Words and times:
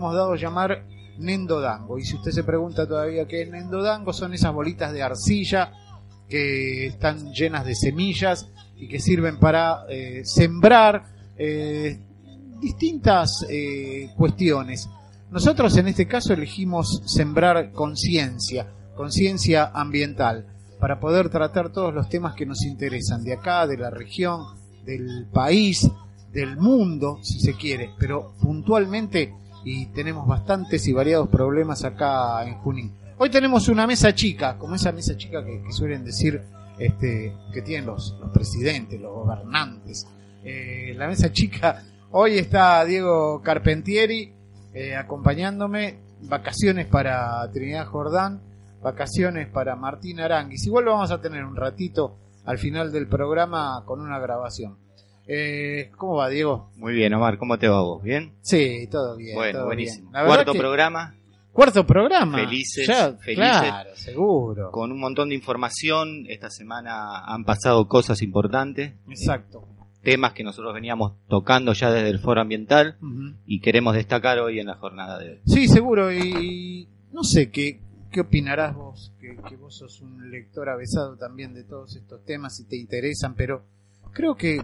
Hemos 0.00 0.14
dado 0.14 0.34
a 0.34 0.36
llamar 0.36 0.84
Nendodango. 1.18 1.98
Y 1.98 2.04
si 2.04 2.14
usted 2.14 2.30
se 2.30 2.44
pregunta 2.44 2.86
todavía 2.86 3.26
qué 3.26 3.42
es 3.42 3.50
Nendodango, 3.50 4.12
son 4.12 4.32
esas 4.32 4.54
bolitas 4.54 4.92
de 4.92 5.02
arcilla 5.02 5.72
que 6.28 6.86
están 6.86 7.32
llenas 7.32 7.66
de 7.66 7.74
semillas 7.74 8.48
y 8.76 8.86
que 8.86 9.00
sirven 9.00 9.40
para 9.40 9.86
eh, 9.88 10.20
sembrar 10.24 11.02
eh, 11.36 11.98
distintas 12.60 13.44
eh, 13.50 14.12
cuestiones. 14.16 14.88
Nosotros 15.32 15.76
en 15.76 15.88
este 15.88 16.06
caso 16.06 16.32
elegimos 16.32 17.02
sembrar 17.04 17.72
conciencia, 17.72 18.72
conciencia 18.94 19.72
ambiental, 19.74 20.46
para 20.78 21.00
poder 21.00 21.28
tratar 21.28 21.72
todos 21.72 21.92
los 21.92 22.08
temas 22.08 22.36
que 22.36 22.46
nos 22.46 22.62
interesan, 22.62 23.24
de 23.24 23.32
acá, 23.32 23.66
de 23.66 23.78
la 23.78 23.90
región, 23.90 24.44
del 24.84 25.26
país, 25.32 25.90
del 26.30 26.56
mundo, 26.56 27.18
si 27.20 27.40
se 27.40 27.54
quiere, 27.54 27.90
pero 27.98 28.34
puntualmente 28.40 29.34
y 29.64 29.86
tenemos 29.86 30.26
bastantes 30.26 30.86
y 30.88 30.92
variados 30.92 31.28
problemas 31.28 31.84
acá 31.84 32.44
en 32.46 32.54
Junín. 32.58 32.92
Hoy 33.18 33.30
tenemos 33.30 33.68
una 33.68 33.86
mesa 33.86 34.14
chica, 34.14 34.56
como 34.56 34.76
esa 34.76 34.92
mesa 34.92 35.16
chica 35.16 35.44
que, 35.44 35.60
suelen 35.72 36.04
decir 36.04 36.40
este, 36.78 37.34
que 37.52 37.62
tienen 37.62 37.86
los, 37.86 38.16
los 38.20 38.30
presidentes, 38.30 39.00
los 39.00 39.12
gobernantes. 39.12 40.06
Eh, 40.44 40.94
la 40.96 41.08
mesa 41.08 41.32
chica, 41.32 41.82
hoy 42.12 42.38
está 42.38 42.84
Diego 42.84 43.42
Carpentieri 43.42 44.32
eh, 44.72 44.94
acompañándome, 44.94 45.98
vacaciones 46.22 46.86
para 46.86 47.50
Trinidad 47.52 47.86
Jordán, 47.86 48.40
vacaciones 48.82 49.48
para 49.48 49.74
Martín 49.74 50.20
Aranguis. 50.20 50.66
Igual 50.66 50.84
vamos 50.84 51.10
a 51.10 51.20
tener 51.20 51.44
un 51.44 51.56
ratito 51.56 52.16
al 52.44 52.58
final 52.58 52.92
del 52.92 53.08
programa 53.08 53.82
con 53.84 54.00
una 54.00 54.18
grabación. 54.18 54.78
Eh, 55.28 55.90
¿Cómo 55.96 56.14
va, 56.16 56.28
Diego? 56.30 56.70
Muy 56.76 56.94
bien, 56.94 57.12
Omar, 57.12 57.36
¿cómo 57.38 57.58
te 57.58 57.68
va 57.68 57.82
vos? 57.82 58.02
¿Bien? 58.02 58.32
Sí, 58.40 58.88
todo 58.90 59.14
bien. 59.16 59.34
Bueno, 59.36 59.58
todo 59.58 59.66
buenísimo. 59.66 60.10
bien. 60.10 60.24
Cuarto 60.26 60.52
que- 60.52 60.58
programa, 60.58 61.14
Cuarto 61.52 61.84
programa. 61.86 62.38
Felices, 62.38 62.86
Ya, 62.86 63.12
felices. 63.14 63.34
Claro, 63.60 63.90
seguro. 63.94 64.70
con 64.70 64.92
un 64.92 65.00
montón 65.00 65.28
de 65.30 65.34
información. 65.34 66.24
Esta 66.28 66.50
semana 66.50 67.24
han 67.26 67.44
pasado 67.44 67.88
cosas 67.88 68.22
importantes, 68.22 68.94
Exacto. 69.08 69.64
temas 70.02 70.32
que 70.34 70.44
nosotros 70.44 70.72
veníamos 70.72 71.12
tocando 71.28 71.72
ya 71.72 71.90
desde 71.90 72.08
el 72.10 72.20
foro 72.20 72.40
ambiental 72.40 72.96
y 73.44 73.60
queremos 73.60 73.94
destacar 73.94 74.38
hoy 74.38 74.60
en 74.60 74.68
la 74.68 74.76
jornada 74.76 75.18
de 75.18 75.30
hoy. 75.32 75.40
Sí, 75.46 75.66
seguro. 75.68 76.12
Y, 76.12 76.18
y 76.20 76.88
no 77.12 77.24
sé, 77.24 77.50
¿qué, 77.50 77.80
qué 78.12 78.20
opinarás 78.20 78.76
vos? 78.76 79.12
Que, 79.20 79.36
que 79.48 79.56
vos 79.56 79.76
sos 79.76 80.00
un 80.00 80.30
lector 80.30 80.68
avesado 80.68 81.16
también 81.16 81.52
de 81.54 81.64
todos 81.64 81.96
estos 81.96 82.24
temas 82.24 82.60
y 82.60 82.64
te 82.68 82.76
interesan, 82.76 83.34
pero 83.34 83.64
creo 84.12 84.36
que 84.36 84.62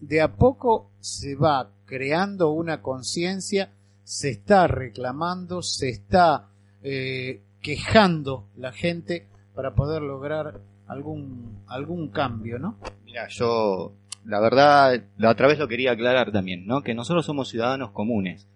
de 0.00 0.20
a 0.20 0.32
poco 0.34 0.90
se 1.00 1.34
va 1.36 1.70
creando 1.86 2.50
una 2.50 2.82
conciencia, 2.82 3.70
se 4.04 4.30
está 4.30 4.66
reclamando, 4.66 5.62
se 5.62 5.88
está 5.88 6.48
eh, 6.82 7.40
quejando 7.60 8.44
la 8.56 8.72
gente 8.72 9.26
para 9.54 9.74
poder 9.74 10.02
lograr 10.02 10.60
algún, 10.86 11.58
algún 11.66 12.08
cambio, 12.08 12.58
¿no? 12.58 12.76
Mira, 13.04 13.26
yo, 13.28 13.92
la 14.24 14.40
verdad, 14.40 15.02
la 15.18 15.30
otra 15.30 15.48
vez 15.48 15.58
lo 15.58 15.66
quería 15.68 15.92
aclarar 15.92 16.30
también, 16.32 16.66
¿no? 16.66 16.82
Que 16.82 16.94
nosotros 16.94 17.24
somos 17.26 17.48
ciudadanos 17.48 17.90
comunes. 17.90 18.46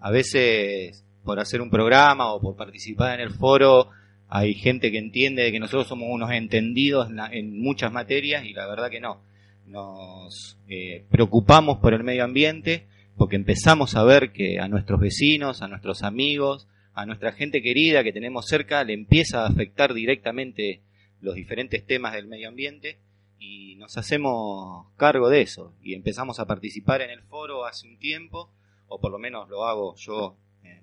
A 0.00 0.10
veces, 0.10 1.04
por 1.24 1.40
hacer 1.40 1.60
un 1.60 1.70
programa 1.70 2.32
o 2.32 2.40
por 2.40 2.56
participar 2.56 3.18
en 3.20 3.26
el 3.26 3.34
foro, 3.34 3.88
hay 4.28 4.54
gente 4.54 4.90
que 4.90 4.98
entiende 4.98 5.50
que 5.52 5.60
nosotros 5.60 5.86
somos 5.88 6.08
unos 6.10 6.30
entendidos 6.30 7.08
en, 7.10 7.16
la- 7.16 7.30
en 7.32 7.60
muchas 7.60 7.92
materias 7.92 8.44
y 8.44 8.52
la 8.52 8.66
verdad 8.66 8.90
que 8.90 9.00
no. 9.00 9.18
Nos 9.66 10.58
eh, 10.68 11.04
preocupamos 11.10 11.78
por 11.78 11.94
el 11.94 12.04
medio 12.04 12.24
ambiente 12.24 12.86
porque 13.16 13.36
empezamos 13.36 13.94
a 13.94 14.04
ver 14.04 14.32
que 14.32 14.58
a 14.60 14.68
nuestros 14.68 15.00
vecinos, 15.00 15.62
a 15.62 15.68
nuestros 15.68 16.02
amigos, 16.02 16.66
a 16.94 17.06
nuestra 17.06 17.32
gente 17.32 17.62
querida 17.62 18.04
que 18.04 18.12
tenemos 18.12 18.46
cerca 18.46 18.84
le 18.84 18.92
empieza 18.92 19.42
a 19.42 19.48
afectar 19.48 19.94
directamente 19.94 20.82
los 21.20 21.34
diferentes 21.34 21.84
temas 21.86 22.12
del 22.12 22.26
medio 22.26 22.48
ambiente 22.48 22.98
y 23.38 23.76
nos 23.76 23.96
hacemos 23.96 24.86
cargo 24.96 25.28
de 25.28 25.42
eso 25.42 25.74
y 25.82 25.94
empezamos 25.94 26.38
a 26.38 26.46
participar 26.46 27.02
en 27.02 27.10
el 27.10 27.22
foro 27.22 27.64
hace 27.64 27.88
un 27.88 27.98
tiempo 27.98 28.50
o 28.88 29.00
por 29.00 29.10
lo 29.10 29.18
menos 29.18 29.48
lo 29.48 29.64
hago 29.64 29.94
yo 29.96 30.36
eh, 30.62 30.82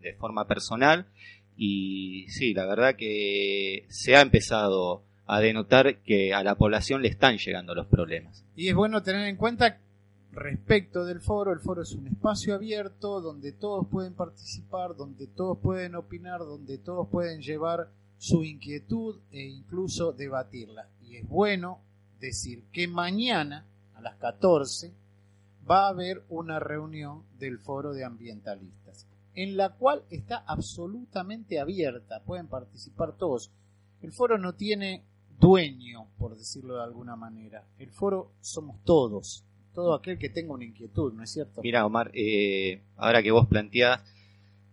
de 0.00 0.14
forma 0.14 0.46
personal 0.46 1.06
y 1.56 2.26
sí, 2.28 2.52
la 2.52 2.66
verdad 2.66 2.96
que 2.96 3.86
se 3.88 4.16
ha 4.16 4.22
empezado 4.22 5.04
a 5.26 5.40
denotar 5.40 6.02
que 6.02 6.34
a 6.34 6.42
la 6.42 6.56
población 6.56 7.02
le 7.02 7.08
están 7.08 7.38
llegando 7.38 7.74
los 7.74 7.86
problemas. 7.86 8.44
Y 8.56 8.68
es 8.68 8.74
bueno 8.74 9.02
tener 9.02 9.26
en 9.28 9.36
cuenta 9.36 9.80
respecto 10.32 11.04
del 11.04 11.20
foro, 11.20 11.52
el 11.52 11.60
foro 11.60 11.82
es 11.82 11.92
un 11.92 12.08
espacio 12.08 12.54
abierto 12.54 13.20
donde 13.20 13.52
todos 13.52 13.86
pueden 13.88 14.14
participar, 14.14 14.96
donde 14.96 15.26
todos 15.26 15.58
pueden 15.58 15.94
opinar, 15.94 16.40
donde 16.40 16.78
todos 16.78 17.08
pueden 17.08 17.40
llevar 17.40 17.88
su 18.18 18.42
inquietud 18.42 19.20
e 19.30 19.42
incluso 19.42 20.12
debatirla. 20.12 20.88
Y 21.02 21.16
es 21.16 21.28
bueno 21.28 21.80
decir 22.18 22.64
que 22.72 22.88
mañana 22.88 23.66
a 23.94 24.00
las 24.00 24.16
14 24.16 24.92
va 25.70 25.86
a 25.86 25.90
haber 25.90 26.24
una 26.28 26.58
reunión 26.58 27.22
del 27.38 27.58
foro 27.58 27.92
de 27.92 28.04
ambientalistas 28.04 29.06
en 29.34 29.56
la 29.56 29.70
cual 29.70 30.04
está 30.10 30.44
absolutamente 30.46 31.58
abierta, 31.58 32.22
pueden 32.22 32.46
participar 32.46 33.16
todos. 33.16 33.50
El 34.00 34.12
foro 34.12 34.38
no 34.38 34.54
tiene 34.54 35.04
dueño, 35.38 36.06
por 36.18 36.36
decirlo 36.36 36.76
de 36.76 36.84
alguna 36.84 37.16
manera. 37.16 37.64
El 37.78 37.90
foro 37.90 38.32
somos 38.40 38.82
todos, 38.84 39.44
todo 39.74 39.94
aquel 39.94 40.18
que 40.18 40.28
tenga 40.28 40.54
una 40.54 40.64
inquietud, 40.64 41.12
¿no 41.12 41.22
es 41.22 41.32
cierto? 41.32 41.60
Mira, 41.62 41.84
Omar, 41.84 42.10
eh, 42.14 42.82
ahora 42.96 43.22
que 43.22 43.30
vos 43.30 43.46
planteás 43.46 44.00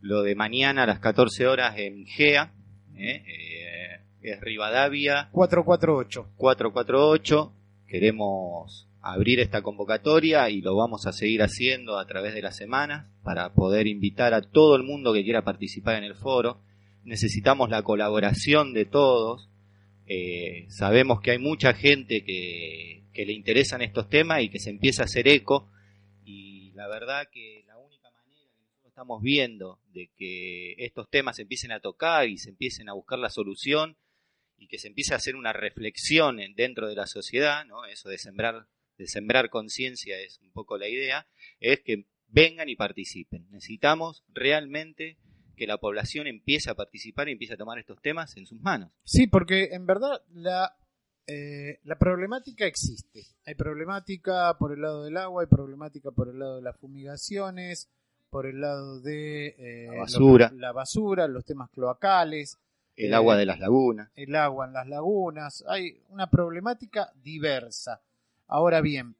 lo 0.01 0.23
de 0.23 0.35
mañana 0.35 0.83
a 0.83 0.87
las 0.87 0.99
14 0.99 1.47
horas 1.47 1.77
en 1.77 2.05
GEA, 2.05 2.53
eh, 2.95 3.23
eh, 3.27 4.01
es 4.21 4.41
Rivadavia 4.41 5.29
448. 5.31 6.27
448. 6.37 7.53
Queremos 7.87 8.87
abrir 9.01 9.39
esta 9.39 9.61
convocatoria 9.61 10.49
y 10.49 10.61
lo 10.61 10.75
vamos 10.75 11.07
a 11.07 11.13
seguir 11.13 11.41
haciendo 11.41 11.97
a 11.97 12.05
través 12.05 12.33
de 12.33 12.41
las 12.41 12.55
semanas 12.55 13.07
para 13.23 13.53
poder 13.53 13.87
invitar 13.87 14.33
a 14.33 14.41
todo 14.41 14.75
el 14.75 14.83
mundo 14.83 15.13
que 15.13 15.23
quiera 15.23 15.43
participar 15.43 15.95
en 15.95 16.03
el 16.03 16.15
foro. 16.15 16.59
Necesitamos 17.03 17.69
la 17.69 17.81
colaboración 17.81 18.73
de 18.73 18.85
todos. 18.85 19.49
Eh, 20.13 20.65
sabemos 20.69 21.21
que 21.21 21.31
hay 21.31 21.37
mucha 21.37 21.73
gente 21.73 22.25
que, 22.25 23.05
que 23.13 23.25
le 23.25 23.31
interesan 23.31 23.81
estos 23.81 24.09
temas 24.09 24.41
y 24.43 24.49
que 24.49 24.59
se 24.59 24.69
empieza 24.69 25.03
a 25.03 25.05
hacer 25.05 25.29
eco. 25.29 25.71
Y 26.25 26.73
la 26.73 26.89
verdad 26.89 27.29
que 27.31 27.63
la 27.65 27.77
única 27.77 28.11
manera 28.11 28.41
que 28.53 28.59
nosotros 28.59 28.87
estamos 28.89 29.21
viendo 29.21 29.79
de 29.93 30.09
que 30.17 30.73
estos 30.79 31.09
temas 31.09 31.37
se 31.37 31.43
empiecen 31.43 31.71
a 31.71 31.79
tocar 31.79 32.27
y 32.27 32.37
se 32.37 32.49
empiecen 32.49 32.89
a 32.89 32.93
buscar 32.93 33.19
la 33.19 33.29
solución 33.29 33.95
y 34.57 34.67
que 34.67 34.79
se 34.79 34.89
empiece 34.89 35.13
a 35.13 35.17
hacer 35.17 35.37
una 35.37 35.53
reflexión 35.53 36.41
en- 36.41 36.55
dentro 36.55 36.89
de 36.89 36.95
la 36.95 37.07
sociedad, 37.07 37.63
¿no? 37.65 37.85
Eso 37.85 38.09
de 38.09 38.17
sembrar, 38.17 38.67
de 38.97 39.07
sembrar 39.07 39.49
conciencia 39.49 40.19
es 40.19 40.39
un 40.41 40.51
poco 40.51 40.77
la 40.77 40.89
idea, 40.89 41.25
es 41.61 41.79
que 41.79 42.03
vengan 42.27 42.67
y 42.67 42.75
participen. 42.75 43.47
Necesitamos 43.49 44.25
realmente 44.33 45.15
que 45.61 45.67
la 45.67 45.77
población 45.77 46.25
empiece 46.25 46.71
a 46.71 46.75
participar 46.75 47.29
y 47.29 47.33
empiece 47.33 47.53
a 47.53 47.57
tomar 47.57 47.77
estos 47.77 48.01
temas 48.01 48.35
en 48.35 48.47
sus 48.47 48.59
manos. 48.61 48.89
Sí, 49.03 49.27
porque 49.27 49.65
en 49.73 49.85
verdad 49.85 50.19
la, 50.33 50.75
eh, 51.27 51.77
la 51.83 51.99
problemática 51.99 52.65
existe. 52.65 53.27
Hay 53.45 53.53
problemática 53.53 54.57
por 54.57 54.73
el 54.73 54.81
lado 54.81 55.03
del 55.03 55.17
agua, 55.17 55.43
hay 55.43 55.47
problemática 55.47 56.09
por 56.09 56.29
el 56.29 56.39
lado 56.39 56.55
de 56.55 56.63
las 56.63 56.75
fumigaciones, 56.77 57.91
por 58.31 58.47
el 58.47 58.59
lado 58.59 59.01
de 59.01 59.53
eh, 59.59 59.87
La 59.91 59.99
basura. 59.99 60.49
lo- 60.51 60.57
la 60.59 60.71
basura, 60.71 61.27
los 61.27 61.45
temas 61.45 61.69
cloacales, 61.69 62.57
El 62.97 63.11
Eh, 63.11 63.15
agua 63.15 63.37
de 63.37 63.45
las 63.45 63.59
lagunas. 63.59 64.09
el 64.15 64.35
agua 64.35 64.65
en 64.65 64.73
las 64.73 64.87
lagunas. 64.87 65.63
Hay 65.67 66.01
una 66.09 66.27
problemática 66.29 67.11
diversa. 67.21 68.01
Ahora 68.47 68.81
bien, 68.81 69.15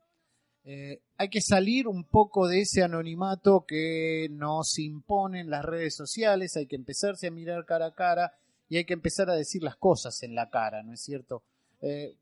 eh, 0.63 1.02
hay 1.18 1.30
que 1.30 1.42
salir 1.42 1.88
un 1.88 2.04
poco 2.04 2.48
de 2.48 2.62
ese 2.62 2.84
anonimato 2.84 3.66
que 3.68 4.28
nos 4.31 4.78
imponen 4.78 5.50
las 5.50 5.66
redes 5.66 5.96
sociales, 5.96 6.56
hay 6.56 6.68
que 6.68 6.75
empezarse 6.75 7.28
a 7.28 7.31
mirar 7.31 7.66
cara 7.66 7.88
a 7.88 7.96
cara 7.96 8.34
y 8.69 8.78
hay 8.78 8.86
que 8.86 8.94
empezar 8.94 9.30
a 9.30 9.36
decir 9.36 9.63
las 9.63 9.75
cosas 9.75 10.22
en 10.24 10.36
la 10.36 10.50
cara, 10.50 10.84
¿no 10.84 10.94
es 10.94 11.02
cierto? 11.02 11.44
Eh, 11.81 12.16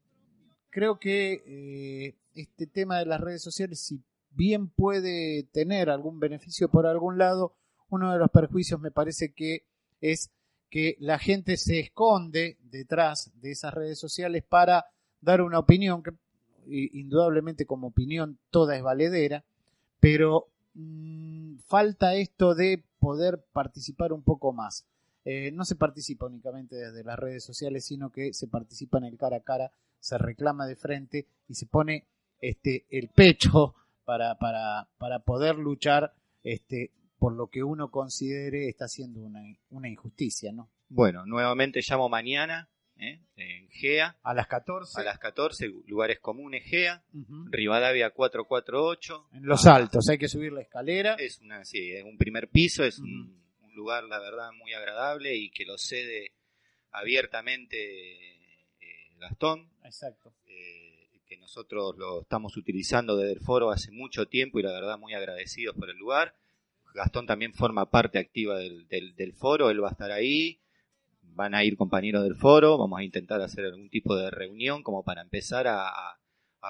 creo 0.69 0.99
que 0.99 1.43
eh, 1.45 2.15
este 2.33 2.65
tema 2.65 2.99
de 2.99 3.05
las 3.05 3.19
redes 3.19 3.43
sociales, 3.43 3.81
si 3.81 4.01
bien 4.31 4.69
puede 4.69 5.43
tener 5.51 5.89
algún 5.89 6.19
beneficio 6.19 6.69
por 6.69 6.87
algún 6.87 7.17
lado, 7.17 7.55
uno 7.89 8.13
de 8.13 8.19
los 8.19 8.31
perjuicios 8.31 8.79
me 8.79 8.91
parece 8.91 9.33
que 9.33 9.65
es 9.99 10.31
que 10.69 10.95
la 10.99 11.19
gente 11.19 11.57
se 11.57 11.79
esconde 11.79 12.57
detrás 12.61 13.31
de 13.41 13.51
esas 13.51 13.73
redes 13.73 13.99
sociales 13.99 14.43
para 14.47 14.85
dar 15.19 15.41
una 15.41 15.59
opinión, 15.59 16.03
indudablemente 16.69 17.65
como 17.65 17.87
opinión 17.87 18.37
toda 18.49 18.75
es 18.75 18.83
valedera, 18.83 19.43
pero 19.99 20.47
mmm, 20.73 21.57
falta 21.67 22.15
esto 22.15 22.55
de 22.55 22.83
poder 22.99 23.43
participar 23.53 24.13
un 24.13 24.23
poco 24.23 24.53
más. 24.53 24.85
Eh, 25.25 25.51
no 25.51 25.65
se 25.65 25.75
participa 25.75 26.25
únicamente 26.25 26.75
desde 26.75 27.03
las 27.03 27.19
redes 27.19 27.43
sociales, 27.43 27.85
sino 27.85 28.11
que 28.11 28.33
se 28.33 28.47
participa 28.47 28.97
en 28.97 29.05
el 29.05 29.17
cara 29.17 29.37
a 29.37 29.41
cara, 29.41 29.71
se 29.99 30.17
reclama 30.17 30.65
de 30.65 30.75
frente 30.75 31.27
y 31.47 31.55
se 31.55 31.65
pone 31.65 32.05
este, 32.41 32.85
el 32.89 33.09
pecho 33.09 33.75
para, 34.05 34.35
para, 34.39 34.87
para 34.97 35.19
poder 35.19 35.57
luchar 35.57 36.13
este, 36.43 36.91
por 37.19 37.33
lo 37.33 37.47
que 37.47 37.63
uno 37.63 37.91
considere 37.91 38.69
está 38.69 38.87
siendo 38.87 39.21
una, 39.21 39.41
una 39.71 39.89
injusticia, 39.89 40.51
¿no? 40.51 40.69
Bueno, 40.87 41.25
nuevamente 41.25 41.81
llamo 41.87 42.09
mañana 42.09 42.69
¿eh? 42.99 43.19
en 43.37 43.69
GEA. 43.69 44.17
A 44.23 44.33
las 44.33 44.47
14. 44.47 44.99
A 44.99 45.03
las 45.03 45.19
14, 45.19 45.67
lugares 45.87 46.19
comunes 46.19 46.63
GEA. 46.65 47.03
Rivadavia 47.49 48.11
448. 48.11 49.29
En 49.33 49.45
Los 49.45 49.65
Altos, 49.65 50.09
hay 50.09 50.17
que 50.17 50.27
subir 50.27 50.51
la 50.51 50.61
escalera. 50.61 51.15
Es 51.15 51.39
una, 51.39 51.63
sí, 51.65 51.91
es 51.91 52.03
un 52.03 52.17
primer 52.17 52.49
piso, 52.49 52.83
es 52.83 52.99
un, 52.99 53.39
lugar, 53.73 54.03
la 54.03 54.19
verdad, 54.19 54.51
muy 54.51 54.73
agradable 54.73 55.37
y 55.37 55.51
que 55.51 55.65
lo 55.65 55.77
cede 55.77 56.33
abiertamente 56.91 57.77
eh, 58.81 59.15
Gastón. 59.17 59.71
Exacto. 59.85 60.33
Eh, 60.47 61.21
que 61.25 61.37
nosotros 61.37 61.95
lo 61.97 62.23
estamos 62.23 62.57
utilizando 62.57 63.15
desde 63.15 63.33
el 63.33 63.39
foro 63.39 63.71
hace 63.71 63.91
mucho 63.91 64.27
tiempo 64.27 64.59
y 64.59 64.63
la 64.63 64.71
verdad 64.71 64.97
muy 64.97 65.13
agradecidos 65.13 65.75
por 65.77 65.89
el 65.89 65.97
lugar. 65.97 66.35
Gastón 66.93 67.25
también 67.25 67.53
forma 67.53 67.89
parte 67.89 68.19
activa 68.19 68.57
del, 68.57 68.87
del 68.87 69.33
foro, 69.33 69.69
él 69.69 69.81
va 69.81 69.89
a 69.89 69.91
estar 69.91 70.11
ahí 70.11 70.59
van 71.39 71.55
a 71.55 71.63
ir 71.63 71.77
compañeros 71.77 72.23
del 72.23 72.35
foro, 72.35 72.77
vamos 72.77 72.99
a 72.99 73.03
intentar 73.03 73.41
hacer 73.41 73.63
algún 73.63 73.89
tipo 73.89 74.13
de 74.13 74.29
reunión 74.29 74.83
como 74.83 75.03
para 75.03 75.21
empezar 75.21 75.67
a, 75.69 76.17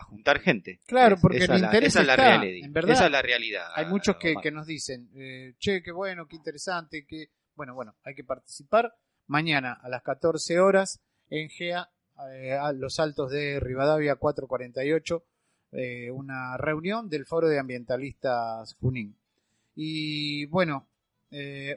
juntar 0.08 0.40
gente. 0.40 0.80
Claro, 0.86 1.18
porque 1.20 1.40
el 1.40 1.58
interés 1.58 1.90
esa, 1.90 2.02
es 2.02 2.08
la 2.08 2.16
realidad, 2.16 2.66
en 2.68 2.72
verdad, 2.72 2.92
esa 2.92 3.06
es 3.08 3.12
la 3.12 3.22
realidad. 3.24 3.66
Hay 3.74 3.88
muchos 3.88 4.18
que, 4.18 4.52
nos 4.52 4.68
dicen, 4.68 5.10
eh, 5.16 5.56
che, 5.58 5.82
qué 5.82 5.92
bueno, 5.92 6.28
qué 6.28 6.36
interesante, 6.36 7.04
que 7.08 7.32
bueno, 7.56 7.74
bueno, 7.74 7.96
hay 8.04 8.14
que 8.14 8.24
participar 8.24 8.94
mañana 9.26 9.74
a 9.74 9.90
las 9.90 10.04
14 10.04 10.60
horas 10.60 11.02
en 11.32 11.50
GEA, 11.50 11.90
eh, 12.32 12.54
a 12.54 12.72
los 12.72 13.00
altos 13.00 13.32
de 13.32 13.60
Rivadavia 13.60 14.18
448, 14.18 15.24
eh, 15.72 16.12
una 16.12 16.58
reunión 16.58 17.10
del 17.10 17.26
Foro 17.26 17.48
de 17.48 17.58
Ambientalistas 17.58 18.76
Junín. 18.80 19.18
Y 19.74 20.46
bueno, 20.46 20.88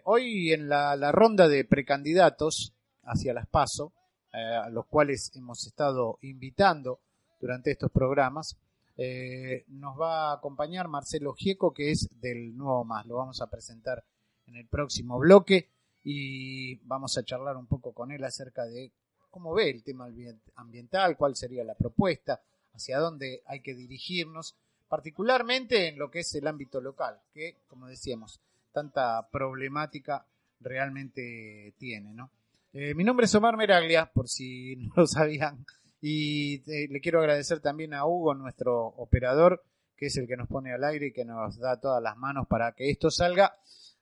hoy 0.04 0.52
en 0.52 0.68
la, 0.68 0.94
la, 0.96 1.10
ronda 1.12 1.48
de 1.48 1.64
precandidatos 1.64 2.74
hacia 3.04 3.34
las 3.34 3.46
PASO, 3.46 3.92
eh, 4.32 4.38
a 4.38 4.68
los 4.70 4.86
cuales 4.86 5.30
hemos 5.34 5.66
estado 5.66 6.18
invitando 6.22 7.00
durante 7.40 7.70
estos 7.70 7.90
programas. 7.90 8.56
Eh, 8.96 9.64
nos 9.68 10.00
va 10.00 10.30
a 10.30 10.34
acompañar 10.34 10.88
Marcelo 10.88 11.34
Gieco, 11.34 11.72
que 11.72 11.90
es 11.90 12.08
del 12.20 12.56
Nuevo 12.56 12.84
Más. 12.84 13.06
Lo 13.06 13.16
vamos 13.16 13.40
a 13.40 13.48
presentar 13.48 14.04
en 14.46 14.56
el 14.56 14.66
próximo 14.66 15.18
bloque 15.18 15.70
y 16.04 16.76
vamos 16.86 17.16
a 17.16 17.24
charlar 17.24 17.56
un 17.56 17.66
poco 17.66 17.92
con 17.92 18.10
él 18.10 18.24
acerca 18.24 18.64
de 18.64 18.92
cómo 19.30 19.54
ve 19.54 19.70
el 19.70 19.82
tema 19.82 20.08
ambiental, 20.56 21.16
cuál 21.16 21.36
sería 21.36 21.64
la 21.64 21.74
propuesta, 21.74 22.42
hacia 22.74 22.98
dónde 22.98 23.42
hay 23.46 23.60
que 23.60 23.74
dirigirnos, 23.74 24.56
particularmente 24.88 25.88
en 25.88 25.98
lo 25.98 26.10
que 26.10 26.20
es 26.20 26.34
el 26.34 26.46
ámbito 26.46 26.80
local, 26.80 27.18
que, 27.32 27.56
como 27.66 27.86
decíamos, 27.86 28.40
tanta 28.72 29.26
problemática 29.30 30.26
realmente 30.60 31.74
tiene, 31.78 32.12
¿no? 32.12 32.30
Eh, 32.74 32.94
mi 32.94 33.04
nombre 33.04 33.26
es 33.26 33.34
Omar 33.34 33.58
Meraglia, 33.58 34.10
por 34.10 34.28
si 34.28 34.76
no 34.76 34.92
lo 34.96 35.06
sabían, 35.06 35.66
y 36.00 36.62
eh, 36.70 36.88
le 36.88 37.00
quiero 37.00 37.20
agradecer 37.20 37.60
también 37.60 37.92
a 37.92 38.06
Hugo, 38.06 38.34
nuestro 38.34 38.86
operador, 38.86 39.62
que 39.94 40.06
es 40.06 40.16
el 40.16 40.26
que 40.26 40.38
nos 40.38 40.48
pone 40.48 40.72
al 40.72 40.82
aire 40.84 41.08
y 41.08 41.12
que 41.12 41.24
nos 41.24 41.58
da 41.58 41.78
todas 41.78 42.02
las 42.02 42.16
manos 42.16 42.46
para 42.48 42.72
que 42.72 42.90
esto 42.90 43.10
salga 43.10 43.56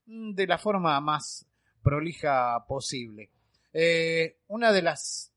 mm, 0.06 0.34
de 0.34 0.46
la 0.46 0.56
forma 0.56 1.00
más 1.00 1.46
prolija 1.82 2.64
posible. 2.66 3.30
Eh, 3.72 4.38
una 4.48 4.72
de 4.72 4.82
las 4.82 5.32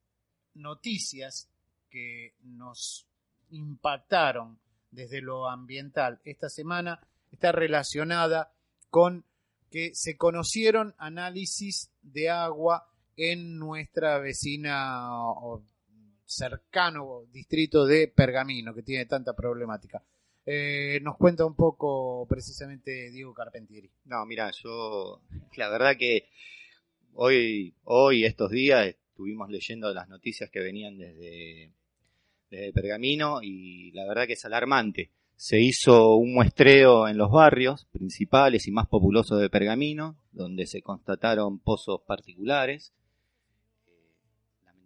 noticias 0.53 1.49
que 1.89 2.35
nos 2.43 3.07
impactaron 3.49 4.59
desde 4.91 5.21
lo 5.21 5.49
ambiental 5.49 6.21
esta 6.23 6.49
semana 6.49 6.99
está 7.31 7.51
relacionada 7.51 8.53
con 8.89 9.25
que 9.71 9.95
se 9.95 10.17
conocieron 10.17 10.93
análisis 10.99 11.91
de 12.03 12.29
agua 12.29 12.92
en 13.17 13.57
nuestra 13.57 14.19
vecina 14.19 15.29
o 15.29 15.63
cercano 16.25 17.25
distrito 17.31 17.85
de 17.85 18.07
Pergamino, 18.07 18.73
que 18.73 18.83
tiene 18.83 19.05
tanta 19.05 19.33
problemática. 19.33 20.03
Eh, 20.45 20.99
nos 21.01 21.15
cuenta 21.17 21.45
un 21.45 21.55
poco 21.55 22.25
precisamente 22.27 23.11
Diego 23.11 23.33
Carpentieri. 23.33 23.89
No, 24.05 24.25
mira, 24.25 24.51
yo 24.51 25.21
la 25.55 25.69
verdad 25.69 25.95
que 25.97 26.29
hoy, 27.13 27.73
hoy 27.85 28.25
estos 28.25 28.51
días 28.51 28.87
estuvimos 28.87 29.49
leyendo 29.49 29.93
las 29.93 30.09
noticias 30.09 30.49
que 30.49 30.59
venían 30.59 30.97
desde, 30.97 31.71
desde 32.49 32.73
Pergamino 32.73 33.41
y 33.41 33.91
la 33.91 34.05
verdad 34.05 34.27
que 34.27 34.33
es 34.33 34.43
alarmante. 34.43 35.11
Se 35.35 35.59
hizo 35.61 36.15
un 36.15 36.33
muestreo 36.33 37.07
en 37.07 37.17
los 37.17 37.31
barrios 37.31 37.85
principales 37.91 38.67
y 38.67 38.71
más 38.71 38.87
populosos 38.87 39.39
de 39.39 39.49
Pergamino, 39.49 40.17
donde 40.31 40.67
se 40.67 40.81
constataron 40.81 41.59
pozos 41.59 42.01
particulares 42.05 42.93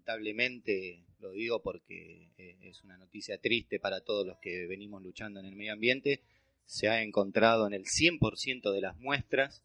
lamentablemente, 0.08 1.04
lo 1.20 1.32
digo 1.32 1.62
porque 1.62 2.30
eh, 2.38 2.58
es 2.62 2.84
una 2.84 2.98
noticia 2.98 3.38
triste 3.40 3.80
para 3.80 4.02
todos 4.02 4.26
los 4.26 4.38
que 4.40 4.66
venimos 4.66 5.02
luchando 5.04 5.40
en 5.40 5.46
el 5.46 5.56
medio 5.56 5.74
ambiente, 5.74 6.22
se 6.66 6.88
ha 6.88 7.02
encontrado 7.02 7.68
en 7.68 7.74
el 7.74 7.84
100% 7.84 8.72
de 8.72 8.82
las 8.82 8.98
muestras 8.98 9.64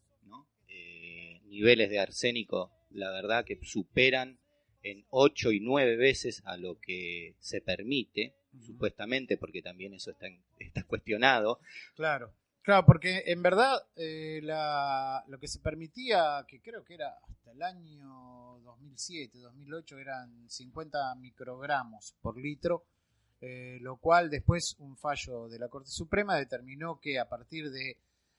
eh, 0.68 1.40
niveles 1.44 1.90
de 1.90 2.00
arsénico, 2.00 2.72
la 2.90 3.10
verdad 3.10 3.44
que 3.44 3.58
superan 3.62 4.38
en 4.82 5.04
8 5.10 5.52
y 5.52 5.60
9 5.60 5.96
veces 5.96 6.42
a 6.44 6.56
lo 6.56 6.80
que 6.80 7.36
se 7.38 7.60
permite, 7.60 8.34
supuestamente, 8.60 9.36
porque 9.36 9.62
también 9.62 9.94
eso 9.94 10.10
está, 10.10 10.26
está 10.58 10.82
cuestionado. 10.82 11.60
Claro. 11.94 12.32
Claro, 12.62 12.86
porque 12.86 13.24
en 13.26 13.42
verdad 13.42 13.76
eh, 13.96 14.38
la, 14.42 15.24
lo 15.26 15.40
que 15.40 15.48
se 15.48 15.58
permitía, 15.58 16.44
que 16.46 16.60
creo 16.60 16.84
que 16.84 16.94
era 16.94 17.12
hasta 17.28 17.50
el 17.50 17.60
año 17.60 18.41
2007, 18.72 19.38
2008, 19.38 19.98
eran 19.98 20.48
50 20.48 21.14
microgramos 21.16 22.14
por 22.20 22.38
litro, 22.38 22.84
eh, 23.40 23.78
lo 23.80 23.96
cual 23.96 24.30
después 24.30 24.76
un 24.78 24.96
fallo 24.96 25.48
de 25.48 25.58
la 25.58 25.68
Corte 25.68 25.90
Suprema 25.90 26.36
determinó 26.36 27.00
que 27.00 27.18
a 27.18 27.28
partir 27.28 27.70
de 27.70 27.98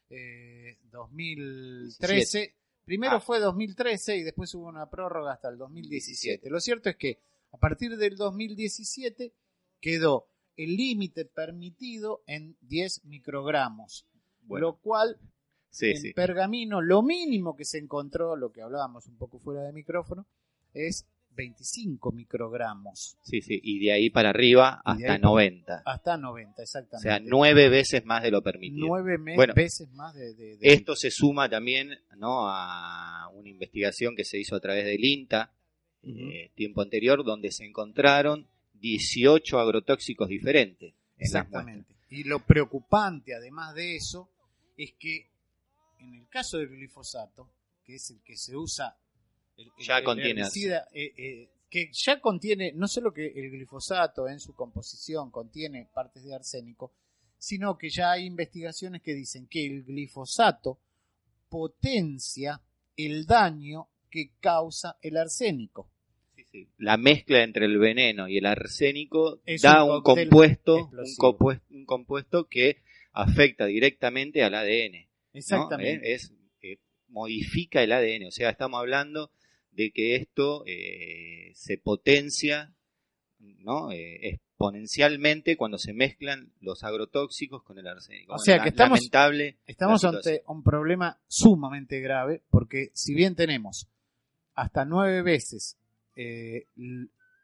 eh, 0.09 0.77
2013, 0.91 2.55
primero 2.85 3.17
ah. 3.17 3.21
fue 3.21 3.39
2013 3.39 4.17
y 4.17 4.23
después 4.23 4.53
hubo 4.55 4.67
una 4.67 4.89
prórroga 4.89 5.33
hasta 5.33 5.49
el 5.49 5.57
2017. 5.57 6.49
Lo 6.49 6.59
cierto 6.59 6.89
es 6.89 6.95
que 6.95 7.19
a 7.51 7.57
partir 7.57 7.97
del 7.97 8.15
2017 8.15 9.33
quedó 9.79 10.27
el 10.55 10.75
límite 10.75 11.25
permitido 11.25 12.23
en 12.27 12.57
10 12.61 13.05
microgramos 13.05 14.05
lo 14.49 14.77
cual 14.77 15.17
en 15.81 16.13
pergamino 16.13 16.81
lo 16.81 17.01
mínimo 17.01 17.55
que 17.55 17.65
se 17.65 17.77
encontró, 17.77 18.35
lo 18.35 18.51
que 18.51 18.61
hablábamos 18.61 19.07
un 19.07 19.17
poco 19.17 19.39
fuera 19.39 19.63
de 19.63 19.73
micrófono, 19.73 20.25
es 20.73 21.05
25 21.35 22.11
microgramos. 22.11 23.17
Sí, 23.23 23.41
sí, 23.41 23.59
y 23.63 23.83
de 23.83 23.91
ahí 23.91 24.09
para 24.09 24.29
arriba 24.29 24.81
hasta 24.85 25.17
90. 25.17 25.83
Hasta 25.85 26.17
90, 26.17 26.61
exactamente. 26.61 27.09
O 27.09 27.11
sea, 27.11 27.19
nueve 27.19 27.69
veces 27.69 28.05
más 28.05 28.23
de 28.23 28.31
lo 28.31 28.41
permitido. 28.41 28.87
Nueve 28.87 29.17
veces 29.55 29.89
más 29.93 30.13
de, 30.13 30.57
Esto 30.61 30.95
se 30.95 31.11
suma 31.11 31.49
también 31.49 31.89
¿no? 32.17 32.47
a 32.47 33.29
una 33.33 33.49
investigación 33.49 34.15
que 34.15 34.23
se 34.23 34.39
hizo 34.39 34.55
a 34.55 34.59
través 34.59 34.85
del 34.85 35.03
INTA, 35.03 35.51
eh, 36.03 36.51
tiempo 36.55 36.81
anterior, 36.81 37.23
donde 37.23 37.51
se 37.51 37.65
encontraron 37.65 38.47
18 38.73 39.59
agrotóxicos 39.59 40.27
diferentes. 40.27 40.93
Exactamente. 41.17 41.93
y 42.09 42.25
lo 42.25 42.39
preocupante, 42.39 43.33
además 43.33 43.73
de 43.75 43.95
eso, 43.95 44.29
es 44.77 44.91
que 44.99 45.32
en 46.03 46.15
el 46.15 46.27
caso 46.27 46.57
del 46.57 46.69
glifosato, 46.69 47.49
que 47.83 47.95
es 47.95 48.09
el 48.11 48.21
que 48.21 48.37
se 48.37 48.55
usa, 48.55 48.97
el, 49.57 49.71
ya 49.79 50.03
contiene 50.03 50.41
herbicida, 50.41 50.87
eh, 50.91 51.13
eh, 51.17 51.49
que 51.69 51.89
ya 51.91 52.19
contiene, 52.19 52.71
no 52.73 52.87
solo 52.87 53.13
que 53.13 53.27
el 53.27 53.51
glifosato 53.51 54.27
en 54.27 54.39
su 54.39 54.53
composición 54.53 55.31
contiene 55.31 55.89
partes 55.93 56.23
de 56.23 56.35
arsénico, 56.35 56.93
sino 57.37 57.77
que 57.77 57.89
ya 57.89 58.11
hay 58.11 58.25
investigaciones 58.25 59.01
que 59.01 59.13
dicen 59.13 59.47
que 59.47 59.65
el 59.65 59.83
glifosato 59.83 60.79
potencia 61.49 62.61
el 62.95 63.25
daño 63.25 63.89
que 64.09 64.31
causa 64.39 64.97
el 65.01 65.17
arsénico. 65.17 65.89
La 66.77 66.97
mezcla 66.97 67.43
entre 67.43 67.65
el 67.65 67.79
veneno 67.79 68.27
y 68.27 68.37
el 68.37 68.45
arsénico 68.45 69.41
da 69.61 69.83
un, 69.83 70.03
compuesto, 70.03 70.89
un 70.91 71.15
compuesto, 71.17 71.65
un 71.71 71.85
compuesto 71.85 72.47
que 72.47 72.77
afecta 73.11 73.65
directamente 73.65 74.43
al 74.43 74.53
ADN. 74.53 75.07
Exactamente. 75.33 76.13
Es, 76.13 76.31
modifica 77.09 77.83
el 77.83 77.91
ADN. 77.91 78.25
O 78.27 78.31
sea, 78.31 78.49
estamos 78.49 78.79
hablando 78.79 79.29
de 79.71 79.91
que 79.91 80.15
esto 80.15 80.63
eh, 80.65 81.51
se 81.53 81.77
potencia 81.77 82.73
¿no? 83.59 83.91
Eh, 83.91 84.29
exponencialmente 84.29 85.57
cuando 85.57 85.77
se 85.77 85.93
mezclan 85.93 86.51
los 86.61 86.83
agrotóxicos 86.83 87.63
con 87.63 87.77
el 87.77 87.87
arsénico. 87.87 88.33
O 88.33 88.39
sea 88.39 88.61
que 88.61 88.69
estamos, 88.69 88.99
lamentable 88.99 89.57
estamos 89.65 90.03
ante 90.03 90.43
un 90.47 90.63
problema 90.63 91.19
sumamente 91.27 91.99
grave 91.99 92.41
porque 92.49 92.89
si 92.93 93.13
bien 93.13 93.35
tenemos 93.35 93.87
hasta 94.55 94.85
nueve 94.85 95.21
veces 95.21 95.77
eh, 96.15 96.67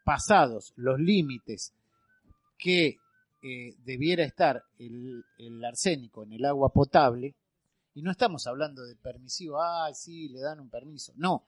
pasados 0.04 0.74
los 0.76 1.00
límites 1.00 1.74
que 2.58 2.98
eh, 3.42 3.76
debiera 3.84 4.24
estar 4.24 4.64
el, 4.78 5.24
arsénico 5.66 6.24
en 6.24 6.34
el 6.34 6.46
agua 6.46 6.72
potable, 6.72 7.36
y 8.00 8.02
no 8.02 8.12
estamos 8.12 8.48
hablando 8.48 8.86
de 8.86 8.96
permisivo, 8.96 9.62
ah, 9.62 9.94
sí, 9.94 10.30
le 10.30 10.40
dan 10.40 10.62
un 10.62 10.70
permiso, 10.70 11.12
no, 11.18 11.46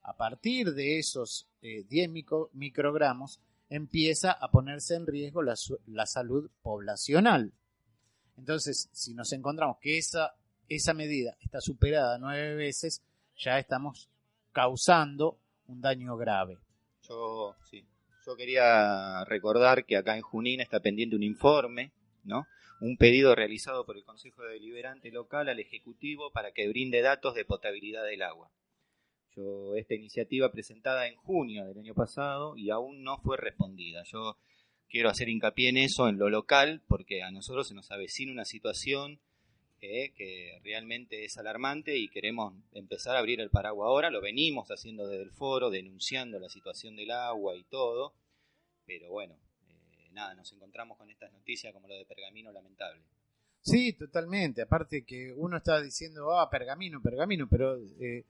a 0.00 0.16
partir 0.16 0.72
de 0.72 0.98
esos 0.98 1.50
10 1.60 1.86
eh, 1.90 2.48
microgramos 2.54 3.40
empieza 3.68 4.32
a 4.32 4.50
ponerse 4.50 4.94
en 4.94 5.06
riesgo 5.06 5.42
la, 5.42 5.54
la, 5.88 6.06
salud 6.06 6.50
poblacional. 6.62 7.52
Entonces, 8.38 8.88
si 8.92 9.12
nos 9.12 9.34
encontramos 9.34 9.76
que 9.82 9.98
esa, 9.98 10.34
esa 10.66 10.94
medida 10.94 11.36
está 11.40 11.60
superada 11.60 12.16
nueve 12.16 12.54
veces, 12.54 13.02
ya 13.36 13.58
estamos 13.58 14.08
causando 14.50 15.38
un 15.66 15.82
daño 15.82 16.16
grave. 16.16 16.58
Yo, 17.02 17.54
sí, 17.70 17.86
yo 18.24 18.34
quería 18.34 19.24
recordar 19.26 19.84
que 19.84 19.98
acá 19.98 20.16
en 20.16 20.22
Junín 20.22 20.62
está 20.62 20.80
pendiente 20.80 21.16
un 21.16 21.22
informe, 21.22 21.92
¿no? 22.24 22.46
Un 22.82 22.96
pedido 22.96 23.36
realizado 23.36 23.86
por 23.86 23.96
el 23.96 24.02
Consejo 24.02 24.42
Deliberante 24.42 25.12
local 25.12 25.48
al 25.48 25.60
Ejecutivo 25.60 26.32
para 26.32 26.50
que 26.50 26.66
brinde 26.66 27.00
datos 27.00 27.36
de 27.36 27.44
potabilidad 27.44 28.04
del 28.04 28.22
agua. 28.22 28.50
Yo, 29.36 29.76
esta 29.76 29.94
iniciativa 29.94 30.50
presentada 30.50 31.06
en 31.06 31.14
junio 31.14 31.64
del 31.64 31.78
año 31.78 31.94
pasado 31.94 32.56
y 32.56 32.70
aún 32.70 33.04
no 33.04 33.18
fue 33.18 33.36
respondida. 33.36 34.02
Yo 34.10 34.36
quiero 34.88 35.10
hacer 35.10 35.28
hincapié 35.28 35.68
en 35.68 35.76
eso, 35.76 36.08
en 36.08 36.18
lo 36.18 36.28
local, 36.28 36.82
porque 36.88 37.22
a 37.22 37.30
nosotros 37.30 37.68
se 37.68 37.74
nos 37.76 37.88
avecina 37.92 38.32
una 38.32 38.44
situación 38.44 39.20
eh, 39.80 40.10
que 40.16 40.58
realmente 40.64 41.24
es 41.24 41.38
alarmante 41.38 41.96
y 41.96 42.08
queremos 42.08 42.52
empezar 42.72 43.14
a 43.14 43.20
abrir 43.20 43.40
el 43.40 43.50
paraguas 43.50 43.86
ahora. 43.86 44.10
Lo 44.10 44.20
venimos 44.20 44.72
haciendo 44.72 45.06
desde 45.06 45.22
el 45.22 45.30
foro, 45.30 45.70
denunciando 45.70 46.40
la 46.40 46.48
situación 46.48 46.96
del 46.96 47.12
agua 47.12 47.54
y 47.54 47.62
todo. 47.62 48.12
Pero 48.86 49.08
bueno, 49.10 49.36
nada, 50.12 50.34
nos 50.34 50.52
encontramos 50.52 50.96
con 50.96 51.10
estas 51.10 51.32
noticias 51.32 51.72
como 51.72 51.88
lo 51.88 51.96
de 51.96 52.04
Pergamino 52.04 52.52
lamentable. 52.52 53.02
Sí, 53.60 53.92
totalmente. 53.92 54.62
Aparte 54.62 55.04
que 55.04 55.32
uno 55.36 55.56
está 55.56 55.80
diciendo, 55.80 56.36
ah, 56.36 56.50
Pergamino, 56.50 57.00
Pergamino, 57.00 57.48
pero 57.48 57.76
eh, 58.00 58.24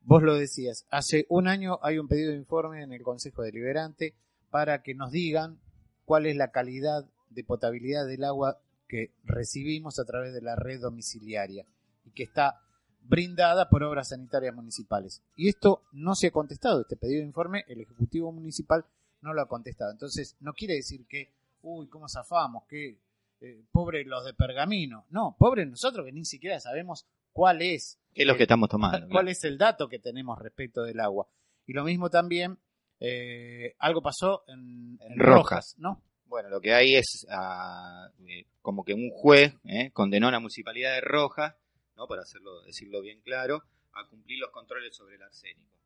vos 0.00 0.22
lo 0.22 0.34
decías, 0.34 0.86
hace 0.90 1.26
un 1.28 1.46
año 1.46 1.78
hay 1.82 1.98
un 1.98 2.08
pedido 2.08 2.30
de 2.30 2.38
informe 2.38 2.82
en 2.82 2.92
el 2.92 3.02
Consejo 3.02 3.42
Deliberante 3.42 4.14
para 4.50 4.82
que 4.82 4.94
nos 4.94 5.10
digan 5.10 5.60
cuál 6.04 6.26
es 6.26 6.36
la 6.36 6.50
calidad 6.50 7.04
de 7.28 7.44
potabilidad 7.44 8.06
del 8.06 8.24
agua 8.24 8.58
que 8.88 9.12
recibimos 9.24 9.98
a 9.98 10.04
través 10.04 10.32
de 10.32 10.40
la 10.40 10.56
red 10.56 10.80
domiciliaria 10.80 11.66
y 12.04 12.12
que 12.12 12.22
está 12.22 12.62
brindada 13.02 13.68
por 13.68 13.82
obras 13.82 14.08
sanitarias 14.08 14.54
municipales. 14.54 15.22
Y 15.34 15.48
esto 15.48 15.82
no 15.92 16.14
se 16.14 16.28
ha 16.28 16.30
contestado, 16.30 16.80
este 16.80 16.96
pedido 16.96 17.20
de 17.20 17.26
informe, 17.26 17.64
el 17.68 17.80
Ejecutivo 17.80 18.32
Municipal 18.32 18.84
no 19.26 19.34
lo 19.34 19.42
ha 19.42 19.48
contestado. 19.48 19.92
Entonces, 19.92 20.36
no 20.40 20.54
quiere 20.54 20.74
decir 20.74 21.06
que, 21.06 21.32
uy, 21.62 21.88
¿cómo 21.88 22.08
zafamos? 22.08 22.64
Que 22.66 22.98
eh, 23.40 23.64
pobre 23.70 24.04
los 24.04 24.24
de 24.24 24.34
Pergamino. 24.34 25.06
No, 25.10 25.36
pobre 25.38 25.66
nosotros 25.66 26.06
que 26.06 26.12
ni 26.12 26.24
siquiera 26.24 26.58
sabemos 26.60 27.06
cuál 27.32 27.60
es. 27.60 27.98
¿Qué 28.14 28.22
es 28.22 28.28
lo 28.28 28.36
que 28.36 28.44
estamos 28.44 28.68
tomando? 28.68 29.08
¿Cuál 29.10 29.28
es 29.28 29.44
el 29.44 29.58
dato 29.58 29.88
que 29.88 29.98
tenemos 29.98 30.38
respecto 30.38 30.82
del 30.82 31.00
agua? 31.00 31.28
Y 31.66 31.72
lo 31.72 31.84
mismo 31.84 32.08
también, 32.08 32.58
eh, 33.00 33.74
algo 33.78 34.00
pasó 34.00 34.44
en, 34.48 34.98
Rojas, 35.16 35.74
¿no? 35.78 36.02
Bueno, 36.26 36.48
lo 36.48 36.60
que 36.60 36.72
hay 36.72 36.96
es 36.96 37.26
ah, 37.30 38.08
eh, 38.26 38.46
como 38.62 38.84
que 38.84 38.94
un 38.94 39.10
juez 39.10 39.54
eh, 39.64 39.90
condenó 39.92 40.28
a 40.28 40.32
la 40.32 40.40
municipalidad 40.40 40.94
de 40.94 41.00
Rojas, 41.00 41.54
¿no? 41.96 42.06
para 42.08 42.22
hacerlo, 42.22 42.62
decirlo 42.62 43.00
bien 43.00 43.20
claro, 43.20 43.62
a 43.92 44.06
cumplir 44.08 44.38
los 44.40 44.50
controles 44.50 44.94
sobre 44.96 45.16
el 45.16 45.22
arsénico. 45.22 45.76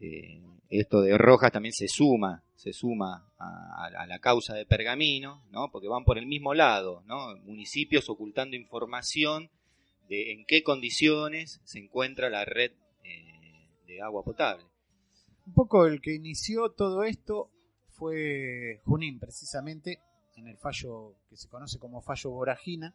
Eh, 0.00 0.42
esto 0.70 1.02
de 1.02 1.16
Rojas 1.18 1.52
también 1.52 1.72
se 1.72 1.88
suma, 1.88 2.42
se 2.54 2.72
suma 2.72 3.32
a, 3.38 4.06
la 4.06 4.18
causa 4.18 4.54
de 4.54 4.66
Pergamino, 4.66 5.42
¿no? 5.50 5.70
porque 5.70 5.88
van 5.88 6.04
por 6.04 6.18
el 6.18 6.26
mismo 6.26 6.54
lado, 6.54 7.02
¿no? 7.06 7.36
municipios 7.44 8.08
ocultando 8.08 8.56
información 8.56 9.50
de 10.08 10.32
en 10.32 10.44
qué 10.46 10.62
condiciones 10.62 11.60
se 11.64 11.78
encuentra 11.78 12.30
la 12.30 12.44
red 12.44 12.72
de 13.86 14.00
agua 14.00 14.22
potable. 14.22 14.64
Un 15.46 15.52
poco 15.54 15.86
el 15.86 16.00
que 16.00 16.14
inició 16.14 16.70
todo 16.70 17.02
esto 17.02 17.50
fue 17.88 18.80
Junín, 18.84 19.18
precisamente, 19.18 19.98
en 20.36 20.46
el 20.46 20.56
fallo 20.56 21.16
que 21.28 21.36
se 21.36 21.48
conoce 21.48 21.78
como 21.78 22.00
fallo 22.00 22.30
Voragina, 22.30 22.94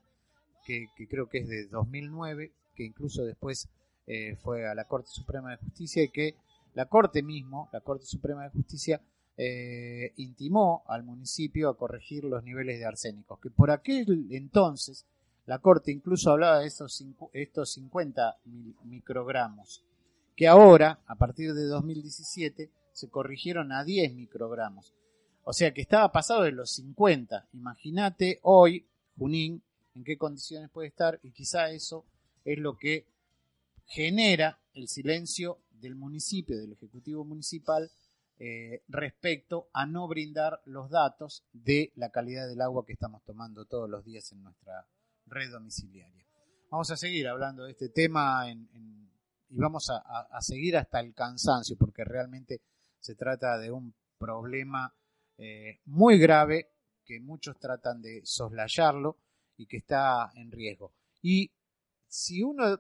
que, 0.66 0.88
creo 1.10 1.28
que 1.28 1.40
es 1.40 1.48
de 1.48 1.68
2009, 1.68 2.52
que 2.76 2.84
incluso 2.84 3.24
después 3.24 3.70
eh, 4.08 4.36
fue 4.38 4.68
a 4.68 4.74
la 4.74 4.86
Corte 4.86 5.10
Suprema 5.10 5.52
de 5.52 5.58
Justicia 5.58 6.04
y 6.04 6.10
que 6.10 6.36
la 6.76 6.86
Corte 6.86 7.24
mismo, 7.24 7.70
la 7.74 7.82
Corte 7.82 8.06
Suprema 8.06 8.44
de 8.44 8.50
Justicia, 8.50 9.02
eh, 9.38 10.14
intimó 10.18 10.84
al 10.88 11.04
municipio 11.04 11.70
a 11.70 11.78
corregir 11.78 12.24
los 12.24 12.44
niveles 12.44 12.80
de 12.80 12.86
arsénicos, 12.86 13.40
que 13.40 13.50
por 13.50 13.72
aquel 13.72 14.28
entonces 14.32 15.06
la 15.46 15.60
Corte 15.60 15.92
incluso 15.92 16.32
hablaba 16.32 16.60
de 16.60 16.68
estos, 16.68 17.04
estos 17.34 17.74
50 17.74 18.38
microgramos, 18.84 19.84
que 20.36 20.48
ahora, 20.48 21.00
a 21.08 21.16
partir 21.16 21.54
de 21.54 21.64
2017, 21.66 22.70
se 22.92 23.10
corrigieron 23.10 23.72
a 23.72 23.84
10 23.84 24.14
microgramos. 24.14 24.94
O 25.44 25.54
sea 25.54 25.74
que 25.74 25.82
estaba 25.82 26.12
pasado 26.12 26.44
de 26.44 26.52
los 26.52 26.72
50. 26.72 27.48
Imagínate 27.54 28.40
hoy, 28.42 28.86
Junín, 29.18 29.62
en 29.96 30.04
qué 30.04 30.18
condiciones 30.18 30.70
puede 30.70 30.90
estar 30.90 31.20
y 31.24 31.32
quizá 31.32 31.70
eso 31.70 32.06
es 32.44 32.58
lo 32.58 32.78
que 32.78 33.06
genera 33.86 34.60
el 34.74 34.88
silencio 34.88 35.60
del 35.80 35.96
municipio, 35.96 36.58
del 36.58 36.74
Ejecutivo 36.74 37.24
Municipal, 37.24 37.90
eh, 38.38 38.84
respecto 38.88 39.70
a 39.74 39.86
no 39.86 40.08
brindar 40.08 40.62
los 40.66 40.90
datos 40.90 41.46
de 41.54 41.94
la 41.96 42.10
calidad 42.10 42.48
del 42.48 42.62
agua 42.62 42.86
que 42.86 42.94
estamos 42.94 43.24
tomando 43.24 43.66
todos 43.66 43.90
los 43.90 44.04
días 44.04 44.32
en 44.32 44.44
nuestra 44.44 44.88
red 45.26 45.52
domiciliaria. 45.52 46.26
Vamos 46.70 46.92
a 46.92 46.98
seguir 46.98 47.28
hablando 47.28 47.64
de 47.64 47.72
este 47.72 47.90
tema 47.90 48.50
y 48.50 49.58
vamos 49.58 49.90
a 49.90 50.42
seguir 50.42 50.76
hasta 50.76 51.00
el 51.00 51.14
cansancio, 51.14 51.78
porque 51.78 52.04
realmente 52.04 52.62
se 53.00 53.16
trata 53.16 53.58
de 53.58 53.72
un 53.72 53.94
problema 54.18 54.94
eh, 55.38 55.80
muy 55.86 56.18
grave 56.18 56.72
que 57.04 57.20
muchos 57.20 57.60
tratan 57.60 58.02
de 58.02 58.22
soslayarlo 58.24 59.18
y 59.58 59.68
que 59.68 59.78
está 59.78 60.32
en 60.36 60.52
riesgo. 60.52 60.94
Y 61.22 61.52
si 62.08 62.42
uno 62.42 62.80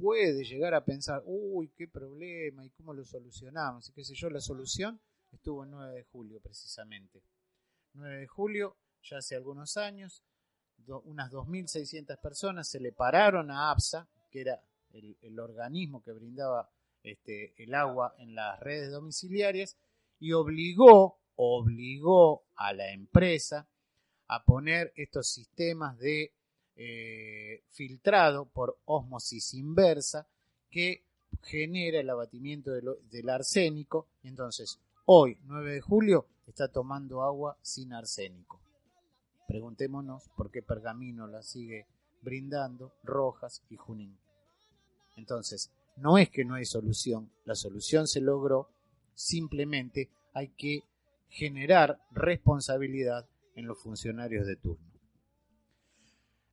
puede 0.00 0.44
llegar 0.44 0.74
a 0.74 0.84
pensar, 0.84 1.22
uy, 1.26 1.68
qué 1.76 1.88
problema 1.88 2.64
y 2.64 2.70
cómo 2.70 2.92
lo 2.92 3.04
solucionamos 3.04 3.88
y 3.88 3.92
qué 3.92 4.04
sé 4.04 4.14
yo, 4.14 4.30
la 4.30 4.40
solución 4.40 5.00
estuvo 5.32 5.64
el 5.64 5.70
9 5.70 5.94
de 5.94 6.04
julio 6.04 6.40
precisamente. 6.40 7.22
9 7.94 8.20
de 8.20 8.26
julio, 8.26 8.76
ya 9.02 9.18
hace 9.18 9.36
algunos 9.36 9.76
años, 9.76 10.22
unas 11.04 11.30
2.600 11.30 12.20
personas 12.20 12.68
se 12.68 12.80
le 12.80 12.92
pararon 12.92 13.50
a 13.50 13.70
APSA, 13.70 14.08
que 14.30 14.40
era 14.40 14.62
el 14.92 15.38
organismo 15.38 16.02
que 16.02 16.12
brindaba 16.12 16.70
este, 17.02 17.54
el 17.62 17.74
agua 17.74 18.14
en 18.18 18.34
las 18.34 18.58
redes 18.60 18.90
domiciliarias 18.90 19.76
y 20.18 20.32
obligó, 20.32 21.20
obligó 21.36 22.44
a 22.56 22.72
la 22.72 22.92
empresa 22.92 23.68
a 24.26 24.44
poner 24.44 24.92
estos 24.96 25.30
sistemas 25.30 25.98
de 25.98 26.34
eh, 26.80 27.64
filtrado 27.70 28.46
por 28.46 28.78
osmosis 28.84 29.52
inversa 29.54 30.28
que 30.70 31.02
genera 31.42 31.98
el 31.98 32.08
abatimiento 32.08 32.70
del 32.70 33.28
arsénico. 33.28 34.06
Entonces, 34.22 34.78
hoy, 35.04 35.38
9 35.44 35.72
de 35.72 35.80
julio, 35.80 36.26
está 36.46 36.68
tomando 36.68 37.22
agua 37.22 37.58
sin 37.62 37.92
arsénico. 37.92 38.60
Preguntémonos 39.48 40.28
por 40.36 40.52
qué 40.52 40.62
Pergamino 40.62 41.26
la 41.26 41.42
sigue 41.42 41.86
brindando 42.22 42.92
Rojas 43.02 43.64
y 43.70 43.76
Junín. 43.76 44.16
Entonces, 45.16 45.72
no 45.96 46.16
es 46.16 46.30
que 46.30 46.44
no 46.44 46.54
hay 46.54 46.64
solución, 46.64 47.32
la 47.44 47.56
solución 47.56 48.06
se 48.06 48.20
logró, 48.20 48.70
simplemente 49.14 50.10
hay 50.32 50.50
que 50.50 50.84
generar 51.28 52.00
responsabilidad 52.12 53.28
en 53.56 53.66
los 53.66 53.82
funcionarios 53.82 54.46
de 54.46 54.54
turno. 54.54 54.87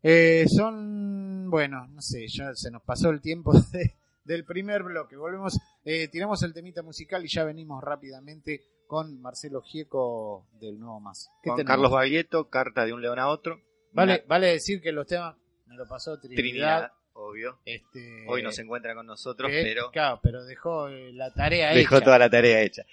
Eh, 0.08 0.46
son, 0.48 1.50
bueno, 1.50 1.88
no 1.88 2.00
sé, 2.00 2.28
ya 2.28 2.54
se 2.54 2.70
nos 2.70 2.84
pasó 2.84 3.10
el 3.10 3.22
tiempo 3.22 3.54
del 4.24 4.46
primer 4.46 4.84
bloque. 4.84 5.16
Volvemos, 5.16 5.60
eh, 5.84 6.08
tiramos 6.10 6.44
el 6.44 6.54
temita 6.54 6.84
musical 6.84 7.26
y 7.26 7.28
ya 7.28 7.44
venimos 7.44 7.84
rápidamente 7.84 8.62
con 8.86 9.20
Marcelo 9.20 9.64
Gieco 9.64 10.46
del 10.60 10.80
Nuevo 10.80 11.00
Más. 11.00 11.32
Con 11.44 11.64
Carlos 11.64 11.90
Baglietto, 11.90 12.52
Carta 12.52 12.86
de 12.86 12.94
un 12.94 13.02
León 13.02 13.18
a 13.18 13.30
otro. 13.30 13.60
Vale, 13.94 14.24
vale 14.28 14.46
decir 14.46 14.80
que 14.80 14.92
los 14.92 15.08
temas 15.08 15.38
me 15.66 15.76
lo 15.76 15.88
pasó 15.88 16.20
Trinidad. 16.20 16.38
Trinidad, 16.38 16.92
obvio. 17.14 17.58
Este, 17.66 18.26
Hoy 18.28 18.44
no 18.44 18.52
se 18.52 18.62
encuentra 18.62 18.94
con 18.94 19.08
nosotros, 19.08 19.50
pero 19.52 19.90
Claro, 19.90 20.20
pero 20.22 20.46
dejó 20.46 20.88
eh, 20.88 21.14
la 21.14 21.34
tarea 21.34 21.74
dejó 21.74 21.96
hecha. 21.96 22.06
toda 22.06 22.20
la 22.20 22.30
tarea 22.30 22.62
hecha. 22.62 22.84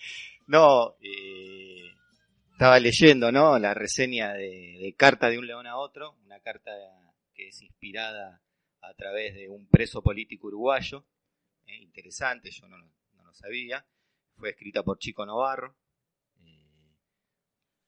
No, 0.46 0.94
eh, 1.02 1.90
estaba 2.62 2.78
leyendo, 2.78 3.32
¿no? 3.32 3.58
La 3.58 3.74
reseña 3.74 4.34
de, 4.34 4.78
de 4.80 4.94
Carta 4.96 5.28
de 5.28 5.36
un 5.36 5.48
león 5.48 5.66
a 5.66 5.76
otro, 5.78 6.12
una 6.24 6.38
carta 6.38 6.70
que 7.34 7.48
es 7.48 7.60
inspirada 7.60 8.40
a 8.82 8.94
través 8.94 9.34
de 9.34 9.48
un 9.48 9.66
preso 9.66 10.00
político 10.00 10.46
uruguayo, 10.46 11.04
eh, 11.66 11.74
interesante, 11.78 12.52
yo 12.52 12.68
no, 12.68 12.78
lo- 12.78 12.86
no 13.14 13.24
lo 13.24 13.34
sabía, 13.34 13.84
fue 14.36 14.50
escrita 14.50 14.84
por 14.84 14.98
Chico 15.00 15.26
Novarro. 15.26 15.74
eh, 16.44 16.94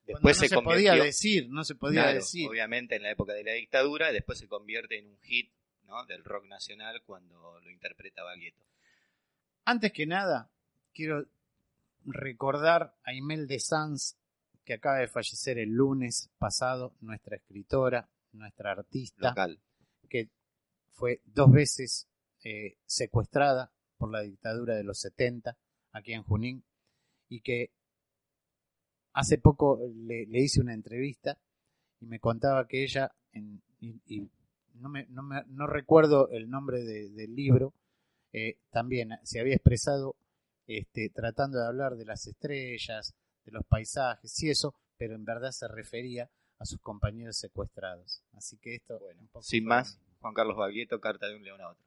después 0.07 0.37
no 0.37 0.41
se, 0.43 0.49
se, 0.49 0.55
convirtió, 0.57 0.91
podía 0.91 1.05
decir, 1.05 1.49
no 1.51 1.63
se 1.63 1.77
podía 1.77 2.03
claro, 2.03 2.15
decir. 2.17 2.49
obviamente 2.49 2.97
en 2.97 3.03
la 3.05 3.13
época 3.13 3.33
de 3.33 3.45
la 3.45 3.53
dictadura, 3.53 4.11
después 4.11 4.41
se 4.41 4.49
convierte 4.49 4.99
en 4.99 5.07
un 5.07 5.21
hit 5.21 5.53
¿no? 5.85 6.05
del 6.07 6.25
rock 6.25 6.47
nacional 6.47 7.01
cuando 7.07 7.61
lo 7.61 7.71
interpreta 7.71 8.25
Baglietto. 8.25 8.65
Antes 9.67 9.93
que 9.93 10.05
nada, 10.07 10.51
quiero 10.93 11.27
recordar 12.05 12.97
a 13.05 13.15
Imelda 13.15 13.57
Sanz, 13.61 14.17
que 14.65 14.75
acaba 14.75 14.99
de 14.99 15.09
fallecer 15.09 15.59
el 15.59 15.71
lunes 15.71 16.31
pasado, 16.39 16.95
nuestra 17.01 17.37
escritora, 17.37 18.09
nuestra 18.33 18.73
artista, 18.73 19.29
Local. 19.31 19.61
que 20.09 20.31
fue 20.93 21.21
dos 21.25 21.51
veces 21.53 22.09
eh, 22.45 22.77
secuestrada 22.87 23.73
por 23.97 24.11
la 24.11 24.21
dictadura 24.23 24.75
de 24.75 24.85
los 24.85 24.99
70 25.01 25.57
aquí 25.93 26.13
en 26.13 26.23
Junín 26.23 26.65
y 27.29 27.41
que 27.41 27.71
hace 29.13 29.39
poco 29.39 29.81
le, 29.95 30.27
le 30.27 30.41
hice 30.41 30.61
una 30.61 30.75
entrevista 30.75 31.39
y 32.01 32.07
me 32.07 32.19
contaba 32.21 32.67
que 32.67 32.83
ella, 32.83 33.13
en- 33.33 33.63
y, 33.81 34.01
y 34.07 34.29
no, 34.75 34.89
me, 34.89 35.07
no, 35.07 35.23
me- 35.23 35.45
no 35.49 35.67
recuerdo 35.67 36.29
el 36.31 36.51
nombre 36.51 36.83
de- 36.83 37.11
del 37.11 37.35
libro, 37.35 37.73
eh, 38.33 38.59
también 38.71 39.11
se 39.23 39.41
había 39.41 39.55
expresado 39.55 40.17
este, 40.67 41.11
tratando 41.11 41.59
de 41.61 41.67
hablar 41.67 41.95
de 41.97 42.05
las 42.07 42.27
estrellas, 42.27 43.15
de 43.45 43.53
los 43.53 43.65
paisajes 43.67 44.43
y 44.43 44.51
eso, 44.51 44.75
pero 44.97 45.15
en 45.15 45.25
verdad 45.25 45.51
se 45.51 45.69
refería 45.69 46.31
a 46.59 46.65
sus 46.65 46.81
compañeros 46.81 47.37
secuestrados. 47.37 48.23
Así 48.33 48.57
que 48.59 48.77
esto, 48.77 48.99
Bueno, 48.99 49.21
un 49.21 49.29
poco 49.29 49.43
sin 49.43 49.65
más, 49.65 49.99
Juan 50.21 50.35
Carlos 50.35 50.57
Baglietto, 50.57 51.01
Carta 51.01 51.29
de 51.29 51.37
un 51.37 51.45
león 51.45 51.61
a 51.61 51.71
otro. 51.71 51.85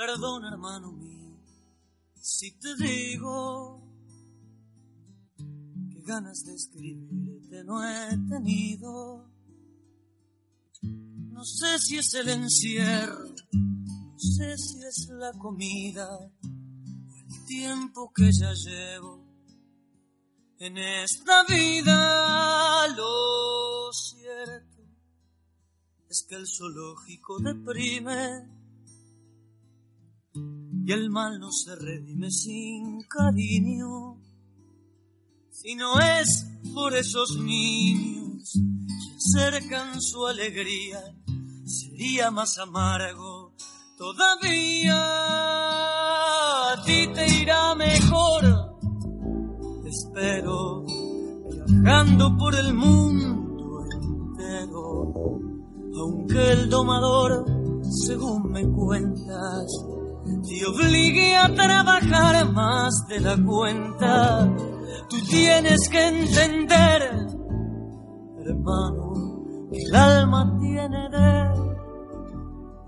Perdón, 0.00 0.46
hermano 0.46 0.92
mío, 0.92 1.36
si 2.18 2.52
te 2.52 2.74
digo 2.76 3.86
que 5.36 6.00
ganas 6.00 6.42
de 6.42 6.54
escribirte 6.54 7.62
no 7.64 7.84
he 7.84 8.08
tenido. 8.30 9.30
No 10.80 11.44
sé 11.44 11.78
si 11.78 11.98
es 11.98 12.14
el 12.14 12.30
encierro, 12.30 13.26
no 13.52 14.18
sé 14.18 14.56
si 14.56 14.78
es 14.78 15.08
la 15.10 15.32
comida 15.34 16.08
o 16.16 16.32
el 17.28 17.44
tiempo 17.44 18.10
que 18.14 18.30
ya 18.32 18.54
llevo 18.54 19.22
en 20.60 20.78
esta 20.78 21.44
vida. 21.44 22.88
Lo 22.96 23.92
cierto 23.92 24.82
es 26.08 26.24
que 26.26 26.36
el 26.36 26.46
zoológico 26.46 27.38
deprime 27.40 28.59
y 30.90 30.92
el 30.92 31.08
mal 31.08 31.38
no 31.38 31.52
se 31.52 31.76
redime 31.76 32.32
sin 32.32 33.02
cariño. 33.02 34.16
Si 35.52 35.76
no 35.76 36.00
es 36.00 36.48
por 36.74 36.96
esos 36.96 37.38
niños 37.38 38.54
que 38.54 39.38
acercan 39.38 40.02
su 40.02 40.26
alegría, 40.26 41.00
sería 41.64 42.32
más 42.32 42.58
amargo 42.58 43.54
todavía. 43.96 44.96
A 46.72 46.82
ti 46.84 47.06
te 47.14 47.40
irá 47.40 47.72
mejor, 47.76 48.80
te 49.84 49.90
espero, 49.90 50.84
viajando 51.68 52.36
por 52.36 52.52
el 52.56 52.74
mundo 52.74 53.84
entero. 53.92 55.14
Aunque 56.00 56.52
el 56.52 56.68
domador, 56.68 57.44
según 58.08 58.50
me 58.50 58.68
cuentas, 58.72 59.99
te 60.42 60.66
obligue 60.66 61.36
a 61.36 61.52
trabajar 61.54 62.50
más 62.52 63.06
de 63.08 63.20
la 63.20 63.36
cuenta. 63.36 64.48
Tú 65.08 65.16
tienes 65.28 65.88
que 65.88 66.08
entender, 66.08 67.02
hermano, 68.46 69.68
que 69.70 69.78
el 69.78 69.94
alma 69.94 70.56
tiene 70.60 71.08
de 71.10 71.50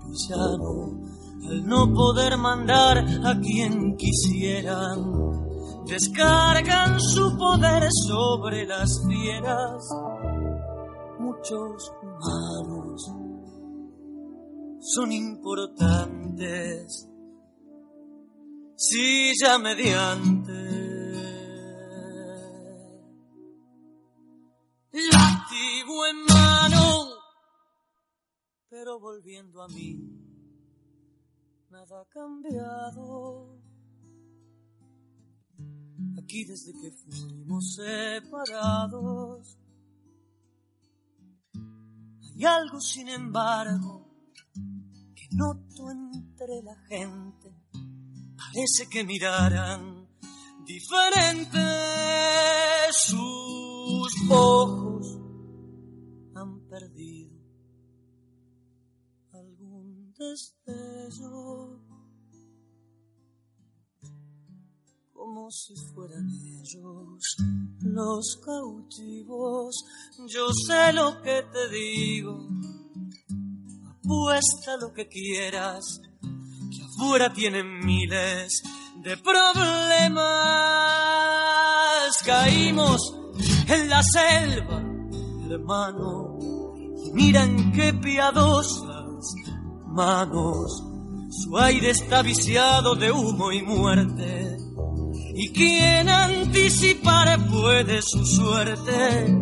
villano 0.07 1.01
al 1.49 1.65
no 1.67 1.93
poder 1.93 2.37
mandar 2.37 2.99
a 2.99 3.39
quien 3.39 3.95
quisieran. 3.97 5.03
Descargan 5.85 6.99
su 6.99 7.37
poder 7.37 7.89
sobre 8.07 8.65
las 8.65 9.05
fieras. 9.05 9.89
Muchos 11.19 11.91
humanos 12.01 13.11
son 14.79 15.11
importantes. 15.11 17.09
Si 18.75 19.31
ya 19.39 19.57
mediante 19.59 20.63
látigo 24.93 26.05
en 26.05 26.25
mano, 26.25 27.07
pero 28.69 28.99
volviendo 28.99 29.61
a 29.61 29.67
mí, 29.67 29.99
nada 31.69 32.01
ha 32.01 32.05
cambiado. 32.05 33.59
Aquí 36.17 36.45
desde 36.45 36.73
que 36.73 36.91
fuimos 36.91 37.75
separados, 37.75 39.57
hay 42.21 42.45
algo 42.45 42.79
sin 42.81 43.09
embargo 43.09 44.07
que 45.15 45.27
noto 45.31 45.91
entre 45.91 46.63
la 46.63 46.75
gente. 46.87 47.62
Parece 48.51 48.89
que 48.89 49.03
miraran 49.03 50.07
diferente 50.65 51.59
sus 52.91 54.13
ojos. 54.29 55.19
Han 56.35 56.67
perdido 56.67 57.35
algún 59.33 60.13
destello. 60.13 61.79
Como 65.13 65.49
si 65.49 65.73
fueran 65.93 66.27
ellos 66.29 67.37
los 67.79 68.41
cautivos. 68.45 69.83
Yo 70.27 70.47
sé 70.67 70.93
lo 70.93 71.21
que 71.21 71.43
te 71.51 71.69
digo. 71.69 72.47
Apuesta 73.87 74.77
lo 74.81 74.93
que 74.93 75.07
quieras 75.07 76.01
afuera 76.93 77.33
tienen 77.33 77.79
miles 77.79 78.63
de 79.03 79.17
problemas. 79.17 80.23
Caímos 82.25 83.15
en 83.67 83.89
la 83.89 84.01
selva, 84.03 84.81
hermano, 85.49 86.37
y 87.05 87.11
miran 87.11 87.71
qué 87.73 87.93
piadosas 87.93 89.35
manos. 89.87 90.83
Su 91.29 91.57
aire 91.57 91.89
está 91.89 92.21
viciado 92.21 92.95
de 92.95 93.11
humo 93.11 93.51
y 93.51 93.61
muerte. 93.63 94.57
Y 95.35 95.51
quien 95.51 96.07
anticipar 96.09 97.39
puede 97.49 98.03
su 98.03 98.23
suerte, 98.23 99.41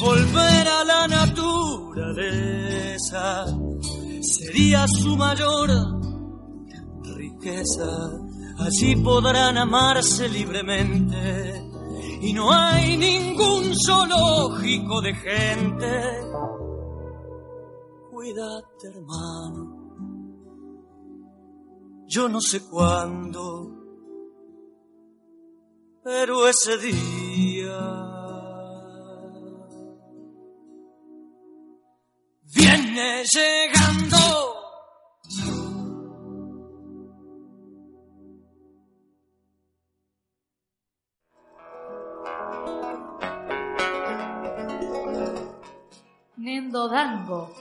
volver 0.00 0.68
a 0.68 0.84
la 0.84 1.06
naturaleza 1.06 2.26
sería 4.20 4.84
su 4.88 5.16
mayor 5.16 5.97
así 8.58 8.96
podrán 8.96 9.58
amarse 9.58 10.28
libremente. 10.28 11.64
Y 12.20 12.32
no 12.32 12.52
hay 12.52 12.96
ningún 12.96 13.72
zoológico 13.86 15.00
de 15.00 15.14
gente. 15.14 16.02
Cuídate, 18.10 18.88
hermano. 18.88 19.78
Yo 22.08 22.28
no 22.28 22.40
sé 22.40 22.60
cuándo, 22.68 23.70
pero 26.02 26.48
ese 26.48 26.78
día. 26.78 27.78
Viene 32.54 33.24
llegando. 33.24 34.47
Dango. 46.86 47.52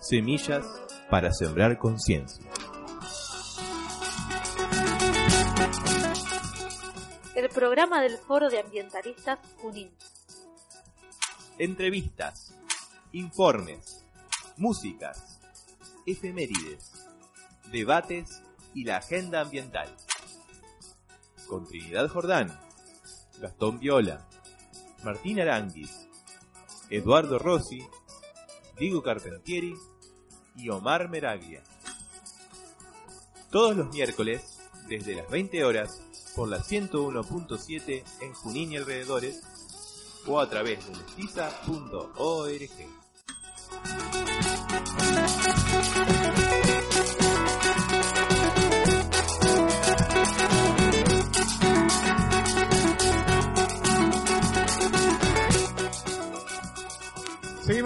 Semillas 0.00 0.64
para 1.10 1.32
sembrar 1.32 1.78
conciencia. 1.78 2.44
El 7.34 7.48
programa 7.48 8.00
del 8.00 8.16
Foro 8.18 8.48
de 8.48 8.60
Ambientalistas 8.60 9.40
Junín. 9.56 9.90
Entrevistas, 11.58 12.54
informes, 13.12 14.04
músicas, 14.56 15.40
efemérides, 16.06 16.92
debates 17.72 18.42
y 18.74 18.84
la 18.84 18.98
agenda 18.98 19.40
ambiental. 19.40 19.88
Con 21.48 21.66
Trinidad 21.66 22.08
Jordán, 22.08 22.67
Gastón 23.40 23.78
Viola, 23.78 24.26
Martín 25.04 25.40
Aranguis, 25.40 26.08
Eduardo 26.90 27.38
Rossi, 27.38 27.86
Diego 28.78 29.02
Carpentieri 29.02 29.74
y 30.56 30.68
Omar 30.70 31.08
Meraglia. 31.08 31.62
Todos 33.50 33.76
los 33.76 33.88
miércoles, 33.90 34.58
desde 34.88 35.14
las 35.14 35.28
20 35.30 35.64
horas, 35.64 36.02
por 36.34 36.48
la 36.48 36.58
101.7 36.58 38.04
en 38.20 38.32
Junín 38.34 38.72
y 38.72 38.76
alrededores, 38.76 39.42
o 40.26 40.40
a 40.40 40.48
través 40.48 40.84
de 40.86 40.92
mestiza.org. 40.92 41.98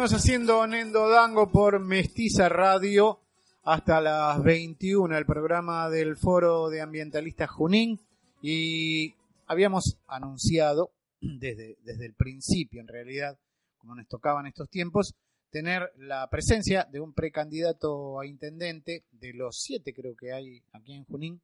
Seguimos 0.02 0.20
haciendo 0.20 0.66
Nendo 0.66 1.08
Dango 1.08 1.48
por 1.48 1.78
Mestiza 1.78 2.48
Radio 2.48 3.20
hasta 3.62 4.00
las 4.00 4.42
21, 4.42 5.16
el 5.16 5.24
programa 5.24 5.88
del 5.90 6.16
Foro 6.16 6.70
de 6.70 6.80
Ambientalistas 6.80 7.48
Junín. 7.48 8.00
Y 8.42 9.14
habíamos 9.46 9.98
anunciado 10.08 10.90
desde, 11.20 11.76
desde 11.84 12.06
el 12.06 12.14
principio, 12.14 12.80
en 12.80 12.88
realidad, 12.88 13.38
como 13.78 13.94
nos 13.94 14.08
tocaban 14.08 14.48
estos 14.48 14.68
tiempos, 14.68 15.14
tener 15.50 15.92
la 15.96 16.28
presencia 16.28 16.88
de 16.90 16.98
un 16.98 17.12
precandidato 17.12 18.18
a 18.18 18.26
intendente 18.26 19.04
de 19.12 19.34
los 19.34 19.62
siete 19.62 19.94
creo 19.94 20.16
que 20.16 20.32
hay 20.32 20.64
aquí 20.72 20.94
en 20.94 21.04
Junín 21.04 21.40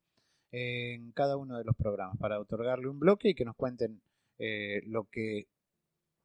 en 0.51 1.13
cada 1.13 1.37
uno 1.37 1.59
de 1.59 1.65
los 1.65 1.77
programas 1.77 2.17
para 2.19 2.41
otorgarle 2.41 2.89
un 2.89 2.99
bloque 2.99 3.29
y 3.29 3.35
que 3.37 3.45
nos 3.45 3.55
cuenten 3.55 4.01
eh, 4.41 4.83
lo 4.85 5.05
que 5.05 5.47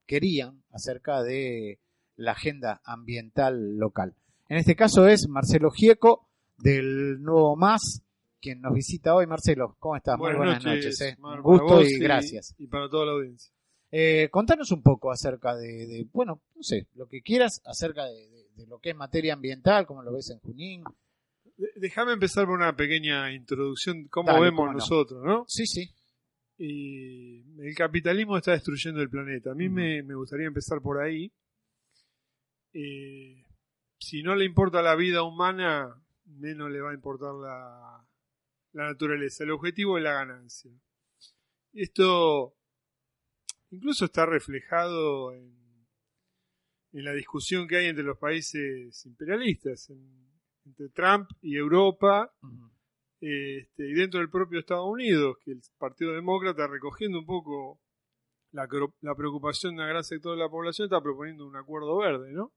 querían 0.08 0.63
acerca 0.72 1.22
de 1.22 1.78
la 2.15 2.32
agenda 2.34 2.82
ambiental 2.84 3.78
local. 3.78 4.13
En 4.49 4.58
este 4.58 4.76
caso 4.76 5.08
es 5.08 5.28
Marcelo 5.28 5.71
Gieco 5.71 6.28
del 6.58 7.21
Nuevo 7.21 7.56
Más, 7.56 8.02
quien 8.41 8.62
nos 8.62 8.73
visita 8.73 9.15
hoy. 9.15 9.26
Marcelo, 9.28 9.76
¿cómo 9.80 9.95
estás? 9.95 10.17
Buenas 10.17 10.38
Muy 10.38 10.45
buenas 10.45 10.63
noches, 10.65 10.86
noches. 10.86 11.02
eh. 11.02 11.15
Mar, 11.19 11.38
Un 11.39 11.43
gusto 11.43 11.82
y 11.82 11.97
gracias. 11.99 12.54
Y 12.58 12.67
para 12.67 12.89
toda 12.89 13.06
la 13.08 13.12
audiencia. 13.13 13.52
Eh, 13.91 14.30
contanos 14.32 14.71
un 14.71 14.82
poco 14.82 15.12
acerca 15.12 15.56
de, 15.56 15.86
de, 15.88 16.08
bueno, 16.12 16.41
no 16.56 16.63
sé, 16.63 16.88
lo 16.95 17.08
que 17.08 17.21
quieras 17.21 17.62
acerca 17.65 18.06
de, 18.06 18.28
de- 18.30 18.43
de 18.56 18.67
lo 18.67 18.78
que 18.80 18.91
es 18.91 18.95
materia 18.95 19.34
ambiental, 19.34 19.88
como 19.88 20.04
lo 20.04 20.12
ves 20.13 20.30
en 20.30 20.39
Junín. 20.39 20.84
Déjame 21.76 22.13
empezar 22.13 22.45
por 22.45 22.54
una 22.56 22.76
pequeña 22.76 23.32
introducción, 23.34 24.08
cómo 24.10 24.30
Dale, 24.30 24.41
vemos 24.45 24.60
cómo 24.60 24.73
nosotros, 24.73 25.23
¿no? 25.23 25.43
Sí, 25.47 25.65
sí. 25.65 25.89
Y 26.58 27.41
el 27.62 27.76
capitalismo 27.76 28.38
está 28.38 28.52
destruyendo 28.52 29.02
el 29.02 29.10
planeta. 29.10 29.52
A 29.52 29.56
mí 29.56 29.69
me, 29.69 30.04
me 30.04 30.15
gustaría 30.15 30.47
empezar 30.47 30.82
por 30.82 31.02
ahí. 31.02 31.32
Eh, 32.73 33.45
si 33.99 34.23
no 34.23 34.36
le 34.36 34.45
importa 34.45 34.81
la 34.81 34.95
vida 34.95 35.23
humana, 35.23 35.95
menos 36.25 36.69
le 36.71 36.81
va 36.81 36.91
a 36.91 36.95
importar 36.95 37.33
la, 37.36 38.05
la 38.73 38.86
naturaleza. 38.86 39.43
El 39.43 39.51
objetivo 39.51 39.97
es 39.97 40.03
la 40.03 40.13
ganancia. 40.13 40.71
Esto 41.73 42.55
incluso 43.71 44.05
está 44.05 44.25
reflejado 44.25 45.33
en, 45.33 45.55
en 46.93 47.03
la 47.05 47.13
discusión 47.13 47.67
que 47.67 47.77
hay 47.77 47.86
entre 47.88 48.03
los 48.03 48.17
países 48.17 49.05
imperialistas, 49.05 49.89
en- 49.89 50.31
entre 50.65 50.89
Trump 50.89 51.29
y 51.41 51.57
Europa, 51.57 52.31
este, 53.19 53.89
y 53.89 53.93
dentro 53.93 54.19
del 54.21 54.29
propio 54.29 54.59
Estados 54.59 54.88
Unidos, 54.88 55.38
que 55.43 55.51
el 55.51 55.62
Partido 55.77 56.13
Demócrata, 56.13 56.67
recogiendo 56.67 57.19
un 57.19 57.25
poco 57.25 57.81
la, 58.51 58.67
la 59.01 59.15
preocupación 59.15 59.75
de 59.75 59.81
un 59.83 59.89
gran 59.89 60.03
sector 60.05 60.38
de 60.38 60.43
la 60.43 60.49
población, 60.49 60.86
está 60.86 61.01
proponiendo 61.01 61.45
un 61.45 61.55
acuerdo 61.57 61.97
verde, 61.97 62.31
¿no? 62.31 62.53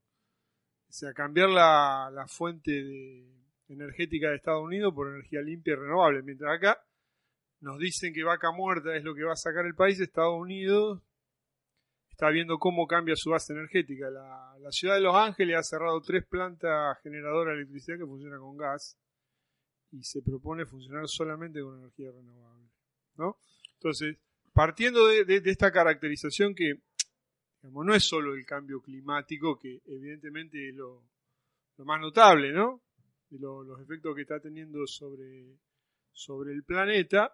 O 0.89 0.93
sea, 0.93 1.13
cambiar 1.13 1.49
la, 1.49 2.25
fuente 2.27 2.71
energética 3.67 4.29
de 4.29 4.37
Estados 4.37 4.63
Unidos 4.63 4.93
por 4.93 5.09
energía 5.09 5.41
limpia 5.41 5.73
y 5.73 5.75
renovable. 5.75 6.23
Mientras 6.23 6.55
acá 6.55 6.81
nos 7.59 7.77
dicen 7.77 8.13
que 8.13 8.23
vaca 8.23 8.51
muerta 8.51 8.95
es 8.95 9.03
lo 9.03 9.13
que 9.13 9.23
va 9.23 9.33
a 9.33 9.37
sacar 9.37 9.65
el 9.65 9.75
país, 9.75 9.99
Estados 9.99 10.39
Unidos 10.39 11.01
está 12.09 12.29
viendo 12.29 12.57
cómo 12.57 12.87
cambia 12.87 13.15
su 13.15 13.29
base 13.29 13.53
energética. 13.53 14.09
La, 14.09 14.71
ciudad 14.71 14.95
de 14.95 15.01
Los 15.01 15.15
Ángeles 15.15 15.57
ha 15.57 15.63
cerrado 15.63 16.01
tres 16.01 16.25
plantas 16.25 16.97
generadoras 17.03 17.53
de 17.53 17.61
electricidad 17.61 17.97
que 17.97 18.05
funcionan 18.05 18.39
con 18.39 18.57
gas 18.57 18.97
y 19.91 20.03
se 20.03 20.21
propone 20.21 20.65
funcionar 20.65 21.07
solamente 21.07 21.61
con 21.61 21.77
energía 21.79 22.11
renovable. 22.11 22.69
¿no? 23.17 23.37
Entonces, 23.73 24.17
partiendo 24.53 25.05
de 25.07 25.41
esta 25.45 25.71
caracterización 25.71 26.55
que 26.55 26.81
digamos, 27.61 27.85
no 27.85 27.93
es 27.93 28.03
solo 28.03 28.33
el 28.33 28.45
cambio 28.45 28.81
climático, 28.81 29.57
que 29.57 29.81
evidentemente 29.85 30.69
es 30.69 30.75
lo, 30.75 31.03
lo 31.77 31.85
más 31.85 31.99
notable, 31.99 32.51
¿no? 32.51 32.81
De 33.29 33.39
lo- 33.39 33.63
los 33.63 33.81
efectos 33.81 34.15
que 34.15 34.21
está 34.21 34.39
teniendo 34.39 34.85
sobre, 34.87 35.57
sobre 36.11 36.53
el 36.53 36.63
planeta. 36.63 37.33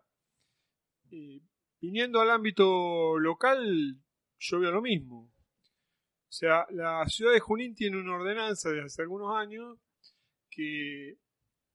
eh, 1.12 1.40
viniendo 1.82 2.22
al 2.22 2.32
ámbito 2.32 3.20
local, 3.20 3.98
yo 4.40 4.60
veo 4.60 4.72
lo 4.72 4.82
mismo. 4.82 5.30
O 5.30 6.32
sea, 6.36 6.66
la 6.72 7.06
ciudad 7.08 7.34
de 7.34 7.40
Junín 7.42 7.76
tiene 7.76 8.00
una 8.00 8.16
ordenanza 8.16 8.70
desde 8.70 8.86
hace 8.86 9.02
algunos 9.04 9.36
años 9.36 9.78
que 10.50 11.18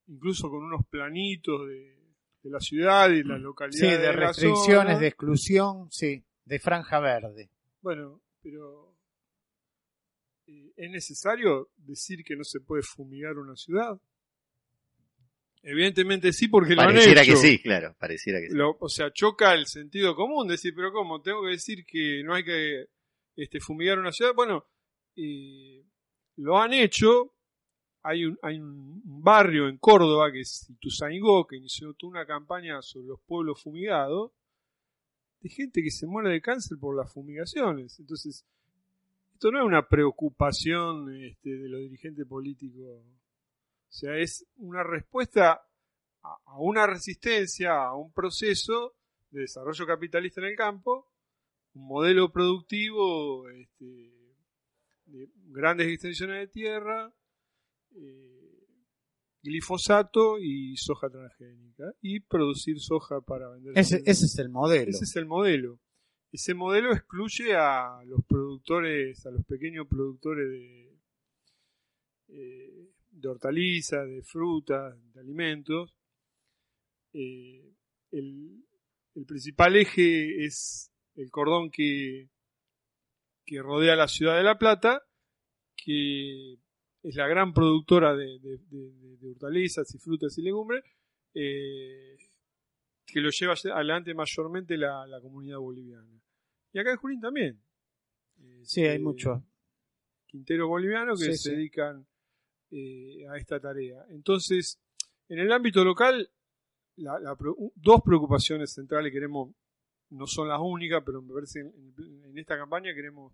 incluso 0.07 0.49
con 0.51 0.65
unos 0.65 0.87
planitos 0.89 1.69
de, 1.69 1.95
de 2.43 2.51
la 2.51 2.59
ciudad 2.59 3.11
y 3.11 3.23
la 3.23 3.39
localidad 3.39 3.79
Sí, 3.79 3.87
de 3.87 4.13
restricciones, 4.13 4.95
zona. 4.95 4.99
de 4.99 5.07
exclusión, 5.07 5.91
sí, 5.93 6.25
de 6.45 6.59
franja 6.59 6.99
verde. 7.01 7.51
Bueno, 7.83 8.21
pero 8.51 8.97
eh, 10.47 10.73
¿es 10.77 10.91
necesario 10.91 11.71
decir 11.77 12.25
que 12.25 12.37
no 12.37 12.45
se 12.45 12.61
puede 12.61 12.83
fumigar 12.83 13.37
una 13.39 13.57
ciudad? 13.57 14.01
Evidentemente 15.63 16.33
sí, 16.33 16.49
porque 16.49 16.75
lo 16.75 16.83
han 16.83 16.89
Pareciera 16.89 17.23
hecho. 17.23 17.33
que 17.33 17.37
sí, 17.37 17.59
claro, 17.61 17.95
pareciera 17.99 18.41
que 18.41 18.49
sí. 18.49 18.55
Lo- 18.57 18.77
o 18.81 18.89
sea, 18.89 19.13
choca 19.13 19.55
el 19.55 19.67
sentido 19.67 20.15
común, 20.15 20.47
decir, 20.49 20.73
pero 20.75 20.93
¿cómo? 20.93 21.21
Tengo 21.21 21.43
que 21.43 21.51
decir 21.51 21.85
que 21.85 22.23
no 22.25 22.35
hay 22.35 22.45
que 22.45 22.87
este, 23.37 23.61
fumigar 23.61 23.99
una 23.99 24.13
ciudad. 24.13 24.33
Bueno, 24.35 24.65
eh, 25.17 25.85
lo 26.37 26.59
han 26.59 26.73
hecho. 26.73 27.35
Hay 28.05 28.25
un, 28.25 28.39
hay 28.43 28.59
un 28.61 29.03
barrio 29.05 29.69
en 29.69 29.77
Córdoba 29.79 30.31
que 30.33 30.41
es 30.41 30.71
Ituzaingó, 30.71 31.47
que 31.47 31.57
inició 31.57 31.93
toda 31.95 32.13
una 32.13 32.27
campaña 32.27 32.81
sobre 32.81 33.09
los 33.09 33.21
pueblos 33.27 33.61
fumigados, 33.61 34.31
de 35.41 35.49
gente 35.49 35.83
que 35.83 35.91
se 35.91 36.07
muere 36.07 36.31
de 36.31 36.41
cáncer 36.41 36.79
por 36.79 36.97
las 36.97 37.13
fumigaciones. 37.13 37.99
Entonces, 37.99 38.45
esto 39.33 39.53
no 39.53 39.61
es 39.61 39.65
una 39.65 39.89
preocupación 39.89 41.15
este, 41.15 41.51
de 41.51 41.69
los 41.69 41.81
dirigentes 41.81 42.27
políticos. 42.27 42.85
O 42.85 43.93
sea, 43.93 44.17
es 44.17 44.47
una 44.57 44.83
respuesta 44.83 45.63
a, 46.23 46.59
una 46.59 46.87
resistencia, 46.87 47.85
a 47.85 47.95
un 47.95 48.13
proceso 48.13 48.97
de 49.31 49.43
desarrollo 49.43 49.87
capitalista 49.87 50.41
en 50.41 50.49
el 50.49 50.57
campo, 50.57 51.09
un 51.75 51.87
modelo 51.87 52.33
productivo 52.33 53.49
este, 53.51 54.13
de 55.07 55.29
grandes 55.47 55.89
extensiones 55.89 56.41
de 56.41 56.49
tierra, 56.49 57.13
eh, 57.95 58.38
glifosato 59.43 60.39
y 60.39 60.77
soja 60.77 61.09
transgénica, 61.09 61.93
y 62.01 62.21
producir 62.21 62.81
soja 62.81 63.21
para 63.21 63.49
vender. 63.51 63.79
Ese, 63.79 64.03
ese 64.05 64.27
es 64.27 64.39
el 64.39 64.49
modelo. 64.49 64.91
Ese 64.91 65.05
es 65.05 65.17
el 65.17 65.27
modelo. 65.27 65.81
Ese 66.31 66.55
modelo 66.55 66.93
excluye 66.93 67.55
a 67.55 68.03
los 68.05 68.25
productores, 68.27 69.25
a 69.25 69.31
los 69.31 69.45
pequeños 69.47 69.87
productores 69.89 70.49
de, 70.49 70.99
eh, 72.29 72.91
de 73.11 73.29
hortalizas, 73.29 74.07
de 74.07 74.23
frutas, 74.23 74.95
de 75.15 75.21
alimentos. 75.21 75.95
Eh, 77.15 77.73
el, 78.11 78.63
el 79.15 79.25
principal 79.25 79.77
eje 79.77 80.45
es 80.45 80.93
el 81.15 81.31
cordón 81.31 81.71
que, 81.71 82.29
que 83.47 83.63
rodea 83.63 83.97
la 83.97 84.09
ciudad 84.09 84.37
de 84.37 84.45
La 84.45 84.59
Plata, 84.59 85.03
que 85.75 86.59
es 87.09 87.17
la 87.17 87.27
gran 87.27 87.53
productora 87.55 88.15
de, 88.15 88.39
de- 88.39 88.59
de- 88.59 89.17
de 89.17 89.31
hortalizas 89.31 89.95
y 89.95 89.99
frutas 89.99 90.37
y 90.39 90.43
legumbres, 90.43 90.85
eh, 91.35 92.17
que 93.07 93.21
lo 93.21 93.31
lleva 93.31 93.55
adelante 93.75 94.15
mayormente 94.15 94.77
la, 94.77 95.07
la 95.07 95.21
comunidad 95.21 95.59
boliviana. 95.59 96.21
Y 96.73 96.79
acá 96.79 96.91
en 96.93 96.97
Junín 96.99 97.21
también. 97.21 97.63
Sí, 98.63 98.83
hay 98.83 98.89
Este, 98.97 98.99
mucho. 99.01 99.45
quinteros 100.27 100.69
bolivianos 100.69 101.19
que 101.19 101.33
Sí, 101.33 101.39
se 101.39 101.51
sí. 101.51 101.57
dedican 101.57 102.07
eh, 102.71 103.27
a 103.31 103.37
esta 103.39 103.59
tarea. 103.59 104.05
Entonces, 104.11 104.79
en 105.29 105.39
el 105.39 105.51
ámbito 105.51 105.83
local, 105.85 106.31
la- 106.97 107.19
dos 107.77 108.01
preocupaciones 108.05 108.75
centrales 108.75 109.11
queremos, 109.13 109.55
no 110.11 110.27
son 110.27 110.49
las 110.49 110.61
únicas, 110.61 111.03
pero 111.05 111.23
me 111.23 111.33
parece 111.33 111.61
en, 111.61 111.95
en 112.25 112.37
esta 112.39 112.59
campaña 112.59 112.93
queremos 112.95 113.33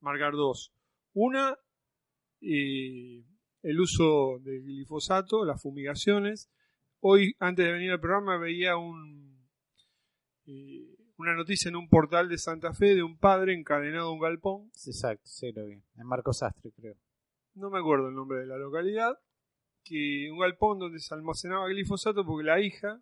marcar 0.00 0.32
dos. 0.32 0.72
Una, 1.14 1.56
eh, 2.42 3.24
el 3.62 3.80
uso 3.80 4.38
del 4.40 4.62
glifosato, 4.62 5.44
las 5.44 5.62
fumigaciones. 5.62 6.50
Hoy, 7.00 7.34
antes 7.38 7.64
de 7.66 7.72
venir 7.72 7.90
al 7.92 8.00
programa, 8.00 8.36
veía 8.38 8.76
un, 8.76 9.48
eh, 10.46 10.96
una 11.16 11.34
noticia 11.34 11.68
en 11.68 11.76
un 11.76 11.88
portal 11.88 12.28
de 12.28 12.38
Santa 12.38 12.72
Fe 12.74 12.94
de 12.94 13.02
un 13.02 13.18
padre 13.18 13.54
encadenado 13.54 14.08
a 14.08 14.12
un 14.12 14.20
galpón 14.20 14.70
Exacto, 14.86 15.22
sí, 15.26 15.52
lo 15.52 15.66
vi. 15.66 15.82
En 15.96 16.06
Marcos 16.06 16.38
Sastre, 16.38 16.72
creo. 16.72 16.96
no 17.54 17.70
me 17.70 17.78
acuerdo 17.78 18.08
el 18.08 18.14
nombre 18.14 18.38
de 18.40 18.46
la 18.46 18.56
localidad, 18.58 19.14
que 19.84 20.28
un 20.30 20.38
galpón 20.38 20.78
donde 20.78 20.98
se 21.00 21.14
almacenaba 21.14 21.68
glifosato 21.68 22.24
porque 22.24 22.44
la 22.46 22.60
hija, 22.60 23.00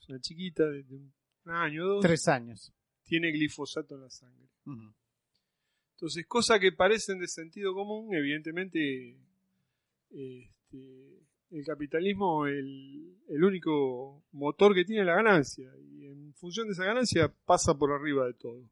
es 0.00 0.08
una 0.08 0.20
chiquita 0.20 0.64
de, 0.64 0.82
de 0.84 0.94
un 0.96 1.12
año 1.46 1.84
o 1.84 1.88
dos, 1.96 2.02
Tres 2.02 2.28
años. 2.28 2.72
tiene 3.04 3.30
glifosato 3.30 3.94
en 3.94 4.00
la 4.02 4.10
sangre. 4.10 4.48
Ujú. 4.66 4.94
Entonces, 5.96 6.26
cosas 6.26 6.60
que 6.60 6.72
parecen 6.72 7.18
de 7.18 7.26
sentido 7.26 7.72
común, 7.74 8.14
evidentemente 8.14 9.16
este, 10.10 11.22
el 11.50 11.64
capitalismo 11.64 12.46
el, 12.46 13.16
el 13.28 13.44
único 13.44 14.22
motor 14.32 14.74
que 14.74 14.84
tiene 14.84 15.00
es 15.02 15.06
la 15.06 15.14
ganancia 15.16 15.70
y 15.78 16.06
en 16.06 16.34
función 16.34 16.66
de 16.66 16.72
esa 16.74 16.84
ganancia 16.84 17.32
pasa 17.46 17.74
por 17.78 17.92
arriba 17.92 18.26
de 18.26 18.34
todo. 18.34 18.62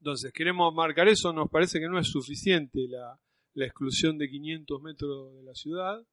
Entonces, 0.00 0.32
queremos 0.32 0.72
marcar 0.74 1.08
eso, 1.08 1.32
nos 1.32 1.50
parece 1.50 1.80
que 1.80 1.88
no 1.88 1.98
es 1.98 2.06
suficiente 2.08 2.86
la, 2.88 3.18
la 3.54 3.64
exclusión 3.64 4.16
de 4.18 4.28
500 4.28 4.82
metros 4.82 5.34
de 5.36 5.42
la 5.42 5.54
ciudad. 5.54 6.06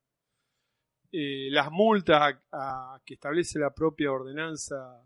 Eh, 1.11 1.49
las 1.51 1.69
multas 1.71 2.33
a- 2.51 2.95
a 2.95 3.01
que 3.05 3.13
establece 3.13 3.59
la 3.59 3.73
propia 3.73 4.11
ordenanza 4.11 5.03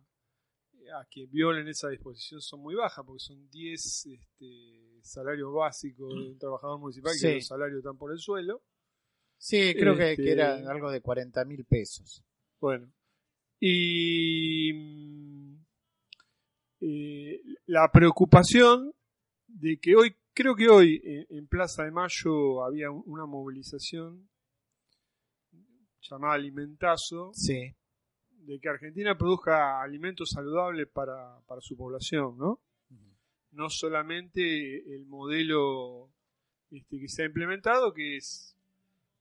a 0.92 1.06
que 1.10 1.26
violen 1.28 1.68
esa 1.68 1.90
disposición 1.90 2.42
son 2.42 2.62
muy 2.62 2.76
bajas, 2.76 3.04
porque 3.06 3.20
son 3.20 3.50
10 3.50 4.06
este, 4.08 5.00
salarios 5.02 5.54
básicos 5.54 6.14
de 6.14 6.32
un 6.32 6.38
trabajador 6.40 6.80
municipal 6.80 7.14
Sí. 7.14 7.28
que 7.28 7.36
los 7.36 7.48
salarios 7.48 7.80
están 7.80 7.98
por 7.98 8.12
el 8.12 8.20
suelo. 8.20 8.62
Sí, 9.38 9.74
creo 9.78 9.96
que, 9.96 10.12
Este- 10.12 10.24
que 10.24 10.32
era 10.32 10.56
algo 10.70 10.92
de 10.92 11.02
40 11.02 11.46
mil 11.46 11.64
pesos. 11.66 12.24
Bueno, 12.60 12.92
y 13.60 14.74
mm, 14.74 15.56
eh, 16.82 17.42
la 17.68 17.90
preocupación 17.92 18.94
de 19.48 19.80
que 19.80 19.96
hoy, 19.96 20.16
creo 20.34 20.56
que 20.56 20.68
hoy 20.70 21.02
en, 21.04 21.38
en 21.38 21.48
Plaza 21.48 21.84
de 21.84 21.92
Mayo 21.92 22.64
había 22.64 22.92
un- 22.92 23.04
una 23.06 23.26
movilización 23.26 24.30
llamada 26.02 26.34
Alimentazo, 26.36 27.32
Sí. 27.34 27.76
De 28.46 28.60
que 28.60 28.70
Argentina 28.70 29.18
produzca 29.18 29.82
alimentos 29.82 30.32
saludables 30.32 30.88
para, 30.88 31.40
para 31.48 31.62
su 31.62 31.76
población, 31.78 32.38
¿no? 32.38 32.60
No 33.52 33.70
solamente 33.70 34.96
el 34.96 35.06
modelo 35.06 36.12
este, 36.72 37.00
que 37.00 37.08
se 37.08 37.24
ha 37.24 37.26
implementado, 37.26 37.94
que 37.94 38.18
es 38.18 38.56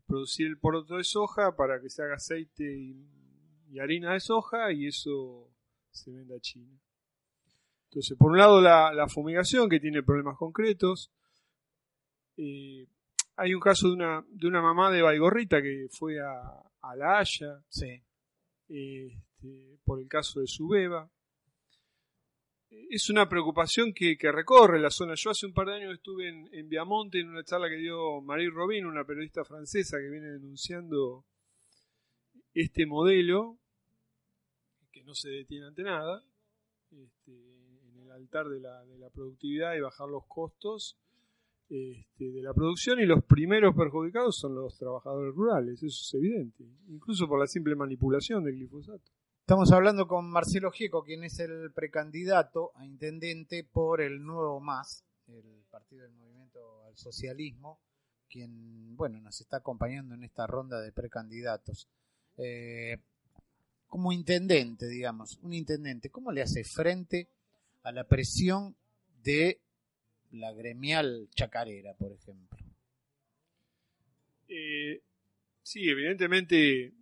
producir 0.06 0.46
el 0.46 0.58
poroto 0.58 0.96
de 0.96 1.04
soja 1.04 1.56
para 1.56 1.80
que 1.80 1.88
se 1.88 2.02
haga 2.02 2.14
aceite 2.16 2.64
y, 2.64 3.06
y 3.70 3.78
harina 3.78 4.12
de 4.12 4.20
soja 4.20 4.72
y 4.72 4.86
eso 4.86 5.50
se 5.90 6.10
vende 6.10 6.36
a 6.36 6.40
China. 6.40 6.78
Entonces, 7.90 8.16
por 8.18 8.32
un 8.32 8.38
lado 8.38 8.60
la, 8.60 8.92
la 8.92 9.08
fumigación 9.08 9.68
que 9.68 9.80
tiene 9.80 10.02
problemas 10.02 10.36
concretos. 10.36 11.10
Eh, 12.36 12.86
hay 13.36 13.54
un 13.54 13.60
caso 13.60 13.88
de 13.88 13.94
una, 13.94 14.24
de 14.28 14.46
una 14.46 14.60
mamá 14.60 14.90
de 14.90 15.02
Baigorrita 15.02 15.62
que 15.62 15.86
fue 15.90 16.20
a, 16.20 16.62
a 16.82 16.96
La 16.96 17.18
Haya 17.18 17.62
Sí. 17.68 18.02
Este, 18.68 19.78
por 19.84 20.00
el 20.00 20.08
caso 20.08 20.40
de 20.40 20.46
su 20.46 20.68
beba. 20.68 21.10
Es 22.90 23.08
una 23.08 23.28
preocupación 23.28 23.94
que, 23.94 24.16
recorre 24.20 24.80
la 24.80 24.90
zona. 24.90 25.14
Yo 25.16 25.30
hace 25.30 25.46
un 25.46 25.54
par 25.54 25.68
de 25.68 25.74
años 25.74 25.94
estuve 25.94 26.28
en, 26.28 26.48
en 26.52 26.68
Viamonte 26.68 27.20
en 27.20 27.30
una 27.30 27.44
charla 27.44 27.68
que 27.68 27.76
dio 27.76 28.20
Marie 28.20 28.50
Robin, 28.50 28.86
una 28.86 29.04
periodista 29.04 29.44
francesa 29.44 29.98
que 29.98 30.10
viene 30.10 30.28
denunciando 30.32 31.24
este 32.52 32.86
modelo, 32.86 33.58
que 34.92 35.02
no 35.02 35.14
se 35.14 35.30
detiene 35.30 35.66
ante 35.66 35.82
nada, 35.82 36.22
este, 36.90 37.32
en 37.32 37.98
el 38.00 38.10
altar 38.10 38.48
de 38.48 38.60
la 38.60 39.10
productividad 39.10 39.74
y 39.74 39.80
bajar 39.80 40.08
los 40.08 40.26
costos 40.26 40.98
este, 41.68 42.30
de 42.30 42.42
la 42.42 42.54
producción 42.54 42.98
y 43.00 43.06
los 43.06 43.24
primeros 43.24 43.74
perjudicados 43.74 44.38
son 44.38 44.54
los 44.54 44.78
trabajadores 44.78 45.34
rurales, 45.34 45.82
eso 45.82 45.86
es 45.86 46.14
evidente, 46.14 46.64
incluso 46.88 47.28
por 47.28 47.38
la 47.38 47.46
simple 47.46 47.74
manipulación 47.74 48.42
del 48.44 48.54
glifosato. 48.54 49.12
Estamos 49.40 49.72
hablando 49.72 50.06
con 50.06 50.30
Marcelo 50.30 50.70
Gieco, 50.70 51.04
quien 51.04 51.24
es 51.24 51.38
el 51.40 51.72
precandidato 51.72 52.72
a 52.74 52.84
intendente 52.84 53.64
por 53.64 54.00
el 54.00 54.22
Nuevo 54.22 54.60
Más, 54.60 55.04
el 55.26 55.64
partido 55.70 56.02
del 56.02 56.12
movimiento 56.12 56.84
al 56.86 56.96
socialismo, 56.96 57.80
quien, 58.28 58.96
bueno, 58.96 59.20
nos 59.20 59.40
está 59.40 59.58
acompañando 59.58 60.14
en 60.14 60.24
esta 60.24 60.46
ronda 60.46 60.80
de 60.80 60.92
precandidatos. 60.92 61.88
Eh, 62.36 62.98
como 63.86 64.12
intendente, 64.12 64.86
digamos, 64.86 65.38
un 65.42 65.54
intendente, 65.54 66.10
¿cómo 66.10 66.30
le 66.30 66.42
hace 66.42 66.62
frente 66.64 67.28
a 67.82 67.92
la 67.92 68.04
presión 68.04 68.76
de 69.22 69.60
la 70.32 70.52
gremial 70.52 71.28
chacarera, 71.34 71.94
por 71.94 72.12
ejemplo? 72.12 72.58
Eh, 74.48 75.02
sí, 75.62 75.88
evidentemente 75.88 76.92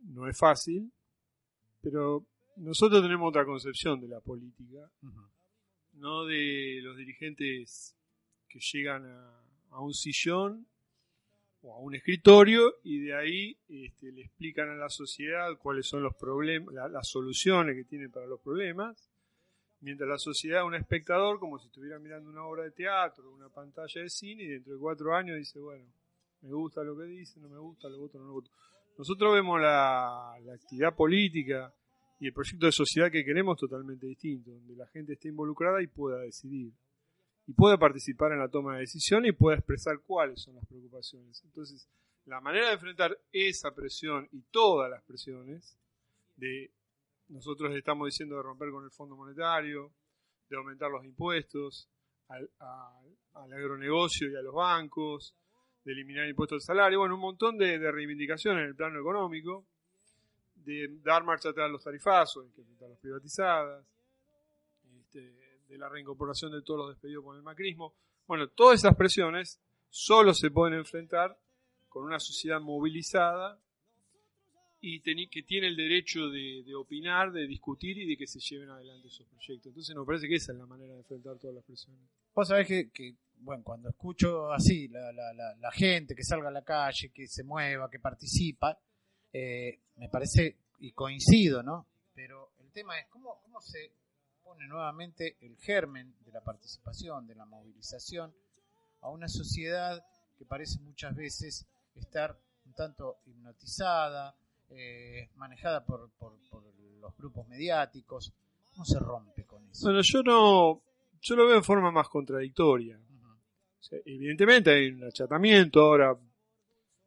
no 0.00 0.28
es 0.28 0.38
fácil, 0.38 0.90
pero 1.82 2.26
nosotros 2.56 3.02
tenemos 3.02 3.28
otra 3.28 3.44
concepción 3.44 4.00
de 4.00 4.08
la 4.08 4.20
política, 4.20 4.90
no 5.94 6.24
de 6.24 6.80
los 6.82 6.96
dirigentes 6.96 7.94
que 8.48 8.58
llegan 8.60 9.04
a, 9.06 9.42
a 9.70 9.80
un 9.80 9.92
sillón 9.92 10.66
o 11.62 11.74
a 11.74 11.78
un 11.80 11.94
escritorio 11.94 12.74
y 12.84 13.00
de 13.00 13.14
ahí 13.14 13.58
este, 13.68 14.12
le 14.12 14.22
explican 14.22 14.68
a 14.70 14.74
la 14.76 14.88
sociedad 14.88 15.56
cuáles 15.58 15.86
son 15.86 16.02
los 16.02 16.14
problemas, 16.16 16.72
la- 16.74 16.88
las 16.88 17.08
soluciones 17.08 17.74
que 17.76 17.84
tienen 17.84 18.10
para 18.10 18.26
los 18.26 18.40
problemas, 18.40 19.10
mientras 19.86 20.08
la 20.08 20.18
sociedad 20.18 20.62
es 20.62 20.66
un 20.66 20.74
espectador 20.74 21.38
como 21.38 21.60
si 21.60 21.68
estuviera 21.68 22.00
mirando 22.00 22.28
una 22.28 22.44
obra 22.44 22.64
de 22.64 22.72
teatro, 22.72 23.30
una 23.30 23.48
pantalla 23.48 24.02
de 24.02 24.10
cine 24.10 24.42
y 24.42 24.48
dentro 24.48 24.72
de 24.72 24.80
cuatro 24.80 25.14
años 25.14 25.36
dice, 25.36 25.60
bueno, 25.60 25.86
me 26.42 26.52
gusta 26.52 26.82
lo 26.82 26.98
que 26.98 27.04
dice, 27.04 27.38
no 27.38 27.48
me 27.48 27.60
gusta, 27.60 27.88
lo 27.88 28.00
voto, 28.00 28.18
no 28.18 28.24
lo 28.24 28.32
voto. 28.32 28.50
Nosotros 28.98 29.32
vemos 29.32 29.60
la, 29.60 30.34
actividad 30.52 30.92
política 30.92 31.72
y 32.18 32.26
el 32.26 32.32
proyecto 32.32 32.66
de 32.66 32.72
sociedad 32.72 33.12
que 33.12 33.24
queremos 33.24 33.58
totalmente 33.58 34.08
distinto, 34.08 34.50
donde 34.50 34.74
la 34.74 34.88
gente 34.88 35.12
esté 35.12 35.28
involucrada 35.28 35.80
y 35.80 35.86
pueda 35.86 36.18
decidir. 36.18 36.72
Y 37.46 37.52
pueda 37.52 37.78
participar 37.78 38.32
en 38.32 38.40
la 38.40 38.48
toma 38.48 38.74
de 38.74 38.80
decisiones 38.80 39.28
y 39.28 39.36
pueda 39.36 39.56
expresar 39.56 40.00
cuáles 40.04 40.42
son 40.42 40.56
las 40.56 40.66
preocupaciones. 40.66 41.40
Entonces, 41.44 41.88
la 42.24 42.40
manera 42.40 42.66
de 42.66 42.72
enfrentar 42.72 43.16
esa 43.30 43.72
presión 43.72 44.28
y 44.32 44.40
todas 44.50 44.90
las 44.90 45.04
presiones, 45.04 45.78
de 46.34 46.72
nosotros 47.28 47.74
estamos 47.74 48.06
diciendo 48.06 48.36
de 48.36 48.42
romper 48.42 48.70
con 48.70 48.84
el 48.84 48.90
Fondo 48.90 49.16
Monetario, 49.16 49.92
de 50.48 50.56
aumentar 50.56 50.90
los 50.90 51.04
impuestos 51.04 51.88
al, 52.28 52.48
al- 52.58 53.52
agronegocio 53.52 54.30
y 54.30 54.36
a 54.36 54.42
los 54.42 54.54
bancos, 54.54 55.34
de 55.84 55.92
eliminar 55.92 56.28
impuestos 56.28 56.56
al 56.56 56.76
salario, 56.76 56.98
bueno, 57.00 57.14
un 57.14 57.20
montón 57.20 57.58
de, 57.58 57.78
reivindicaciones 57.90 58.62
en 58.62 58.68
el 58.70 58.76
plano 58.76 58.98
económico, 59.00 59.66
de 60.54 60.98
dar 61.02 61.22
marcha 61.22 61.50
atrás 61.50 61.66
a 61.66 61.72
los 61.72 61.84
tarifazos, 61.84 62.46
incrementar 62.46 62.88
las 62.88 62.98
privatizadas, 62.98 63.86
este, 64.98 65.32
de 65.68 65.78
la 65.78 65.88
reincorporación 65.88 66.52
de 66.52 66.62
todos 66.62 66.78
los 66.78 66.88
despedidos 66.90 67.22
por 67.22 67.36
el 67.36 67.42
macrismo. 67.42 67.94
Bueno, 68.26 68.48
todas 68.48 68.80
esas 68.80 68.96
presiones 68.96 69.60
solo 69.88 70.34
se 70.34 70.50
pueden 70.50 70.78
enfrentar 70.78 71.38
con 71.88 72.04
una 72.04 72.18
sociedad 72.18 72.60
movilizada 72.60 73.60
y 74.80 75.00
que 75.28 75.42
tiene 75.42 75.68
el 75.68 75.76
derecho 75.76 76.28
de, 76.28 76.62
de 76.64 76.74
opinar, 76.74 77.32
de 77.32 77.46
discutir 77.46 77.98
y 77.98 78.06
de 78.06 78.16
que 78.16 78.26
se 78.26 78.38
lleven 78.40 78.70
adelante 78.70 79.08
esos 79.08 79.26
proyectos. 79.26 79.66
Entonces 79.66 79.94
nos 79.94 80.06
parece 80.06 80.28
que 80.28 80.36
esa 80.36 80.52
es 80.52 80.58
la 80.58 80.66
manera 80.66 80.92
de 80.92 80.98
enfrentar 81.00 81.38
todas 81.38 81.56
las 81.56 81.64
presiones. 81.64 82.02
Vos 82.34 82.48
sabés 82.48 82.66
que, 82.66 82.90
que, 82.90 83.14
bueno, 83.38 83.64
cuando 83.64 83.88
escucho 83.88 84.52
así 84.52 84.88
la, 84.88 85.12
la, 85.12 85.32
la, 85.32 85.54
la 85.56 85.72
gente 85.72 86.14
que 86.14 86.22
salga 86.22 86.48
a 86.48 86.52
la 86.52 86.62
calle, 86.62 87.10
que 87.10 87.26
se 87.26 87.42
mueva, 87.42 87.90
que 87.90 87.98
participa, 87.98 88.78
eh, 89.32 89.80
me 89.96 90.08
parece, 90.08 90.56
y 90.78 90.92
coincido, 90.92 91.62
¿no? 91.62 91.86
Pero 92.14 92.52
el 92.60 92.70
tema 92.70 92.98
es 92.98 93.06
cómo, 93.08 93.40
cómo 93.42 93.60
se 93.60 93.90
pone 94.44 94.68
nuevamente 94.68 95.36
el 95.40 95.56
germen 95.56 96.14
de 96.24 96.32
la 96.32 96.42
participación, 96.42 97.26
de 97.26 97.34
la 97.34 97.44
movilización, 97.44 98.32
a 99.00 99.10
una 99.10 99.28
sociedad 99.28 100.04
que 100.38 100.44
parece 100.44 100.78
muchas 100.80 101.14
veces 101.14 101.66
estar 101.94 102.38
un 102.64 102.72
tanto 102.74 103.18
hipnotizada, 103.26 104.36
eh, 104.70 105.28
manejada 105.36 105.84
por, 105.84 106.10
por, 106.18 106.34
por 106.50 106.62
los 107.00 107.16
grupos 107.16 107.46
mediáticos. 107.48 108.32
¿Cómo 108.72 108.84
se 108.84 108.98
rompe 108.98 109.44
con 109.44 109.66
eso? 109.68 109.86
Bueno, 109.86 110.00
yo 110.02 110.22
no, 110.22 110.82
yo 111.20 111.36
lo 111.36 111.46
veo 111.46 111.56
en 111.56 111.64
forma 111.64 111.90
más 111.90 112.08
contradictoria. 112.08 112.98
Ujú. 112.98 113.28
O 113.28 113.82
sea, 113.82 113.98
evidentemente 114.04 114.70
hay 114.70 114.88
un 114.88 115.04
achatamiento, 115.04 115.80
ahora 115.80 116.16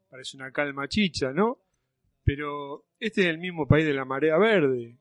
parece 0.10 0.38
una 0.38 0.52
calma 0.52 0.88
chicha, 0.88 1.32
¿no? 1.32 1.60
Pero 2.24 2.86
este 3.00 3.22
es 3.22 3.28
el 3.28 3.38
mismo 3.38 3.68
país 3.68 3.86
de 3.86 3.94
la 3.94 4.06
marea 4.06 4.38
verde, 4.38 4.98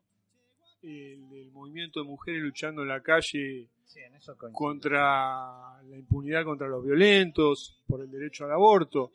el, 0.82 1.50
movimiento 1.52 2.00
de 2.00 2.06
mujeres 2.06 2.40
luchando 2.40 2.82
en 2.82 2.88
la 2.88 3.02
calle 3.02 3.68
Sí, 3.84 4.00
en 4.00 4.52
contra 4.52 5.80
la 5.82 5.96
impunidad 5.96 6.44
contra 6.44 6.68
los 6.68 6.84
violentos, 6.84 7.82
por 7.86 8.00
el 8.02 8.10
derecho 8.10 8.44
al 8.44 8.52
aborto. 8.52 9.10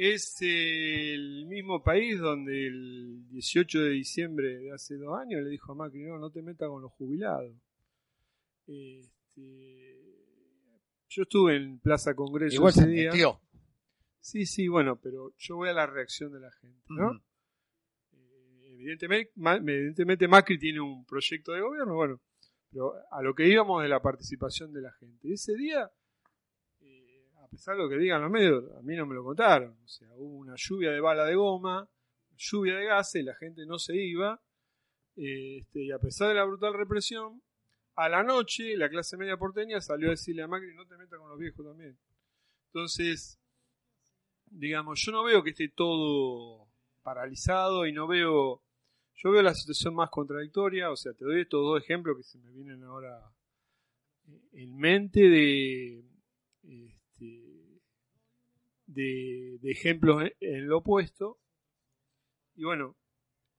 Es 0.00 0.36
el 0.42 1.46
mismo 1.46 1.82
país 1.82 2.20
donde 2.20 2.68
el 2.68 3.28
18 3.30 3.80
de 3.80 3.90
diciembre 3.90 4.56
de 4.58 4.70
hace 4.72 4.96
dos 4.96 5.18
años 5.18 5.42
le 5.42 5.50
dijo 5.50 5.72
a 5.72 5.74
Macri, 5.74 6.04
no, 6.04 6.20
no 6.20 6.30
te 6.30 6.40
metas 6.40 6.68
con 6.68 6.80
los 6.82 6.92
jubilados. 6.92 7.52
Este, 8.64 10.00
yo 11.08 11.22
estuve 11.22 11.56
en 11.56 11.80
Plaza 11.80 12.14
Congreso 12.14 12.54
Igual 12.54 12.70
ese 12.70 12.82
se 12.82 12.86
día. 12.86 13.10
metió. 13.10 13.40
Sí, 14.20 14.46
sí, 14.46 14.68
bueno, 14.68 15.00
pero 15.00 15.34
yo 15.36 15.56
voy 15.56 15.68
a 15.68 15.72
la 15.72 15.86
reacción 15.86 16.32
de 16.32 16.38
la 16.38 16.52
gente, 16.52 16.84
¿no? 16.90 17.20
Eh, 18.12 18.74
evidentemente, 18.74 19.32
evidentemente 19.36 20.28
Macri 20.28 20.60
tiene 20.60 20.80
un 20.80 21.04
proyecto 21.06 21.50
de 21.50 21.60
gobierno, 21.60 21.96
bueno, 21.96 22.20
pero 22.70 22.92
a 23.10 23.20
lo 23.20 23.34
que 23.34 23.48
íbamos 23.48 23.82
de 23.82 23.88
la 23.88 24.00
participación 24.00 24.72
de 24.72 24.82
la 24.82 24.92
gente. 24.92 25.32
Ese 25.32 25.56
día, 25.56 25.90
a 27.48 27.50
pesar 27.50 27.76
de 27.76 27.82
lo 27.82 27.88
que 27.88 27.96
digan 27.96 28.20
los 28.20 28.30
medios, 28.30 28.64
a 28.76 28.82
mí 28.82 28.94
no 28.94 29.06
me 29.06 29.14
lo 29.14 29.24
contaron. 29.24 29.74
O 29.82 29.88
sea, 29.88 30.08
hubo 30.16 30.36
una 30.36 30.54
lluvia 30.56 30.90
de 30.90 31.00
bala 31.00 31.24
de 31.24 31.34
goma, 31.34 31.88
lluvia 32.36 32.76
de 32.76 32.84
gases, 32.84 33.24
la 33.24 33.34
gente 33.34 33.64
no 33.64 33.78
se 33.78 33.96
iba. 33.96 34.40
eh, 35.16 35.58
este, 35.58 35.84
y 35.84 35.90
a 35.90 35.98
pesar 35.98 36.28
de 36.28 36.34
la 36.34 36.44
brutal 36.44 36.74
represión, 36.74 37.42
a 37.96 38.08
la 38.08 38.22
noche 38.22 38.76
la 38.76 38.88
clase 38.88 39.16
media 39.16 39.36
porteña 39.36 39.80
salió 39.80 40.08
a 40.08 40.10
decirle 40.12 40.42
a 40.42 40.46
Macri, 40.48 40.74
no 40.74 40.86
te 40.86 40.96
metas 40.96 41.18
con 41.18 41.30
los 41.30 41.38
viejos 41.38 41.64
también. 41.66 41.98
Entonces, 42.66 43.40
digamos, 44.46 45.00
yo 45.04 45.12
no 45.12 45.24
veo 45.24 45.42
que 45.42 45.50
esté 45.50 45.68
todo 45.70 46.68
paralizado 47.02 47.86
y 47.86 47.92
no 47.92 48.06
veo, 48.06 48.62
yo 49.16 49.30
veo 49.30 49.42
la 49.42 49.54
situación 49.54 49.94
más 49.94 50.10
contradictoria, 50.10 50.90
o 50.90 50.96
sea, 50.96 51.14
te 51.14 51.24
doy 51.24 51.40
estos 51.40 51.62
dos 51.62 51.82
ejemplos 51.82 52.18
que 52.18 52.24
se 52.24 52.38
me 52.38 52.52
vienen 52.52 52.84
ahora 52.84 53.32
en 54.52 54.76
mente 54.76 55.20
de, 55.20 56.04
este, 56.62 56.97
de, 58.88 59.58
ejemplos 59.62 60.24
en, 60.40 60.66
lo 60.66 60.78
opuesto. 60.78 61.38
Y 62.56 62.64
bueno, 62.64 62.96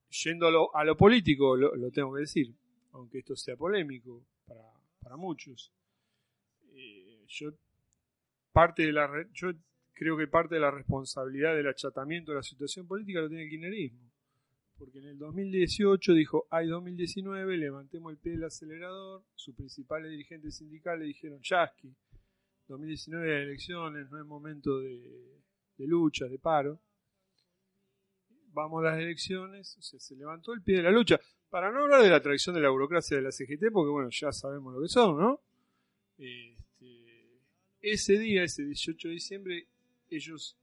yendo 0.09 0.47
a 0.47 0.51
lo, 0.51 0.75
a 0.75 0.83
lo 0.83 0.97
político, 0.97 1.55
lo, 1.55 1.75
lo 1.75 1.91
tengo 1.91 2.13
que 2.13 2.21
decir, 2.21 2.53
aunque 2.91 3.19
esto 3.19 3.35
sea 3.35 3.55
polémico 3.55 4.25
para, 4.45 4.73
para 5.01 5.15
muchos. 5.15 5.71
Eh, 6.73 7.23
yo 7.27 7.53
parte 8.51 8.85
de 8.85 8.91
la 8.91 9.09
yo 9.31 9.53
creo 9.93 10.17
que 10.17 10.27
parte 10.27 10.55
de 10.55 10.61
la 10.61 10.71
responsabilidad 10.71 11.55
del 11.55 11.67
achatamiento 11.67 12.31
de 12.31 12.37
la 12.37 12.43
situación 12.43 12.87
política 12.87 13.21
lo 13.21 13.27
tiene 13.27 13.43
el 13.43 13.49
kirchnerismo. 13.49 14.09
Porque 14.77 14.99
en 14.99 15.07
el 15.07 15.17
2018 15.17 16.13
dijo, 16.13 16.47
hay 16.49 16.67
2019, 16.67 17.57
levantemos 17.57 18.13
el 18.13 18.17
pie 18.17 18.31
del 18.31 18.45
acelerador. 18.45 19.23
Sus 19.35 19.53
principales 19.53 20.09
dirigentes 20.09 20.55
sindicales 20.55 21.05
dijeron, 21.05 21.41
Yasky, 21.41 21.93
2019 22.69 23.35
hay 23.35 23.43
elecciones, 23.43 24.09
no 24.11 24.19
es 24.19 24.25
momento 24.25 24.79
de, 24.79 25.41
de 25.77 25.87
lucha, 25.87 26.25
de 26.27 26.37
paro. 26.37 26.79
Vamos 28.51 28.83
a 28.83 28.91
las 28.91 28.99
elecciones, 28.99 29.75
o 29.77 29.81
sea, 29.81 29.99
se 29.99 30.15
levantó 30.15 30.53
el 30.53 30.61
pie 30.61 30.77
de 30.77 30.83
la 30.83 30.91
lucha. 30.91 31.19
Para 31.49 31.71
no 31.71 31.81
hablar 31.81 32.03
de 32.03 32.09
la 32.09 32.21
traición 32.21 32.55
de 32.55 32.61
la 32.61 32.69
burocracia 32.69 33.17
de 33.17 33.23
la 33.23 33.31
CGT, 33.31 33.71
porque 33.73 33.89
bueno, 33.89 34.09
ya 34.11 34.31
sabemos 34.31 34.73
lo 34.73 34.81
que 34.81 34.87
son, 34.87 35.17
¿no? 35.17 35.41
Este, 36.17 37.41
ese 37.81 38.19
día, 38.19 38.43
ese 38.43 38.63
18 38.63 39.07
de 39.07 39.13
diciembre, 39.15 39.67
ellos, 40.09 40.57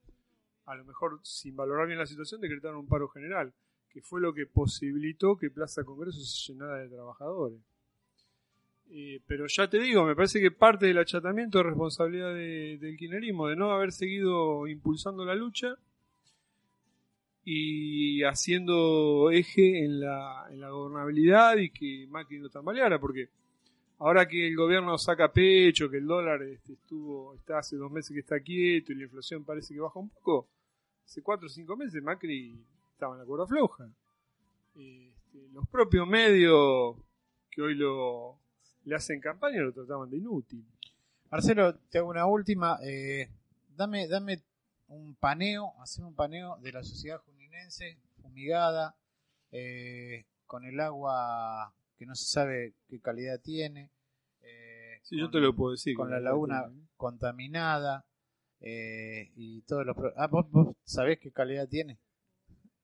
a 0.65 0.77
lo 0.77 0.85
mejor 0.85 1.21
sin 1.23 1.57
valorar 1.57 1.87
bien 1.87 1.99
la 1.99 2.07
situación, 2.07 2.41
decretaron 2.41 2.79
un 2.79 2.89
paro 2.89 3.09
general, 3.09 3.53
que 3.89 4.01
fue 4.01 4.21
lo 4.21 4.33
que 4.33 4.47
posibilitó 4.47 5.37
que 5.37 5.51
Plaza 5.51 5.83
Congreso 5.83 6.21
se 6.21 6.53
llenara 6.53 6.79
de 6.79 6.89
trabajadores. 6.89 7.61
Pero 9.27 9.47
ya 9.49 9.69
te 9.69 9.79
digo, 9.79 10.05
me 10.05 10.15
parece 10.15 10.41
que 10.41 10.51
parte 10.51 10.87
del 10.87 10.99
achatamiento 10.99 11.59
es 11.61 11.67
responsabilidad 11.67 12.33
de- 12.35 12.79
del 12.79 12.97
kirchnerismo, 12.97 13.49
de 13.49 13.57
no 13.57 13.71
haber 13.73 13.93
seguido 13.93 14.67
impulsando 14.67 15.25
la 15.25 15.35
lucha 15.35 15.77
y 17.45 18.23
haciendo 18.25 19.31
eje 19.31 19.85
en 19.85 20.01
la, 20.01 20.47
en 20.51 20.61
la 20.61 20.71
gobernabilidad 20.71 21.57
y 21.59 21.71
que 21.71 22.07
Macri 22.09 22.39
no 22.41 22.49
tambaleara, 22.49 22.99
porque 22.99 23.29
ahora 23.99 24.27
que 24.27 24.49
el 24.49 24.57
gobierno 24.57 24.97
saca 24.99 25.33
pecho, 25.33 25.89
que 25.91 25.99
el 25.99 26.07
dólar 26.07 26.43
este, 26.43 26.73
estuvo, 26.73 27.35
está 27.35 27.59
hace 27.59 27.77
dos 27.77 27.91
meses 27.93 28.13
que 28.13 28.21
está 28.21 28.41
quieto 28.41 28.93
y 28.93 28.97
la 28.97 29.05
inflación 29.05 29.45
parece 29.45 29.75
que 29.75 29.81
baja 29.81 29.99
un 30.01 30.09
poco, 30.09 30.49
hace 31.05 31.23
cuatro 31.23 31.47
o 31.47 31.51
cinco 31.51 31.77
meses 31.77 32.03
Macri 32.03 32.59
estaba 32.93 33.15
en 33.15 33.21
la 33.21 33.27
cuerda 33.27 33.47
floja. 33.47 33.89
Este, 34.75 35.49
los 35.53 35.69
propios 35.69 36.07
medios 36.09 36.97
que 37.51 37.63
hoy 37.63 37.75
lo 37.75 38.39
le 38.87 38.95
hacen 38.97 39.21
campaña 39.21 39.61
lo 39.61 39.73
trataban 39.73 40.09
de 40.11 40.17
inútil. 40.17 40.65
Marcelo, 41.31 41.75
te 41.91 41.99
hago 41.99 42.09
una 42.09 42.25
última. 42.27 42.79
eh, 42.83 43.29
dame, 43.77 44.09
dame 44.09 44.43
un 44.89 45.15
paneo, 45.17 45.75
haceme 45.83 46.07
un 46.09 46.15
paneo 46.15 46.57
de 46.59 46.73
la 46.73 46.83
sociedad 46.83 47.21
juninense 47.27 47.99
fumigada, 48.23 48.97
eh, 49.53 50.25
con 50.47 50.65
el 50.65 50.79
agua 50.81 51.75
que 51.99 52.07
no 52.07 52.15
se 52.15 52.27
sabe 52.27 52.75
qué 52.89 53.01
calidad 53.01 53.41
tiene. 53.41 53.91
eh, 54.43 55.01
Sí, 55.03 55.17
yo 55.19 55.25
con- 55.27 55.33
te 55.33 55.39
lo 55.41 55.55
puedo 55.55 55.73
decir. 55.73 55.95
Con 55.97 56.11
la 56.11 56.21
laguna 56.21 56.65
tiene. 56.67 56.87
contaminada 56.97 58.07
eh, 58.61 59.31
y 59.35 59.63
todos 59.63 59.85
los. 59.85 59.97
Ah, 60.17 60.29
¿vos, 60.29 60.51
vos 60.51 60.77
sabés 60.85 61.19
qué 61.19 61.31
calidad 61.33 61.69
tiene? 61.69 61.99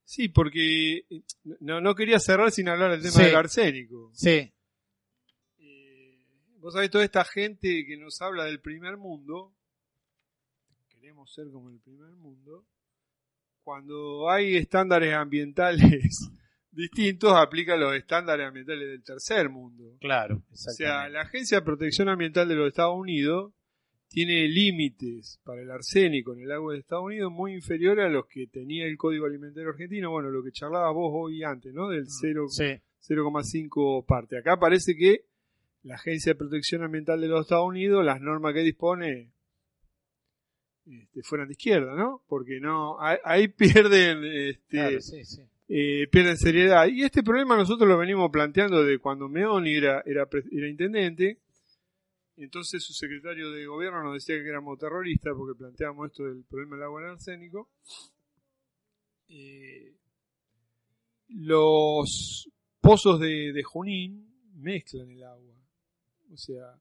Sí, 0.05 0.29
porque 0.29 0.99
eh, 1.09 1.23
no, 1.61 1.81
no 1.81 1.95
quería 1.95 2.19
cerrar 2.19 2.51
sin 2.51 2.69
hablar 2.69 2.91
del 2.91 3.01
tema 3.03 3.13
Sí. 3.13 3.23
del 3.23 3.37
arsénico. 3.37 4.11
Sí, 4.15 4.29
Eh, 4.31 4.53
vos 6.63 6.75
sabés, 6.75 6.91
toda 6.91 7.05
esta 7.05 7.25
gente 7.25 7.85
que 7.85 7.97
nos 7.97 8.23
habla 8.23 8.45
del 8.45 8.61
primer 8.61 8.97
mundo, 8.97 9.53
queremos 10.89 11.33
ser 11.35 11.51
como 11.51 11.71
el 11.71 11.81
primer 11.81 12.13
mundo, 12.13 12.65
cuando 13.65 14.31
hay 14.31 14.57
estándares 14.57 15.13
ambientales 15.13 16.31
distintos, 16.71 17.33
aplica 17.35 17.77
los 17.77 17.95
estándares 17.97 18.47
ambientales 18.47 18.89
del 18.89 19.03
tercer 19.03 19.51
mundo. 19.51 19.97
claro. 20.01 20.43
O 20.53 20.57
sea, 20.57 21.09
la 21.09 21.23
Agencia 21.23 21.59
de 21.59 21.65
Protección 21.65 22.09
Ambiental 22.09 22.49
de 22.49 22.55
los 22.55 22.69
Estados 22.69 22.97
Unidos 22.97 23.53
tiene 24.09 24.47
límites 24.47 25.41
para 25.43 25.63
el 25.63 25.71
arsénico 25.71 26.35
en 26.35 26.43
el 26.43 26.53
agua 26.53 26.75
de 26.75 26.81
Estados 26.81 27.07
Unidos 27.07 27.33
muy 27.33 27.55
inferiores 27.55 28.05
a 28.05 28.09
los 28.09 28.27
que 28.27 28.47
tenía 28.47 28.85
el 28.85 28.97
Código 28.97 29.27
Alimentario 29.27 29.71
Argentino. 29.71 30.11
Bueno, 30.11 30.31
lo 30.31 30.45
que 30.45 30.53
charlabas 30.53 30.95
vos 30.95 31.11
hoy 31.13 31.43
antes, 31.43 31.73
¿no? 31.73 31.89
Del 31.89 32.07
0, 32.09 32.47
Sí, 32.49 32.65
0,5 33.09 34.05
parte. 34.07 34.39
Acá 34.39 34.61
parece 34.61 34.95
que 34.95 35.25
la 35.83 35.97
Agencia 35.97 36.33
de 36.33 36.39
Protección 36.39 36.83
Ambiental 36.83 37.21
de 37.21 37.29
los 37.29 37.43
Estados 37.43 37.69
Unidos, 37.69 38.05
las 38.05 38.21
normas 38.21 38.55
que 38.55 38.61
dispone, 38.61 39.33
este, 40.87 41.23
fueran 41.23 41.49
de 41.49 41.53
izquierda, 41.53 41.95
¿no? 41.95 42.23
Porque 42.27 42.61
no, 42.61 43.01
ahí, 43.01 43.19
ahí 43.25 43.49
pierden, 43.49 44.25
este, 44.25 44.69
claro, 44.69 45.01
sí, 45.01 45.25
sí. 45.25 45.43
eh, 45.69 46.07
pierden 46.11 46.37
seriedad. 46.37 46.87
Y 46.87 47.03
este 47.03 47.23
problema 47.23 47.57
nosotros 47.57 47.89
lo 47.89 47.99
venimos 47.99 48.31
planteando 48.31 48.85
de 48.85 48.99
cuando 48.99 49.29
Meoni 49.29 49.75
era, 49.75 50.03
era, 50.07 50.29
intendente. 50.69 51.39
Entonces 52.37 52.83
su 52.83 52.93
secretario 52.93 53.51
de 53.51 53.67
gobierno 53.67 54.03
nos 54.03 54.15
decía 54.15 54.43
que 54.43 54.49
éramos 54.49 54.79
terroristas 54.79 55.35
porque 55.37 55.57
planteábamos 55.57 56.11
esto 56.11 56.25
del 56.25 56.45
problema 56.45 56.77
del 56.77 56.85
agua 56.85 57.03
en 57.03 57.09
arsénico. 57.11 57.71
Eh, 59.29 59.95
los 61.29 62.51
pozos 62.81 63.21
de, 63.21 63.53
de 63.53 63.63
Junín 63.63 64.33
mezclan 64.55 65.11
el 65.11 65.23
agua. 65.23 65.52
O 66.33 66.37
sea, 66.37 66.75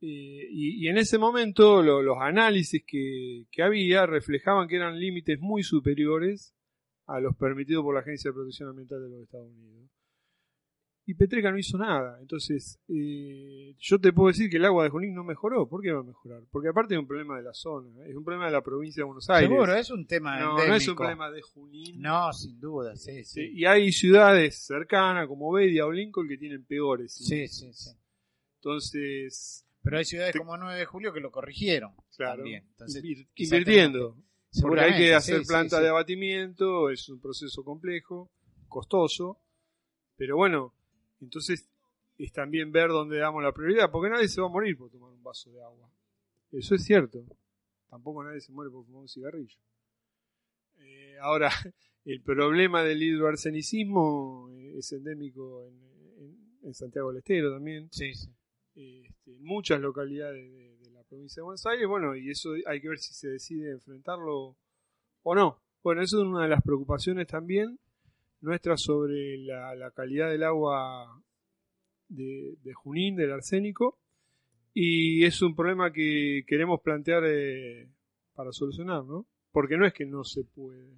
eh, 0.00 0.46
y, 0.50 0.84
y 0.84 0.88
en 0.88 0.98
ese 0.98 1.18
momento 1.18 1.82
lo- 1.82 2.02
los 2.02 2.18
análisis 2.20 2.82
que, 2.86 3.46
que 3.50 3.62
había 3.62 4.06
reflejaban 4.06 4.68
que 4.68 4.76
eran 4.76 4.98
límites 4.98 5.38
muy 5.40 5.62
superiores 5.62 6.54
a 7.06 7.20
los 7.20 7.36
permitidos 7.36 7.82
por 7.84 7.94
la 7.94 8.00
Agencia 8.00 8.30
de 8.30 8.34
Protección 8.34 8.68
Ambiental 8.68 9.02
de 9.02 9.08
los 9.10 9.22
Estados 9.22 9.50
Unidos. 9.52 9.88
y 11.04 11.14
Petreca 11.14 11.50
no 11.50 11.58
hizo 11.58 11.76
nada. 11.78 12.18
Entonces, 12.20 12.78
eh, 12.88 13.74
yo 13.78 13.98
te 14.00 14.12
puedo 14.12 14.28
decir 14.28 14.48
que 14.48 14.56
el 14.58 14.64
agua 14.64 14.84
de 14.84 14.90
Junín 14.90 15.12
no 15.14 15.24
mejoró. 15.24 15.68
¿Por 15.68 15.82
qué 15.82 15.90
va 15.92 15.98
a 16.00 16.04
mejorar? 16.04 16.44
Porque 16.52 16.68
aparte 16.68 16.94
es 16.94 17.00
un 17.00 17.08
problema 17.08 17.36
de 17.36 17.42
la 17.42 17.52
zona, 17.54 18.06
es 18.06 18.14
un 18.14 18.22
problema 18.24 18.46
de 18.46 18.52
la 18.52 18.62
provincia 18.62 19.00
de 19.00 19.06
Buenos 19.06 19.28
Aires. 19.28 19.50
Seguro, 19.50 19.74
es 19.74 19.90
un 19.90 20.06
tema 20.06 20.38
no, 20.38 20.52
no 20.54 20.58
es 20.60 20.66
un 20.68 20.72
endémico. 20.74 20.94
problema 20.96 21.30
de 21.32 21.42
Junín. 21.42 22.00
No, 22.00 22.32
sin 22.32 22.60
duda, 22.60 22.94
sí, 22.94 23.12
Sí, 23.16 23.24
sí. 23.24 23.50
Y 23.52 23.64
hay 23.64 23.90
ciudades 23.92 24.64
cercanas 24.64 25.26
como 25.26 25.50
Bedia 25.52 25.86
o 25.86 25.92
Lincoln 25.92 26.28
que 26.28 26.38
tienen 26.38 26.64
peores. 26.64 27.12
Sí, 27.12 27.48
sí, 27.48 27.72
sí. 27.72 27.90
Entonces, 28.62 29.66
Pero 29.82 29.98
hay 29.98 30.04
ciudades 30.04 30.32
Te- 30.34 30.38
como 30.38 30.56
9 30.56 30.78
de 30.78 30.84
julio 30.86 31.12
que 31.12 31.18
lo 31.20 31.32
corrigieron. 31.32 31.92
claro, 32.16 32.36
También. 32.42 32.64
Entonces, 32.70 33.02
invirtiendo. 33.34 34.16
Porque 34.60 34.80
hay 34.80 34.96
que 34.96 35.14
hacer 35.14 35.40
sí, 35.40 35.46
planta 35.48 35.78
sí. 35.78 35.82
de 35.82 35.88
abatimiento, 35.88 36.88
es 36.90 37.08
un 37.08 37.20
proceso 37.20 37.64
complejo, 37.64 38.30
costoso, 38.68 39.40
pero 40.16 40.36
bueno, 40.36 40.74
entonces 41.20 41.66
es 42.18 42.32
también 42.32 42.70
ver 42.70 42.88
dónde 42.90 43.16
damos 43.18 43.42
la 43.42 43.52
prioridad, 43.52 43.90
porque 43.90 44.10
nadie 44.10 44.28
se 44.28 44.40
va 44.40 44.46
a 44.46 44.50
morir 44.50 44.76
por 44.76 44.90
tomar 44.90 45.10
un 45.10 45.22
vaso 45.22 45.50
de 45.50 45.60
agua. 45.62 45.90
Eso 46.52 46.74
es 46.76 46.84
cierto. 46.84 47.24
Tampoco 47.88 48.22
nadie 48.22 48.40
se 48.42 48.52
muere 48.52 48.70
por 48.70 48.84
fumar 48.84 49.00
un 49.02 49.08
cigarrillo. 49.08 49.56
Eh, 50.78 51.16
ahora, 51.20 51.50
el 52.04 52.20
problema 52.22 52.82
del 52.84 53.02
hidroarsenicismo 53.02 54.50
eh, 54.52 54.78
es 54.78 54.92
endémico 54.92 55.64
en, 55.66 55.74
en- 56.24 56.58
en 56.68 56.74
Santiago 56.74 57.08
del 57.08 57.18
Estero 57.18 57.52
también 57.54 57.88
Sí, 57.90 58.14
sí. 58.14 58.28
Este, 58.74 59.36
en 59.36 59.44
muchas 59.44 59.80
localidades 59.80 60.50
de, 60.50 60.76
de 60.78 60.90
la 60.90 61.02
provincia 61.04 61.40
de 61.40 61.44
Buenos 61.44 61.66
Aires, 61.66 61.86
bueno, 61.86 62.16
y 62.16 62.30
eso 62.30 62.50
hay 62.66 62.80
que 62.80 62.88
ver 62.88 62.98
si 62.98 63.14
se 63.14 63.28
decide 63.28 63.72
enfrentarlo 63.72 64.56
o 65.22 65.34
no. 65.34 65.62
Bueno, 65.82 66.02
eso 66.02 66.20
es 66.20 66.26
una 66.26 66.44
de 66.44 66.48
las 66.48 66.62
preocupaciones 66.62 67.26
también 67.26 67.78
nuestras 68.40 68.82
sobre 68.82 69.38
la, 69.38 69.74
la 69.74 69.90
calidad 69.92 70.28
del 70.30 70.42
agua 70.42 71.22
de, 72.08 72.56
de 72.62 72.72
Junín, 72.74 73.16
del 73.16 73.32
arsénico, 73.32 73.98
y 74.74 75.24
es 75.24 75.40
un 75.42 75.54
problema 75.54 75.92
que 75.92 76.44
queremos 76.46 76.80
plantear 76.80 77.22
eh, 77.26 77.88
para 78.34 78.52
solucionar, 78.52 79.04
¿no? 79.04 79.26
Porque 79.52 79.76
no 79.76 79.86
es 79.86 79.92
que 79.92 80.06
no 80.06 80.24
se 80.24 80.44
puede, 80.44 80.96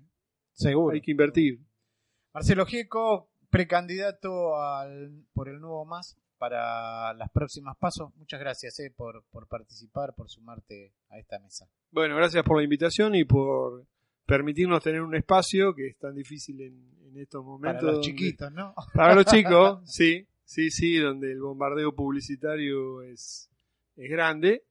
Seguro. 0.53 0.95
hay 0.95 1.01
que 1.01 1.11
invertir. 1.11 1.61
Marcelo 2.33 2.67
Gieco, 2.67 3.29
precandidato 3.51 4.57
al, 4.61 5.25
por 5.35 5.49
el 5.49 5.61
nuevo 5.61 5.85
MAS 5.85 6.17
para 6.39 7.13
las 7.15 7.31
próximas 7.31 7.77
pasos. 7.77 8.15
Muchas 8.17 8.41
gracias 8.41 8.79
eh, 8.81 8.93
por, 8.95 9.23
por 9.31 9.47
participar, 9.47 10.15
por 10.15 10.29
sumarte 10.29 10.93
a 11.11 11.19
esta 11.19 11.39
mesa. 11.39 11.67
Bueno, 11.91 12.17
gracias 12.17 12.45
por 12.45 12.57
la 12.59 12.65
invitación 12.65 13.15
y 13.15 13.25
por 13.25 13.87
permitirnos 14.27 14.83
tener 14.83 15.03
un 15.03 15.15
espacio 15.15 15.75
que 15.75 15.89
es 15.89 15.99
tan 15.99 16.15
difícil 16.15 16.61
en, 16.61 16.91
en 17.09 17.19
estos 17.19 17.45
momentos. 17.45 17.81
Para 17.81 17.93
los 17.93 17.95
donde- 17.97 18.07
chiquitos, 18.09 18.53
¿no? 18.53 18.75
Para 18.95 19.15
los 19.15 19.27
chicos, 19.27 19.81
sí, 19.85 20.27
sí, 20.45 20.71
sí, 20.71 20.97
donde 20.99 21.33
el 21.33 21.41
bombardeo 21.41 21.95
publicitario 21.95 23.03
es, 23.03 23.51
es 23.97 24.11
grande, 24.11 24.65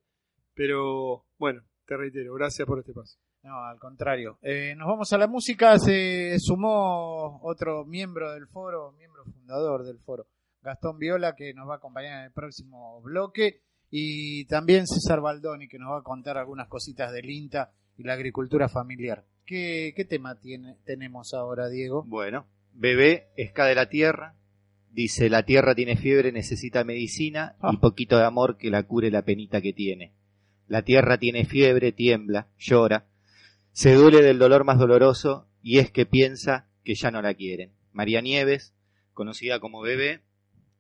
pero 0.54 1.26
bueno, 1.38 1.62
te 1.86 1.98
reitero, 1.98 2.34
gracias 2.34 2.68
por 2.68 2.80
este 2.80 2.94
paso. 2.94 3.18
No, 3.44 3.62
al 3.66 3.78
contrario. 3.78 4.38
Eh, 4.42 4.74
nos 4.78 4.88
vamos 4.88 5.12
a 5.12 5.18
la 5.18 5.28
música. 5.28 5.78
Se 5.78 6.40
sumó 6.40 7.42
otro 7.44 7.84
miembro 7.84 8.32
del 8.32 8.48
foro, 8.48 8.94
miembro 8.94 9.26
fundador 9.26 9.84
del 9.84 10.00
foro, 10.00 10.28
Gastón 10.64 10.98
Viola, 10.98 11.36
que 11.36 11.54
nos 11.54 11.68
va 11.68 11.74
a 11.76 11.78
acompañar 11.78 12.20
en 12.20 12.26
el 12.26 12.32
próximo 12.32 13.02
bloque. 13.02 13.62
Y 13.90 14.46
también 14.46 14.88
César 14.88 15.22
Baldoni, 15.22 15.68
que 15.68 15.78
nos 15.78 15.92
va 15.92 16.00
a 16.00 16.04
contar 16.04 16.38
algunas 16.38 16.68
cositas 16.68 17.12
del 17.12 17.30
INTA 17.30 17.72
y 17.98 18.04
la 18.04 18.14
agricultura 18.14 18.68
familiar. 18.70 19.24
¿Qué, 19.46 19.94
qué 19.96 20.06
tema 20.06 20.40
tiene, 20.40 20.78
tenemos 20.86 21.34
ahora, 21.34 21.70
Diego? 21.70 22.04
Bueno, 22.08 22.48
bebé, 22.74 23.28
esca 23.36 23.66
de 23.66 23.76
la 23.76 23.90
tierra. 23.90 24.36
Dice, 24.90 25.30
la 25.30 25.44
tierra 25.44 25.76
tiene 25.76 25.96
fiebre, 25.98 26.32
necesita 26.32 26.84
medicina 26.84 27.56
y 27.62 27.76
Ah. 27.76 27.80
poquito 27.82 28.18
de 28.18 28.26
amor 28.26 28.58
que 28.58 28.70
la 28.70 28.84
cure 28.84 29.12
la 29.12 29.24
penita 29.24 29.62
que 29.62 29.74
tiene. 29.74 30.14
La 30.68 30.84
tierra 30.84 31.18
tiene 31.18 31.46
fiebre, 31.46 31.92
tiembla, 31.92 32.48
llora. 32.58 33.06
Se 33.74 33.94
duele 33.94 34.22
del 34.22 34.40
dolor 34.40 34.64
más 34.64 34.80
doloroso 34.80 35.48
y 35.62 35.80
es 35.80 35.92
que 35.92 36.06
piensa 36.06 36.68
que 36.84 36.96
ya 36.96 37.12
no 37.12 37.22
la 37.22 37.34
quieren. 37.34 37.72
María 37.92 38.22
Nieves, 38.22 38.74
conocida 39.14 39.60
como 39.60 39.82
Bebé, 39.82 40.22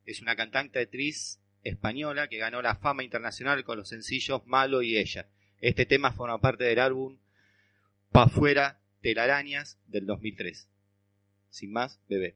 es 0.06 0.22
una 0.22 0.36
cantante 0.36 0.80
actriz 0.80 1.40
española 1.64 2.28
que 2.28 2.38
ganó 2.38 2.62
la 2.62 2.76
fama 2.76 3.04
internacional 3.04 3.64
con 3.64 3.78
los 3.78 3.90
sencillos 3.90 4.46
Malo 4.46 4.82
y 4.82 4.98
Ella. 4.98 5.28
Este 5.62 5.86
tema 5.86 6.12
forma 6.12 6.40
parte 6.42 6.66
del 6.66 6.80
álbum 6.80 7.18
Pa' 8.12 8.28
fuera 8.28 8.80
telarañas 9.02 9.80
del 9.88 10.06
2003. 10.06 10.70
Sin 11.50 11.72
más, 11.72 12.00
Bebé. 12.08 12.36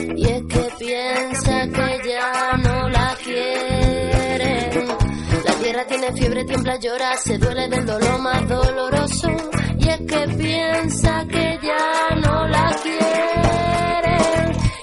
Fiebre, 6.13 6.43
tiembla, 6.45 6.75
llora, 6.77 7.17
se 7.17 7.37
duele 7.37 7.67
del 7.67 7.85
dolor 7.85 8.19
más 8.19 8.47
doloroso. 8.47 9.29
Y 9.77 9.87
es 9.89 9.97
que 10.01 10.27
piensa 10.37 11.25
que 11.27 11.59
ya 11.61 12.15
no 12.21 12.47
la 12.47 12.75
quiere. 12.81 14.17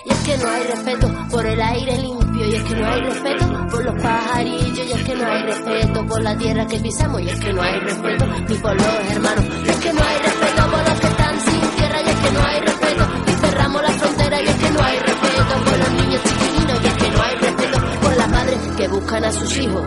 Y 0.05 0.11
es 0.11 0.19
que 0.19 0.39
no 0.39 0.51
hay 0.51 0.63
respeto 0.65 1.29
por 1.31 1.47
el 1.47 1.61
aire 1.61 1.99
limpio. 1.99 2.47
Y 2.47 2.55
es 2.55 2.63
que 2.63 2.75
no 2.75 2.87
hay 2.87 3.01
respeto 3.01 3.67
por 3.71 3.85
los 3.85 4.03
pajarillos. 4.03 4.87
Y 4.87 4.93
es 4.93 5.03
que 5.05 5.15
no 5.15 5.27
hay 5.27 5.43
respeto 5.43 6.07
por 6.07 6.23
la 6.23 6.39
tierra 6.39 6.67
que 6.67 6.79
pisamos. 6.79 7.21
Y 7.23 7.29
es 7.29 7.41
que 7.41 7.53
no 7.53 7.63
hay 7.63 7.81
respeto 7.81 8.27
ni 8.49 8.55
por 8.57 8.75
los 8.75 9.11
hermanos. 9.11 9.45
Y 9.65 9.69
es 9.69 9.77
que 9.77 9.93
no 9.93 10.01
hay 10.03 10.19
respeto 10.19 10.71
por 10.71 10.89
los 10.89 11.01
que 11.01 11.07
están 11.07 11.41
sin 11.41 11.61
tierra. 11.77 12.03
Y 12.03 12.09
es 12.09 12.17
que 12.17 12.31
no 12.33 12.41
hay 12.47 12.61
respeto. 12.61 13.05
Y 13.27 13.31
cerramos 13.33 13.83
la 13.83 13.91
frontera. 13.91 14.43
Y 14.43 14.47
es 14.47 14.57
que 14.57 14.71
no 14.71 14.83
hay 14.83 14.99
respeto 14.99 15.65
por 15.65 15.79
los 15.79 15.91
niños 15.93 16.23
chiquitinos. 16.25 16.81
Y 16.83 16.87
es 16.87 16.95
que 16.95 17.11
no 17.11 17.23
hay 17.23 17.35
respeto 17.37 17.79
por 18.03 18.17
las 18.17 18.29
madres 18.31 18.59
que 18.77 18.89
buscan 18.89 19.25
a 19.25 19.33
sus 19.33 19.59
hijos. 19.59 19.87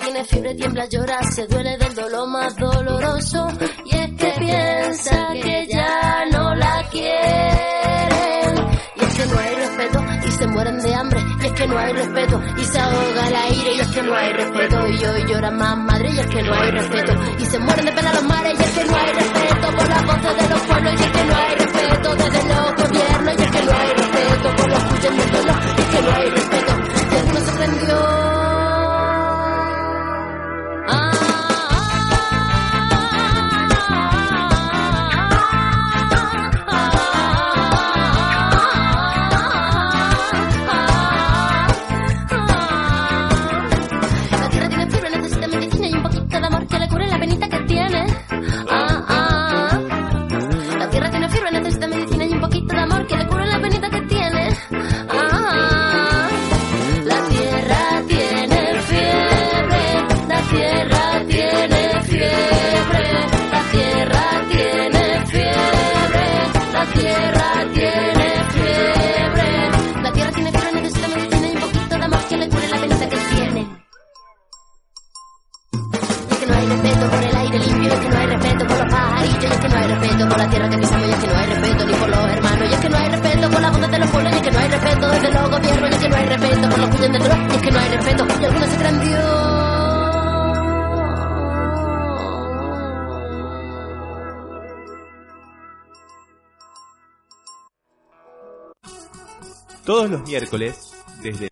tiene 0.00 0.24
fiebre, 0.24 0.54
tiembla, 0.54 0.84
llora, 0.86 1.22
se 1.30 1.46
duele 1.46 1.76
del 1.76 1.94
dolor 1.94 2.28
más 2.28 2.56
doloroso. 2.56 3.48
Y 3.84 3.96
es 3.96 4.10
que 4.16 4.34
piensa 4.38 5.28
que 5.42 5.66
ya 5.68 6.24
no 6.32 6.54
la 6.54 6.88
quieren. 6.90 8.54
Y 8.96 9.04
es 9.04 9.14
que 9.14 9.26
no 9.26 9.38
hay 9.38 9.54
respeto 9.54 10.04
y 10.26 10.32
se 10.32 10.46
mueren 10.46 10.78
de 10.80 10.94
hambre. 10.94 11.20
Y 11.42 11.46
es 11.46 11.52
que 11.52 11.66
no 11.66 11.78
hay 11.78 11.92
respeto 11.92 12.42
y 12.56 12.64
se 12.64 12.78
ahoga 12.78 13.28
el 13.28 13.34
aire. 13.36 13.74
Y 13.74 13.80
es 13.80 13.88
que 13.88 14.02
no 14.02 14.14
hay 14.14 14.32
respeto 14.32 14.88
y 14.88 15.04
hoy 15.04 15.24
llora 15.28 15.50
más 15.50 15.76
madre. 15.78 16.10
Y 16.10 16.18
es 16.18 16.26
que 16.26 16.42
no 16.42 16.54
hay 16.54 16.70
respeto 16.70 17.12
y 17.38 17.46
se 17.46 17.58
mueren 17.58 17.84
de 17.84 17.92
pena 17.92 18.12
los 18.14 18.22
mares. 18.24 18.58
Y 18.58 18.62
es 18.62 18.70
que 18.70 18.84
no 18.84 18.96
hay 18.96 19.06
respeto 19.06 19.19
miércoles, 100.30 100.92
desde 101.24 101.48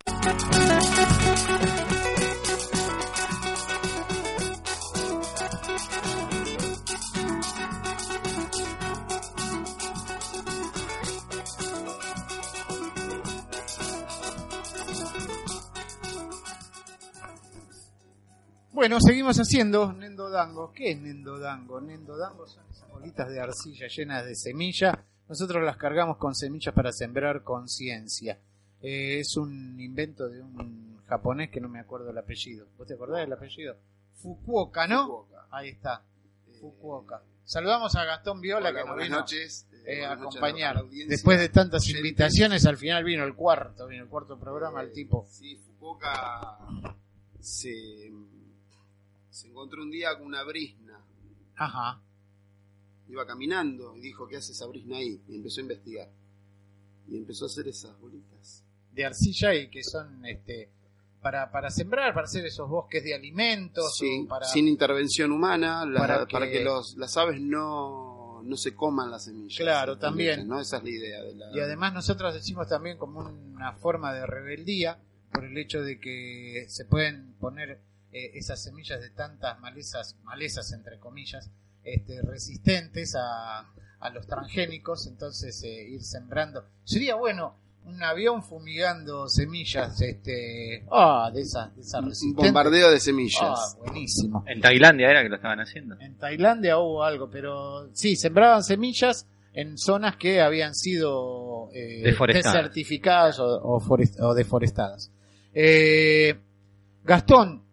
Bueno, 18.71 19.01
seguimos 19.01 19.37
haciendo 19.39 19.91
Nendo 19.91 20.29
Dango. 20.29 20.71
¿Qué 20.71 20.91
es 20.91 21.01
Nendo 21.01 21.37
Dango? 21.37 21.81
Nendo 21.81 22.15
Dango 22.15 22.47
son 22.47 22.63
esas 22.69 22.89
bolitas 22.89 23.29
de 23.29 23.41
arcilla 23.41 23.87
llenas 23.89 24.23
de 24.23 24.35
semilla. 24.35 25.03
Nosotros 25.27 25.61
las 25.65 25.75
cargamos 25.75 26.15
con 26.15 26.33
semillas 26.33 26.73
para 26.73 26.93
sembrar 26.93 27.43
conciencia. 27.43 28.39
Eh, 28.81 29.19
es 29.19 29.35
un 29.37 29.79
invento 29.79 30.29
de 30.29 30.41
un 30.41 31.01
japonés 31.07 31.49
que 31.49 31.59
no 31.59 31.67
me 31.69 31.79
acuerdo 31.79 32.09
el 32.11 32.17
apellido. 32.17 32.67
¿Vos 32.77 32.87
te 32.87 32.93
acordás 32.93 33.19
del 33.21 33.33
apellido? 33.33 33.77
Fukuoka, 34.15 34.87
¿no? 34.87 35.05
Fukuoka. 35.07 35.47
Ahí 35.51 35.69
está. 35.69 36.03
Fukuoka. 36.59 37.23
Saludamos 37.43 37.95
a 37.95 38.05
Gastón 38.05 38.41
Viola 38.41 38.69
Hola, 38.69 38.79
que 38.79 38.85
nos 38.85 38.95
buenas 38.95 39.07
vino 39.07 39.19
noches. 39.19 39.67
eh, 39.85 40.05
a 40.05 40.09
buenas 40.15 40.35
acompañar. 40.35 40.77
audiencia. 40.77 41.09
Después 41.09 41.39
de 41.39 41.49
tantas 41.49 41.89
invitaciones, 41.89 42.65
al 42.65 42.77
final 42.77 43.03
vino 43.03 43.23
el 43.23 43.33
cuarto, 43.35 43.87
vino 43.87 44.03
el 44.03 44.09
cuarto 44.09 44.37
programa, 44.39 44.81
el 44.81 44.91
tipo. 44.93 45.25
Sí, 45.29 45.55
Fukuoka 45.57 46.59
se, 47.39 48.11
se 49.31 49.47
encontró 49.47 49.81
un 49.81 49.89
día 49.89 50.15
con 50.17 50.27
una 50.27 50.43
brisna. 50.43 51.01
Ajá. 51.55 52.01
Iba 53.07 53.25
caminando 53.25 53.95
y 53.97 54.01
dijo, 54.01 54.27
¿qué 54.27 54.37
hace 54.37 54.51
esa 54.51 54.67
brisna 54.67 54.97
ahí? 54.97 55.19
Y 55.27 55.35
empezó 55.37 55.59
a 55.61 55.63
investigar. 55.63 56.09
Y 57.07 57.17
empezó 57.17 57.45
a 57.45 57.47
hacer 57.47 57.67
esas 57.67 57.99
bolitas. 57.99 58.63
De 58.99 59.05
arcilla 59.05 59.53
y 59.53 59.69
que 59.69 59.83
son 59.83 60.25
este 60.25 60.69
para, 61.21 61.51
para 61.51 61.69
sembrar, 61.69 62.13
para 62.13 62.25
hacer 62.25 62.45
esos 62.45 62.69
bosques 62.69 63.03
de 63.03 63.13
alimentos, 63.13 63.97
Sí, 63.97 64.23
o 64.25 64.27
para 64.29 64.45
sin 64.45 64.67
intervención 64.67 65.31
humana, 65.31 65.85
la- 65.85 65.99
para 65.99 66.25
para, 66.27 66.49
que- 66.49 66.63
los, 66.63 66.95
las 66.97 67.15
aves 67.17 67.41
no, 67.41 68.41
no 68.43 68.55
se 68.57 68.73
coman 68.73 69.11
las 69.11 69.25
semillas. 69.25 69.57
Claro, 69.57 69.97
también. 69.97 70.47
¿no? 70.47 70.59
Esa 70.61 70.77
es 70.77 70.83
la 70.83 70.89
idea 70.89 71.21
de 71.23 71.35
la... 71.35 71.51
y 71.53 71.59
además 71.59 71.93
nosotros 71.93 72.33
decimos 72.33 72.67
también 72.69 72.97
como 72.97 73.19
una 73.21 73.73
forma 73.73 74.13
de 74.13 74.25
rebeldía 74.25 74.97
por 75.33 75.43
el 75.45 75.57
hecho 75.57 75.81
de 75.81 75.99
que 75.99 76.65
se 76.69 76.85
pueden 76.85 77.33
poner 77.39 77.79
eh, 78.13 78.31
esas 78.35 78.63
semillas 78.63 79.01
de 79.01 79.09
tantas 79.09 79.59
malezas, 79.59 80.15
malezas 80.23 80.71
entre 80.71 80.99
comillas, 80.99 81.49
este, 81.83 82.21
resistentes 82.21 83.15
a, 83.15 83.59
a 83.99 84.09
los 84.09 84.25
transgénicos, 84.25 85.05
entonces 85.05 85.61
eh, 85.63 85.83
ir 85.89 86.03
sembrando. 86.03 86.65
Sería 86.85 87.15
bueno 87.15 87.55
un 87.89 88.03
avión 88.03 88.43
fumigando 88.43 89.27
semillas, 89.27 89.99
este, 90.01 90.85
ah, 90.91 91.29
de 91.33 91.41
esas, 91.41 91.75
de 91.75 91.81
esas 91.81 92.01
un 92.01 92.09
resistentes. 92.09 92.45
bombardeo 92.45 92.89
de 92.89 92.95
Ah, 92.97 92.99
semillas. 92.99 93.77
buenísimo. 93.79 94.43
En 94.47 94.61
Tailandia 94.61 95.09
era 95.11 95.23
que 95.23 95.29
lo 95.29 95.35
estaban 95.35 95.59
haciendo. 95.59 95.95
En 95.99 96.17
Tailandia 96.17 96.77
hubo 96.77 97.03
algo, 97.03 97.29
pero 97.29 97.89
sí, 97.93 98.15
sembraban 98.15 98.63
semillas 98.63 99.27
en 99.53 99.77
zonas 99.77 100.15
que 100.17 100.41
habían 100.41 100.73
sido 100.75 101.69
eh, 101.73 102.01
Deforestadas. 102.03 102.53
desertificadas 102.55 103.39
o, 103.39 103.45
o 103.63 103.79
forest- 103.81 104.19
o 104.21 104.33
deforestadas. 104.33 105.11
Eh, 105.53 106.39
Gastón, 107.03 107.63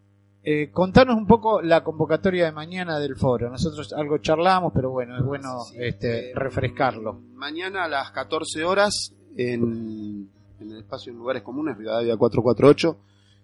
eh, 0.42 0.70
contanos 0.70 1.16
un 1.16 1.26
poco 1.26 1.60
la 1.60 1.82
convocatoria 1.84 2.44
de 2.46 2.52
mañana 2.52 2.98
del 2.98 3.16
foro. 3.16 3.50
Nosotros 3.50 3.92
algo 3.92 4.18
charlamos, 4.18 4.72
pero 4.74 4.90
bueno, 4.90 5.16
es 5.18 5.24
bueno 5.24 5.60
Sí, 5.64 5.76
este, 5.80 6.30
eh, 6.30 6.32
refrescarlo. 6.34 7.20
Mañana 7.34 7.84
a 7.84 7.88
las 7.88 8.10
14 8.12 8.64
horas 8.64 9.12
en, 9.36 10.28
en 10.60 10.72
el 10.72 10.78
espacio 10.78 11.12
en 11.12 11.18
lugares 11.18 11.42
comunes, 11.42 11.76
Rivadavia 11.76 12.16
448. 12.16 12.96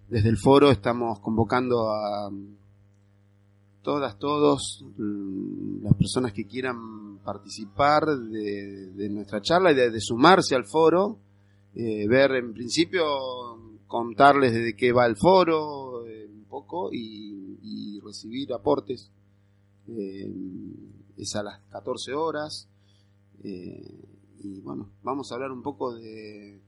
Desde 0.09 0.29
el 0.29 0.37
foro 0.37 0.69
estamos 0.71 1.19
convocando 1.19 1.89
a 1.89 2.31
todas, 3.81 4.17
todos, 4.17 4.85
mm, 4.97 5.83
las 5.83 5.93
personas 5.95 6.33
que 6.33 6.45
quieran 6.45 7.19
participar 7.23 8.05
de, 8.05 9.09
nuestra 9.09 9.41
charla 9.41 9.71
y 9.71 9.75
de, 9.75 9.91
de 9.91 9.99
sumarse 9.99 10.55
al 10.55 10.65
foro. 10.65 11.17
eh, 11.75 12.07
ver 12.07 12.31
en 12.35 12.53
principio, 12.53 13.03
contarles 13.87 14.53
de 14.53 14.75
qué 14.75 14.91
va 14.91 15.07
el 15.07 15.15
foro 15.15 16.05
eh, 16.07 16.27
un 16.31 16.45
poco 16.45 16.89
y, 16.91 17.57
y 17.63 17.99
recibir 17.99 18.53
aportes. 18.53 19.09
Eh, 19.87 20.31
es 21.17 21.35
a 21.35 21.43
las 21.43 21.59
14 21.71 22.13
horas. 22.13 22.67
Eh, 23.43 24.05
y 24.43 24.59
bueno, 24.61 24.89
vamos 25.01 25.31
a 25.31 25.35
hablar 25.35 25.51
un 25.51 25.63
poco 25.63 25.95
de, 25.95 26.59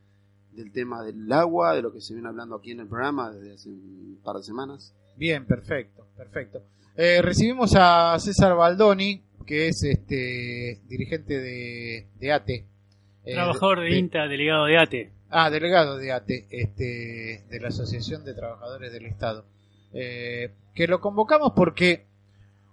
del 0.51 0.71
tema 0.71 1.03
del 1.03 1.32
agua, 1.32 1.76
de 1.76 1.82
lo 1.82 1.91
que 1.93 2.01
se 2.01 2.13
viene 2.13 2.30
hablando 2.30 2.55
aquí 2.55 2.71
en 2.71 2.82
el 2.82 2.88
programa 2.88 3.32
desde 3.32 3.53
hace 3.53 3.69
un 3.69 4.19
par 4.23 4.38
de 4.38 4.43
semanas. 4.43 4.93
Bien, 5.17 5.45
perfecto, 5.45 6.07
perfecto. 6.15 6.63
Eh, 6.95 7.21
recibimos 7.21 7.73
a 7.76 8.17
César 8.19 8.55
Baldoni, 8.55 9.21
que 9.45 9.67
es 9.67 9.84
este 9.84 10.82
dirigente 10.88 11.39
de, 11.39 12.07
de 12.19 12.32
ATE. 12.32 12.65
Eh, 13.26 13.34
Trabajador 13.34 13.82
de, 13.82 13.97
INTA, 13.97 14.28
delegado 14.28 14.65
de 14.65 14.78
ATE. 14.78 15.11
Ah, 15.30 15.49
delegado 15.49 15.97
de 15.97 16.11
ATE, 16.11 16.47
este, 16.49 17.43
de 17.49 17.59
la 17.59 17.67
Asociación 17.69 18.23
de 18.23 18.34
Trabajadores 18.34 18.93
del 18.93 19.05
Estado. 19.05 19.45
Eh, 19.93 20.51
que 20.73 20.88
lo 20.88 20.99
convocamos 20.99 21.53
porque 21.55 22.05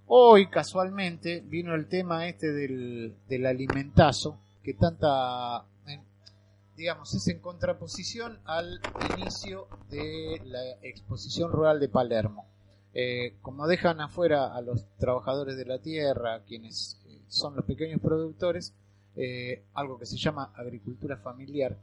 hoy 0.07 0.49
casualmente 0.49 1.43
vino 1.47 1.75
el 1.75 1.89
tema 1.89 2.29
este 2.29 2.53
del, 2.53 3.15
del 3.29 3.47
alimentazo, 3.47 4.39
que 4.63 4.75
tanta, 4.75 5.65
digamos, 6.77 7.15
es 7.15 7.29
en 7.29 7.41
contraposición 7.41 8.39
al 8.45 8.81
inicio 9.19 9.69
de 9.91 10.41
la 10.45 10.61
exposición 10.83 11.51
rural 11.53 11.81
de 11.81 11.89
Palermo. 11.89 12.47
Eh, 12.95 13.37
como 13.41 13.67
dejan 13.67 14.01
afuera 14.01 14.55
a 14.55 14.61
los 14.61 14.87
trabajadores 14.99 15.57
de 15.57 15.65
la 15.65 15.79
tierra, 15.79 16.43
quienes 16.47 17.01
eh, 17.07 17.19
son 17.29 17.57
los 17.57 17.65
pequeños 17.65 18.01
productores, 18.01 18.75
eh, 19.17 19.65
algo 19.75 19.99
que 19.99 20.07
se 20.07 20.17
llama 20.17 20.53
agricultura 20.55 21.17
familiar. 21.17 21.77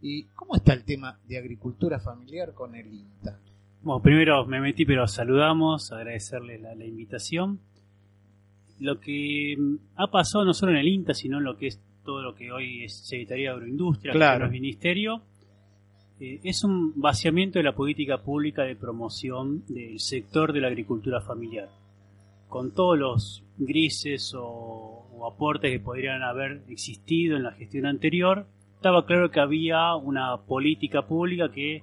¿Y 0.00 0.24
cómo 0.34 0.56
está 0.56 0.72
el 0.72 0.84
tema 0.84 1.18
de 1.26 1.38
agricultura 1.38 1.98
familiar 2.00 2.54
con 2.54 2.74
el 2.74 2.92
INTA? 2.92 3.38
Bueno, 3.82 4.02
primero 4.02 4.46
me 4.46 4.60
metí, 4.60 4.86
pero 4.86 5.06
saludamos, 5.06 5.92
agradecerle 5.92 6.58
la, 6.58 6.74
la 6.74 6.84
invitación. 6.84 7.60
Lo 8.80 8.98
que 9.00 9.54
mm, 9.58 9.76
ha 9.96 10.10
pasado 10.10 10.44
no 10.46 10.54
solo 10.54 10.72
en 10.72 10.78
el 10.78 10.88
INTA, 10.88 11.14
sino 11.14 11.38
en 11.38 11.44
lo 11.44 11.56
que 11.58 11.68
es 11.68 11.80
todo 12.04 12.22
lo 12.22 12.34
que 12.34 12.52
hoy 12.52 12.84
es 12.84 12.94
Secretaría 13.06 13.50
de 13.50 13.54
Agroindustria, 13.56 14.12
que 14.12 14.18
Claro. 14.18 14.40
no 14.40 14.46
es 14.46 14.52
Ministerio, 14.52 15.22
eh, 16.20 16.40
es 16.44 16.62
un 16.64 16.92
vaciamiento 17.00 17.58
de 17.58 17.64
la 17.64 17.74
política 17.74 18.22
pública 18.22 18.62
de 18.62 18.76
promoción 18.76 19.64
del 19.68 19.98
sector 19.98 20.52
de 20.52 20.60
la 20.60 20.68
agricultura 20.68 21.20
familiar. 21.20 21.68
Con 22.48 22.72
todos 22.72 22.98
los 22.98 23.44
grises 23.58 24.32
o, 24.36 25.08
o 25.12 25.26
aportes 25.26 25.70
que 25.72 25.80
podrían 25.80 26.22
haber 26.22 26.62
existido 26.68 27.36
en 27.36 27.42
la 27.42 27.52
gestión 27.52 27.86
anterior, 27.86 28.46
estaba 28.76 29.06
claro 29.06 29.30
que 29.30 29.40
había 29.40 29.94
una 29.96 30.36
política 30.46 31.06
pública 31.06 31.50
que 31.50 31.82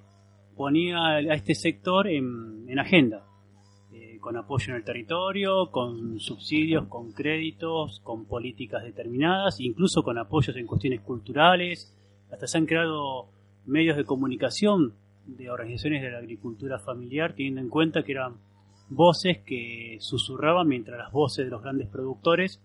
ponía 0.55 0.97
a 1.15 1.33
este 1.33 1.55
sector 1.55 2.07
en, 2.07 2.65
en 2.69 2.79
agenda, 2.79 3.25
con 4.21 4.37
apoyo 4.37 4.71
en 4.71 4.77
el 4.77 4.85
territorio, 4.85 5.69
con 5.71 6.19
subsidios, 6.19 6.87
con 6.87 7.11
créditos, 7.11 7.99
con 8.01 8.25
políticas 8.25 8.83
determinadas, 8.83 9.59
incluso 9.59 10.03
con 10.03 10.17
apoyos 10.17 10.55
en 10.55 10.67
cuestiones 10.67 11.01
culturales, 11.01 11.93
hasta 12.31 12.47
se 12.47 12.57
han 12.57 12.65
creado 12.65 13.27
medios 13.65 13.97
de 13.97 14.05
comunicación 14.05 14.93
de 15.25 15.49
organizaciones 15.49 16.01
de 16.01 16.11
la 16.11 16.19
agricultura 16.19 16.79
familiar, 16.79 17.33
teniendo 17.35 17.61
en 17.61 17.69
cuenta 17.69 18.03
que 18.03 18.13
eran 18.13 18.37
voces 18.89 19.39
que 19.39 19.97
susurraban 19.99 20.67
mientras 20.67 20.97
las 20.97 21.11
voces 21.11 21.45
de 21.45 21.51
los 21.51 21.61
grandes 21.61 21.87
productores 21.87 22.61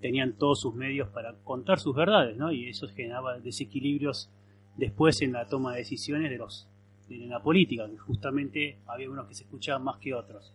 tenían 0.00 0.36
todos 0.36 0.60
sus 0.60 0.74
medios 0.74 1.08
para 1.10 1.34
contar 1.44 1.78
sus 1.78 1.94
verdades, 1.94 2.36
¿no? 2.36 2.52
Y 2.52 2.68
eso 2.68 2.88
generaba 2.88 3.38
desequilibrios 3.38 4.30
después 4.76 5.22
en 5.22 5.32
la 5.32 5.46
toma 5.46 5.72
de 5.72 5.78
decisiones 5.78 6.30
de 6.30 6.38
los 6.38 6.68
de 7.08 7.26
la 7.26 7.42
política, 7.42 7.88
que 7.88 7.98
justamente 7.98 8.78
había 8.86 9.10
unos 9.10 9.26
que 9.28 9.34
se 9.34 9.44
escuchaban 9.44 9.84
más 9.84 9.98
que 9.98 10.14
otros. 10.14 10.52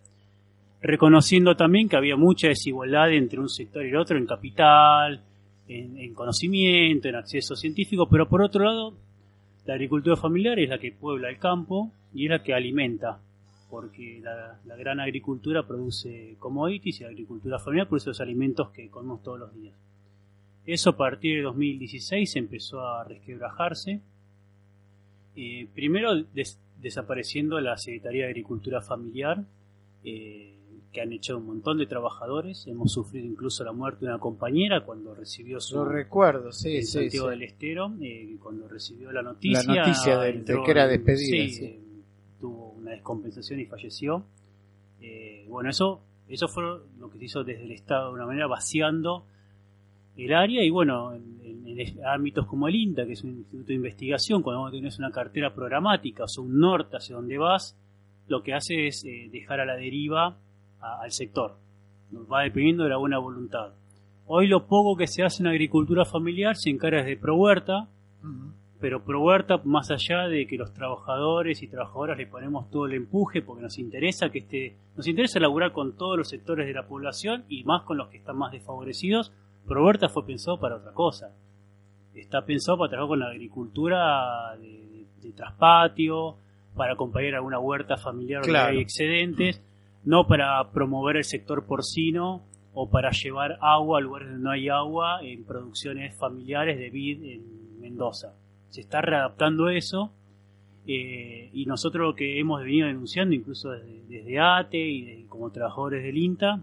Reconociendo 0.81 1.55
también 1.55 1.89
que 1.89 1.95
había 1.95 2.15
mucha 2.15 2.47
desigualdad 2.49 3.11
entre 3.11 3.39
un 3.39 3.49
sector 3.49 3.83
y 3.85 3.89
el 3.89 3.95
otro 3.97 4.17
en 4.17 4.25
capital, 4.27 5.21
en, 5.67 5.97
en 5.97 6.13
conocimiento, 6.13 7.09
en 7.09 7.15
acceso 7.15 7.55
científico, 7.55 8.07
pero 8.09 8.29
por 8.29 8.41
otro 8.41 8.63
lado, 8.63 8.93
la 9.65 9.73
agricultura 9.73 10.15
familiar 10.15 10.59
es 10.59 10.69
la 10.69 10.77
que 10.77 10.91
puebla 10.91 11.29
el 11.29 11.39
campo 11.39 11.91
y 12.13 12.25
es 12.25 12.29
la 12.29 12.43
que 12.43 12.53
alimenta, 12.53 13.19
porque 13.69 14.21
la, 14.23 14.59
gran 14.77 14.99
agricultura 14.99 15.65
produce 15.67 16.35
commodities 16.39 17.01
y 17.01 17.03
la 17.03 17.09
agricultura 17.09 17.59
familiar 17.59 17.87
produce 17.87 18.09
los 18.11 18.21
alimentos 18.21 18.69
que 18.69 18.87
comemos 18.89 19.23
todos 19.23 19.39
los 19.39 19.53
días. 19.55 19.75
Eso 20.65 20.91
a 20.91 20.97
partir 20.97 21.37
de 21.37 21.41
2016 21.43 22.35
empezó 22.35 22.81
a 22.85 23.03
resquebrajarse. 23.03 23.99
Eh, 25.35 25.67
primero 25.73 26.15
des- 26.23 26.59
desapareciendo 26.81 27.59
la 27.59 27.77
Secretaría 27.77 28.23
de 28.25 28.29
Agricultura 28.31 28.81
Familiar, 28.81 29.43
eh, 30.03 30.53
que 30.91 31.01
han 31.01 31.11
hecho 31.13 31.37
un 31.37 31.45
montón 31.45 31.77
de 31.77 31.85
trabajadores. 31.85 32.65
Hemos 32.67 32.91
sufrido 32.93 33.25
incluso 33.25 33.63
la 33.63 33.71
muerte 33.73 34.05
de 34.05 34.11
una 34.11 34.19
compañera 34.19 34.83
cuando 34.85 35.13
recibió 35.13 35.59
su... 35.59 35.75
Lo 35.75 35.85
recuerdo, 35.85 36.51
sí, 36.51 36.81
sí, 36.81 37.01
Santiago 37.01 37.27
sí. 37.27 37.31
del 37.31 37.43
Estero, 37.43 37.93
eh, 38.01 38.35
cuando 38.41 38.67
recibió 38.67 39.11
la 39.11 39.21
noticia. 39.21 39.63
La 39.73 39.81
noticia 39.85 40.17
de- 40.19 40.33
de 40.33 40.63
que 40.63 40.71
era 40.71 40.87
despedida, 40.87 41.47
sí, 41.49 41.65
eh, 41.65 41.79
tuvo 42.39 42.71
una 42.71 42.91
descompensación 42.91 43.59
y 43.59 43.65
falleció. 43.65 44.23
Eh, 45.01 45.45
bueno, 45.49 45.69
eso, 45.69 46.01
eso 46.27 46.47
fue 46.47 46.63
lo 46.99 47.09
que 47.11 47.19
se 47.19 47.25
hizo 47.25 47.43
desde 47.43 47.63
el 47.63 47.71
Estado 47.71 48.09
de 48.09 48.13
una 48.15 48.25
manera 48.25 48.47
vaciando 48.47 49.25
el 50.15 50.33
área 50.33 50.63
y 50.63 50.69
bueno, 50.71 51.13
en, 51.13 51.39
en- 51.43 51.67
en 51.67 51.79
es- 51.79 51.95
ámbitos 52.03 52.47
como 52.47 52.67
el 52.67 52.75
INTA, 52.75 53.05
que 53.05 53.13
es 53.13 53.23
un 53.23 53.37
instituto 53.37 53.67
de 53.67 53.73
investigación, 53.75 54.41
cuando 54.41 54.61
vos 54.61 54.71
tenés 54.71 54.97
una 54.97 55.11
cartera 55.11 55.53
programática, 55.53 56.23
o 56.23 56.27
sea, 56.27 56.43
un 56.43 56.59
norte 56.59 56.97
hacia 56.97 57.15
donde 57.15 57.37
vas, 57.37 57.77
lo 58.27 58.41
que 58.41 58.53
hace 58.53 58.87
es 58.87 59.03
eh, 59.05 59.29
dejar 59.31 59.59
a 59.59 59.65
la 59.65 59.75
deriva 59.75 60.37
a- 60.81 61.01
al 61.01 61.11
sector. 61.11 61.55
Va 62.31 62.41
dependiendo 62.43 62.83
de 62.83 62.89
la 62.89 62.97
buena 62.97 63.17
voluntad. 63.17 63.71
Hoy 64.25 64.47
lo 64.47 64.65
poco 64.67 64.95
que 64.97 65.07
se 65.07 65.23
hace 65.23 65.43
en 65.43 65.47
agricultura 65.47 66.05
familiar 66.05 66.55
se 66.55 66.69
encara 66.69 66.97
desde 67.03 67.17
ProHuerta, 67.17 67.87
Ujú. 68.23 68.51
pero 68.79 69.03
ProHuerta, 69.03 69.61
más 69.63 69.89
allá 69.91 70.27
de 70.27 70.45
que 70.47 70.57
los 70.57 70.73
trabajadores 70.73 71.63
y 71.63 71.67
trabajadoras 71.67 72.17
le 72.17 72.27
ponemos 72.27 72.69
todo 72.69 72.85
el 72.85 72.93
empuje, 72.93 73.41
porque 73.41 73.61
nos 73.63 73.77
interesa 73.79 74.29
que 74.29 74.39
este, 74.39 74.75
nos 74.95 75.07
interesa 75.07 75.39
laburar 75.39 75.71
con 75.71 75.95
todos 75.97 76.17
los 76.17 76.27
sectores 76.29 76.67
de 76.67 76.73
la 76.73 76.87
población 76.87 77.43
y 77.49 77.63
más 77.63 77.83
con 77.83 77.97
los 77.97 78.09
que 78.09 78.17
están 78.17 78.37
más 78.37 78.51
desfavorecidos, 78.51 79.31
ProHuerta 79.65 80.09
fue 80.09 80.25
pensado 80.25 80.59
para 80.59 80.75
otra 80.75 80.91
cosa. 80.93 81.31
Está 82.15 82.45
pensado 82.45 82.77
para 82.79 82.89
trabajar 82.89 83.09
con 83.09 83.19
la 83.19 83.27
agricultura 83.29 84.55
de, 84.59 84.67
de- 84.67 85.05
de 85.21 85.31
traspatio, 85.33 86.35
para 86.75 86.93
acompañar 86.93 87.35
alguna 87.35 87.59
huerta 87.59 87.97
familiar 87.97 88.41
donde 88.41 88.51
Claro. 88.53 88.69
hay 88.71 88.79
excedentes, 88.79 89.61
no 90.07 90.25
para 90.25 90.71
promover 90.71 91.17
el 91.17 91.25
sector 91.25 91.65
porcino 91.65 92.41
o 92.73 92.89
para 92.89 93.11
llevar 93.11 93.57
agua 93.59 93.97
a 93.97 94.01
lugares 94.01 94.29
donde 94.29 94.43
no 94.45 94.51
hay 94.51 94.69
agua 94.69 95.19
en 95.21 95.43
producciones 95.43 96.15
familiares 96.15 96.77
de 96.79 96.89
vid 96.89 97.23
en 97.25 97.81
Mendoza. 97.81 98.33
Se 98.69 98.79
está 98.79 99.01
readaptando 99.01 99.67
eso 99.67 100.13
eh, 100.87 101.49
y 101.51 101.65
nosotros 101.65 102.07
lo 102.07 102.15
que 102.15 102.39
hemos 102.39 102.63
venido 102.63 102.87
denunciando, 102.87 103.35
incluso 103.35 103.71
desde, 103.71 104.01
desde 104.07 104.39
ATE 104.39 104.77
y 104.79 105.25
como 105.25 105.51
trabajadores 105.51 106.01
del 106.01 106.17
INTA, 106.17 106.61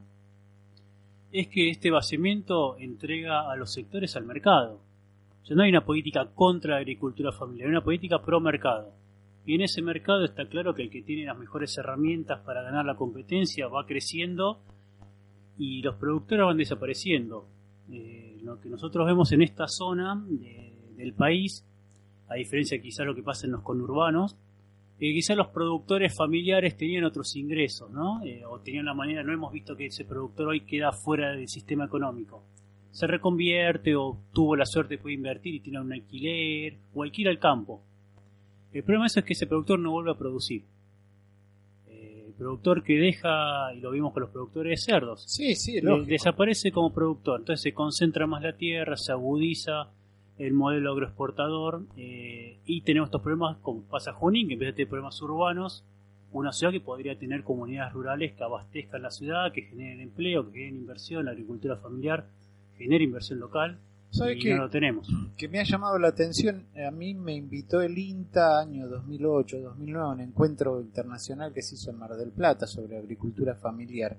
es 1.30 1.46
que 1.48 1.68
este 1.68 1.90
vaciamiento 1.90 2.78
entrega 2.78 3.52
a 3.52 3.56
los 3.56 3.74
sectores 3.74 4.16
al 4.16 4.24
mercado. 4.24 4.80
O 5.42 5.46
sea, 5.46 5.54
no 5.54 5.64
hay 5.64 5.68
una 5.68 5.84
política 5.84 6.30
contra 6.34 6.76
la 6.76 6.78
agricultura 6.78 7.30
familiar, 7.30 7.66
hay 7.66 7.72
una 7.72 7.84
política 7.84 8.22
pro 8.22 8.40
mercado. 8.40 9.03
Y 9.46 9.54
en 9.56 9.60
ese 9.62 9.82
mercado 9.82 10.24
está 10.24 10.46
claro 10.48 10.74
que 10.74 10.82
el 10.82 10.90
que 10.90 11.02
tiene 11.02 11.26
las 11.26 11.38
mejores 11.38 11.76
herramientas 11.76 12.40
para 12.40 12.62
ganar 12.62 12.84
la 12.86 12.96
competencia 12.96 13.68
va 13.68 13.84
creciendo 13.86 14.60
y 15.58 15.82
los 15.82 15.96
productores 15.96 16.46
van 16.46 16.56
desapareciendo. 16.56 17.46
Eh, 17.90 18.38
lo 18.42 18.60
que 18.60 18.68
nosotros 18.70 19.06
vemos 19.06 19.32
en 19.32 19.42
esta 19.42 19.68
zona 19.68 20.22
de- 20.28 20.72
del 20.96 21.12
país, 21.12 21.64
a 22.28 22.34
diferencia 22.34 22.80
quizás 22.80 23.04
lo 23.06 23.14
que 23.14 23.22
pasa 23.22 23.46
en 23.46 23.52
los 23.52 23.62
conurbanos, 23.62 24.36
eh, 24.98 25.12
quizás 25.12 25.36
los 25.36 25.48
productores 25.48 26.16
familiares 26.16 26.76
tenían 26.76 27.04
otros 27.04 27.36
ingresos, 27.36 27.90
¿no? 27.90 28.24
Eh, 28.24 28.44
o 28.46 28.60
tenían 28.60 28.86
la 28.86 28.94
manera, 28.94 29.22
no 29.22 29.32
hemos 29.32 29.52
visto 29.52 29.76
que 29.76 29.86
ese 29.86 30.04
productor 30.04 30.48
hoy 30.48 30.60
queda 30.62 30.92
fuera 30.92 31.32
del 31.32 31.48
sistema 31.48 31.84
económico. 31.84 32.44
Se 32.92 33.06
reconvierte 33.06 33.94
o 33.96 34.16
tuvo 34.32 34.56
la 34.56 34.64
suerte 34.64 34.94
de 34.94 35.02
poder 35.02 35.16
invertir 35.16 35.54
y 35.56 35.60
tiene 35.60 35.80
un 35.80 35.92
alquiler 35.92 36.78
o 36.94 37.02
alquila 37.02 37.30
el 37.30 37.38
campo. 37.40 37.82
El 38.74 38.82
problema 38.82 39.04
de 39.04 39.06
eso 39.06 39.20
es 39.20 39.24
que 39.26 39.32
ese 39.32 39.46
productor 39.46 39.78
no 39.78 39.92
vuelve 39.92 40.10
a 40.10 40.14
producir. 40.18 40.64
Eh, 41.88 42.24
el 42.26 42.32
productor 42.34 42.82
que 42.82 42.94
deja, 42.98 43.72
y 43.74 43.80
lo 43.80 43.90
vimos 43.90 44.12
con 44.12 44.22
los 44.22 44.30
productores 44.30 44.70
de 44.70 44.76
cerdos, 44.92 45.24
Sí, 45.26 45.54
sí, 45.54 45.74
de- 45.76 45.82
lógico. 45.82 46.08
desaparece 46.08 46.72
como 46.72 46.92
productor. 46.92 47.40
Entonces 47.40 47.62
se 47.62 47.72
concentra 47.72 48.26
más 48.26 48.42
la 48.42 48.56
tierra, 48.56 48.96
se 48.96 49.12
agudiza 49.12 49.88
el 50.38 50.52
modelo 50.52 50.90
agroexportador 50.92 51.82
eh, 51.96 52.58
y 52.66 52.80
tenemos 52.80 53.06
estos 53.08 53.22
problemas 53.22 53.56
como 53.58 53.82
pasa 53.82 54.12
Junín, 54.12 54.48
que 54.48 54.54
empieza 54.54 54.72
a 54.72 54.76
tener 54.76 54.88
problemas 54.88 55.20
urbanos. 55.22 55.84
Una 56.32 56.52
ciudad 56.52 56.72
que 56.72 56.80
podría 56.80 57.16
tener 57.16 57.44
comunidades 57.44 57.92
rurales 57.92 58.32
que 58.32 58.42
abastezcan 58.42 59.02
la 59.02 59.12
ciudad, 59.12 59.52
que 59.52 59.62
generen 59.62 60.00
empleo, 60.00 60.44
que 60.46 60.58
generen 60.58 60.80
inversión, 60.80 61.24
la 61.26 61.30
agricultura 61.30 61.76
familiar, 61.76 62.26
genere 62.76 63.04
inversión 63.04 63.38
local. 63.38 63.78
¿Sabe 64.14 64.34
y 64.34 64.38
qué? 64.38 64.54
no 64.54 64.62
lo 64.62 64.70
tenemos. 64.70 65.08
que 65.36 65.48
me 65.48 65.58
ha 65.58 65.64
llamado 65.64 65.98
la 65.98 66.06
atención, 66.06 66.66
a 66.86 66.92
mí 66.92 67.14
me 67.14 67.34
invitó 67.34 67.82
el 67.82 67.98
INTA 67.98 68.60
año 68.60 68.86
2008, 68.86 69.60
2009, 69.60 70.06
a 70.06 70.12
un 70.12 70.20
encuentro 70.20 70.80
internacional 70.80 71.52
que 71.52 71.62
se 71.62 71.74
hizo 71.74 71.90
en 71.90 71.98
Mar 71.98 72.14
del 72.16 72.30
Plata 72.30 72.68
sobre 72.68 72.96
agricultura 72.96 73.56
familiar. 73.56 74.16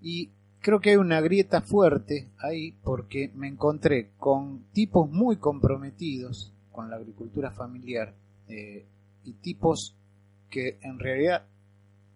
Y 0.00 0.30
creo 0.60 0.78
que 0.78 0.90
hay 0.90 0.96
una 0.96 1.20
grieta 1.20 1.62
fuerte 1.62 2.28
ahí 2.38 2.76
porque 2.84 3.32
me 3.34 3.48
encontré 3.48 4.10
con 4.18 4.66
tipos 4.72 5.10
muy 5.10 5.38
comprometidos 5.38 6.52
con 6.70 6.90
la 6.90 6.96
agricultura 6.96 7.50
familiar 7.50 8.14
eh, 8.46 8.86
y 9.24 9.32
tipos 9.32 9.96
que 10.48 10.78
en 10.82 11.00
realidad 11.00 11.44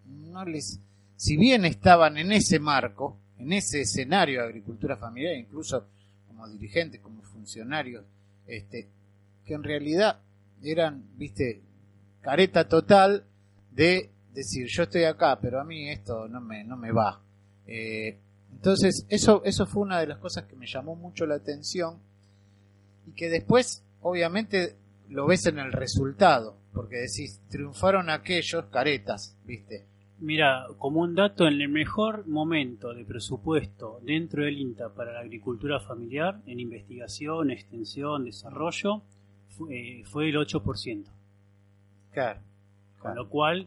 no 0.06 0.44
les, 0.44 0.80
si 1.16 1.36
bien 1.36 1.64
estaban 1.64 2.16
en 2.16 2.30
ese 2.30 2.60
marco, 2.60 3.16
en 3.38 3.52
ese 3.52 3.80
escenario 3.80 4.40
de 4.40 4.46
agricultura 4.46 4.96
familiar, 4.96 5.34
incluso 5.34 5.88
como 6.42 6.52
dirigentes, 6.52 7.00
como 7.00 7.22
funcionarios, 7.22 8.04
este, 8.46 8.88
que 9.44 9.54
en 9.54 9.62
realidad 9.62 10.20
eran, 10.62 11.04
viste, 11.16 11.62
careta 12.20 12.68
total 12.68 13.24
de 13.70 14.10
decir 14.32 14.66
yo 14.68 14.84
estoy 14.84 15.04
acá, 15.04 15.38
pero 15.40 15.60
a 15.60 15.64
mí 15.64 15.88
esto 15.88 16.28
no 16.28 16.40
me, 16.40 16.64
no 16.64 16.76
me 16.76 16.90
va. 16.90 17.22
Eh, 17.66 18.18
entonces, 18.52 19.06
eso, 19.08 19.42
eso 19.44 19.66
fue 19.66 19.82
una 19.82 20.00
de 20.00 20.06
las 20.06 20.18
cosas 20.18 20.44
que 20.44 20.56
me 20.56 20.66
llamó 20.66 20.96
mucho 20.96 21.26
la 21.26 21.36
atención 21.36 22.00
y 23.06 23.12
que 23.12 23.28
después, 23.28 23.84
obviamente, 24.00 24.76
lo 25.08 25.26
ves 25.26 25.46
en 25.46 25.58
el 25.58 25.72
resultado, 25.72 26.56
porque 26.72 26.96
decís, 26.96 27.40
triunfaron 27.50 28.10
aquellos 28.10 28.64
caretas, 28.66 29.36
viste. 29.44 29.86
Mira, 30.22 30.66
como 30.78 31.00
un 31.00 31.16
dato, 31.16 31.48
en 31.48 31.60
el 31.60 31.68
mejor 31.68 32.28
momento 32.28 32.94
de 32.94 33.04
presupuesto 33.04 33.98
dentro 34.04 34.44
del 34.44 34.56
INTA 34.56 34.94
para 34.94 35.12
la 35.12 35.18
agricultura 35.18 35.80
familiar, 35.80 36.40
en 36.46 36.60
investigación, 36.60 37.50
extensión, 37.50 38.24
desarrollo, 38.24 39.02
fue, 39.48 40.00
eh, 40.00 40.04
fue 40.04 40.28
el 40.28 40.36
8%. 40.36 41.10
Claro. 42.12 42.40
Con 43.00 43.16
lo 43.16 43.28
cual, 43.28 43.66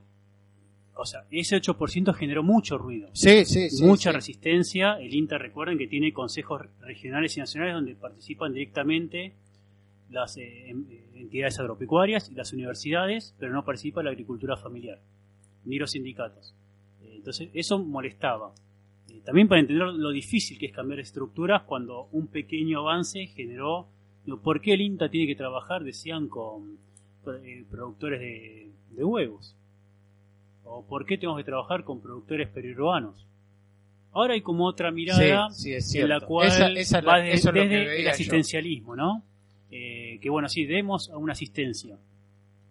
o 0.93 1.05
sea, 1.05 1.25
ese 1.29 1.57
8% 1.57 2.13
generó 2.13 2.41
mucho 2.41 2.77
ruido. 2.77 3.09
Sí, 3.11 3.43
sí, 3.43 3.69
sí. 3.69 3.83
mucha 3.83 4.11
sí. 4.11 4.15
resistencia. 4.15 4.93
El 4.93 5.13
INTA, 5.13 5.37
recuerden 5.37 5.77
que 5.77 5.87
tiene 5.87 6.13
consejos 6.13 6.61
regionales 6.79 7.35
y 7.35 7.41
nacionales 7.41 7.75
donde 7.75 7.95
participan 7.95 8.53
directamente 8.53 9.33
las 10.09 10.37
eh, 10.37 10.69
em- 10.69 10.85
eh, 10.89 11.03
entidades 11.15 11.59
agropecuarias 11.59 12.29
y 12.29 12.33
las 12.33 12.53
universidades, 12.53 13.35
pero 13.37 13.51
no 13.51 13.65
participa 13.65 14.03
la 14.03 14.11
agricultura 14.11 14.55
familiar, 14.55 15.01
ni 15.65 15.77
los 15.77 15.91
sindicatos. 15.91 16.53
Eh, 17.03 17.13
entonces, 17.15 17.49
eso 17.53 17.79
molestaba. 17.79 18.53
Eh, 19.09 19.21
también 19.25 19.47
para 19.47 19.61
entender 19.61 19.87
lo 19.87 20.09
difícil 20.11 20.57
que 20.57 20.67
es 20.67 20.71
cambiar 20.73 20.99
estructuras 20.99 21.63
cuando 21.63 22.07
un 22.11 22.27
pequeño 22.27 22.79
avance 22.79 23.27
generó. 23.27 23.87
¿Por 24.43 24.59
qué 24.61 24.73
el 24.73 24.81
INTA 24.81 25.09
tiene 25.09 25.27
que 25.27 25.35
trabajar, 25.35 25.83
decían, 25.83 26.27
con 26.27 26.77
eh, 27.43 27.63
productores 27.69 28.19
de, 28.19 28.71
de 28.91 29.03
huevos? 29.03 29.55
¿O 30.63 30.83
por 30.85 31.05
qué 31.05 31.17
tenemos 31.17 31.37
que 31.37 31.43
trabajar 31.43 31.83
con 31.83 32.01
productores 32.01 32.49
periurbanos? 32.49 33.27
Ahora 34.11 34.33
hay 34.33 34.41
como 34.41 34.65
otra 34.65 34.91
mirada 34.91 35.49
Sí, 35.51 35.61
sí, 35.63 35.73
es 35.73 35.93
en 35.95 36.09
la 36.09 36.21
cual 36.21 36.47
Esa- 36.47 36.71
esa 36.71 37.01
va 37.01 37.19
de- 37.19 37.33
eso 37.33 37.51
desde 37.51 37.97
el 37.99 38.03
yo. 38.05 38.09
asistencialismo, 38.09 38.95
¿no? 38.95 39.23
Eh, 39.69 40.19
que 40.21 40.29
bueno, 40.29 40.47
sí, 40.49 40.65
demos 40.65 41.09
a 41.09 41.17
una 41.17 41.33
asistencia, 41.33 41.97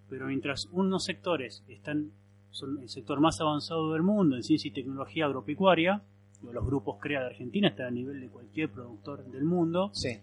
pero 0.08 0.26
mientras 0.26 0.66
unos 0.72 1.04
sectores 1.04 1.62
están 1.68 2.10
son 2.54 2.78
el 2.80 2.88
sector 2.88 3.20
más 3.20 3.40
avanzado 3.40 3.92
del 3.92 4.02
mundo 4.02 4.36
en 4.36 4.42
ciencia 4.42 4.68
y 4.68 4.72
tecnología 4.72 5.26
agropecuaria, 5.26 6.02
los 6.42 6.64
grupos 6.66 6.98
CREA 7.00 7.20
de 7.20 7.26
Argentina 7.26 7.68
están 7.68 7.86
a 7.86 7.90
nivel 7.90 8.20
de 8.20 8.28
cualquier 8.28 8.70
productor 8.70 9.24
del 9.30 9.44
mundo, 9.44 9.90
Sí. 9.94 10.18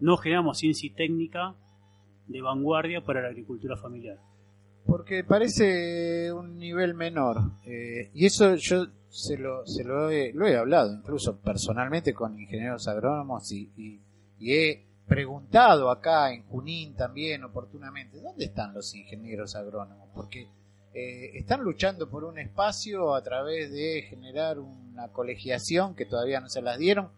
no 0.00 0.16
generamos 0.18 0.58
ciencia 0.58 0.86
y 0.86 0.90
técnica 0.90 1.54
de 2.28 2.40
vanguardia 2.42 3.02
para 3.04 3.22
la 3.22 3.28
agricultura 3.28 3.76
familiar. 3.76 4.18
Porque 4.86 5.24
parece 5.24 6.30
un 6.32 6.58
nivel 6.58 6.94
menor. 6.94 7.38
eh, 7.66 8.10
y 8.14 8.26
eso 8.26 8.54
yo 8.56 8.86
se 9.08 9.38
lo, 9.38 9.64
se 9.66 9.82
lo, 9.84 10.10
he, 10.10 10.32
lo 10.34 10.46
he 10.46 10.56
hablado, 10.56 10.92
incluso 10.92 11.38
personalmente 11.40 12.12
con 12.12 12.38
ingenieros 12.38 12.86
agrónomos 12.88 13.50
y, 13.52 13.70
y- 13.76 14.00
y 14.38 14.52
he 14.52 14.86
preguntado 15.06 15.90
acá 15.90 16.32
en 16.32 16.42
Junín 16.44 16.94
también 16.94 17.44
oportunamente, 17.44 18.20
¿dónde 18.20 18.44
están 18.46 18.74
los 18.74 18.94
ingenieros 18.94 19.54
agrónomos? 19.56 20.08
Porque 20.14 20.48
eh, 20.94 21.32
están 21.38 21.62
luchando 21.62 22.08
por 22.08 22.24
un 22.24 22.38
espacio 22.38 23.14
a 23.14 23.22
través 23.22 23.72
de 23.72 24.02
generar 24.08 24.58
una 24.60 25.08
colegiación 25.08 25.94
que 25.94 26.06
todavía 26.06 26.40
no 26.40 26.48
se 26.48 26.62
las 26.62 26.78
dieron, 26.78 27.08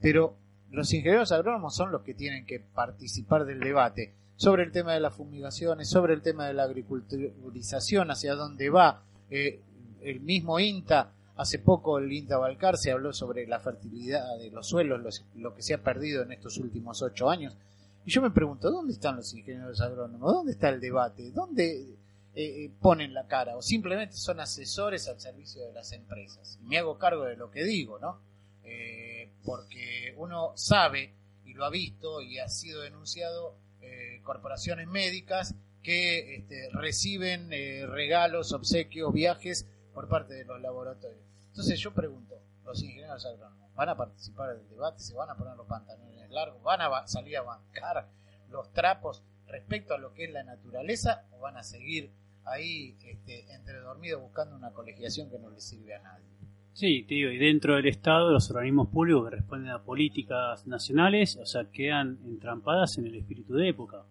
pero 0.00 0.34
los 0.70 0.92
ingenieros 0.92 1.32
agrónomos 1.32 1.74
son 1.74 1.90
los 1.90 2.02
que 2.02 2.14
tienen 2.14 2.46
que 2.46 2.60
participar 2.60 3.44
del 3.44 3.60
debate 3.60 4.14
sobre 4.36 4.62
el 4.62 4.70
tema 4.72 4.94
de 4.94 5.00
las 5.00 5.14
fumigaciones, 5.14 5.88
sobre 5.88 6.14
el 6.14 6.22
tema 6.22 6.46
de 6.46 6.54
la 6.54 6.62
agriculturización, 6.64 8.10
hacia 8.10 8.34
dónde 8.34 8.70
va. 8.70 9.02
Eh, 9.30 9.60
el 10.02 10.20
mismo 10.20 10.60
INTA, 10.60 11.12
hace 11.36 11.58
poco 11.58 11.98
el 11.98 12.12
INTA 12.12 12.38
Balcar 12.38 12.76
se 12.76 12.92
habló 12.92 13.12
sobre 13.12 13.46
la 13.46 13.58
fertilidad 13.60 14.38
de 14.38 14.50
los 14.50 14.66
suelos, 14.68 15.00
los- 15.00 15.24
lo 15.36 15.54
que 15.54 15.62
se 15.62 15.74
ha 15.74 15.82
perdido 15.82 16.22
en 16.22 16.32
estos 16.32 16.58
últimos 16.58 17.02
ocho 17.02 17.28
años. 17.30 17.56
Y 18.04 18.10
yo 18.10 18.22
me 18.22 18.30
pregunto, 18.30 18.70
¿dónde 18.70 18.92
están 18.92 19.16
los 19.16 19.34
ingenieros 19.34 19.80
agrónomos? 19.80 20.32
¿Dónde 20.32 20.52
está 20.52 20.68
el 20.68 20.80
debate? 20.80 21.30
¿Dónde 21.32 21.96
eh, 22.34 22.64
eh, 22.64 22.70
ponen 22.80 23.14
la 23.14 23.26
cara? 23.26 23.56
¿O 23.56 23.62
simplemente 23.62 24.16
son 24.16 24.40
asesores 24.40 25.08
al 25.08 25.20
servicio 25.20 25.64
de 25.64 25.72
las 25.72 25.92
empresas? 25.92 26.58
Y 26.62 26.66
me 26.66 26.78
hago 26.78 26.98
cargo 26.98 27.24
de 27.24 27.36
lo 27.36 27.50
que 27.50 27.64
digo, 27.64 27.98
¿no? 27.98 28.20
Eh, 28.64 29.32
porque 29.44 30.14
uno 30.16 30.52
sabe, 30.56 31.14
y 31.44 31.54
lo 31.54 31.64
ha 31.64 31.70
visto, 31.70 32.20
y 32.20 32.38
ha 32.38 32.48
sido 32.48 32.82
denunciado, 32.82 33.56
eh, 33.80 34.20
corporaciones 34.22 34.86
médicas 34.88 35.54
que 35.82 36.36
este, 36.36 36.68
reciben 36.72 37.52
eh, 37.52 37.86
regalos, 37.86 38.52
obsequios, 38.52 39.12
viajes 39.12 39.66
por 39.94 40.08
parte 40.08 40.34
de 40.34 40.44
los 40.44 40.60
laboratorios. 40.60 41.24
Entonces 41.46 41.80
yo 41.80 41.94
pregunto, 41.94 42.40
los 42.64 42.82
ingenieros 42.82 43.24
agrónomos, 43.24 43.74
¿van 43.74 43.88
a 43.88 43.96
participar 43.96 44.56
del 44.56 44.68
debate? 44.68 45.00
¿Se 45.00 45.14
van 45.14 45.30
a 45.30 45.36
poner 45.36 45.56
los 45.56 45.66
pantalones 45.66 46.30
largos? 46.30 46.62
¿Van 46.62 46.82
a 46.82 47.06
salir 47.06 47.38
a 47.38 47.42
bancar 47.42 48.08
los 48.50 48.70
trapos 48.72 49.22
respecto 49.48 49.94
a 49.94 49.98
lo 49.98 50.12
que 50.14 50.24
es 50.24 50.32
la 50.32 50.44
naturaleza? 50.44 51.26
¿O 51.32 51.40
van 51.40 51.56
a 51.56 51.62
seguir 51.62 52.10
ahí 52.44 52.96
este, 53.04 53.52
entre 53.52 53.78
dormidos 53.80 54.22
buscando 54.22 54.56
una 54.56 54.72
colegiación 54.72 55.30
que 55.30 55.38
no 55.38 55.50
le 55.50 55.60
sirve 55.60 55.94
a 55.94 56.02
nadie? 56.02 56.26
Sí, 56.72 57.04
te 57.08 57.16
digo, 57.16 57.30
y 57.30 57.38
dentro 57.38 57.74
del 57.74 57.86
Estado, 57.86 58.30
los 58.30 58.48
organismos 58.50 58.88
públicos 58.88 59.24
que 59.28 59.36
responden 59.36 59.72
a 59.72 59.82
políticas 59.82 60.64
nacionales, 60.66 61.36
o 61.36 61.44
sea, 61.44 61.64
quedan 61.72 62.18
entrampadas 62.24 62.98
en 62.98 63.06
el 63.06 63.16
espíritu 63.16 63.54
de 63.54 63.68
época. 63.68 64.04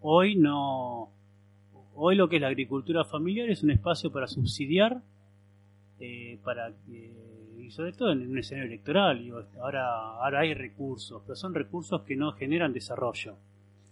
Hoy 0.00 0.36
no. 0.36 1.10
Hoy 1.94 2.16
lo 2.16 2.28
que 2.28 2.36
es 2.36 2.42
la 2.42 2.48
agricultura 2.48 3.04
familiar 3.04 3.50
es 3.50 3.62
un 3.62 3.70
espacio 3.70 4.10
para 4.10 4.26
subsidiar, 4.26 5.02
eh, 6.00 6.38
para 6.42 6.72
y 7.64 7.70
sobre 7.70 7.92
todo 7.92 8.12
en 8.12 8.28
un 8.28 8.38
escenario 8.38 8.70
electoral. 8.70 9.22
digo, 9.22 9.42
ahora, 9.60 9.86
ahora 10.18 10.40
hay 10.40 10.54
recursos, 10.54 11.22
pero 11.24 11.36
son 11.36 11.54
recursos 11.54 12.02
que 12.02 12.16
no 12.16 12.32
generan 12.32 12.72
desarrollo, 12.72 13.36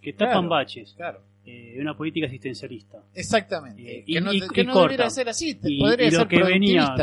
que 0.02 0.12
tapan 0.12 0.32
Claro, 0.32 0.48
baches. 0.48 0.94
Claro. 0.96 1.20
eh, 1.46 1.76
una 1.80 1.96
política 1.96 2.26
asistencialista. 2.26 3.02
Exactamente. 3.14 3.82
Eh, 3.82 4.04
que 4.04 4.12
y- 4.12 4.20
no, 4.20 4.32
y- 4.32 4.40
que 4.48 4.60
y 4.60 4.64
no 4.66 4.72
corta. 4.74 4.88
debería 4.90 5.10
ser 5.10 5.28
así. 5.28 5.54
Podría 5.54 6.06
y 6.08 6.10
lo 6.10 6.18
ser 6.18 6.28
que 6.28 6.42
venía 6.42 6.94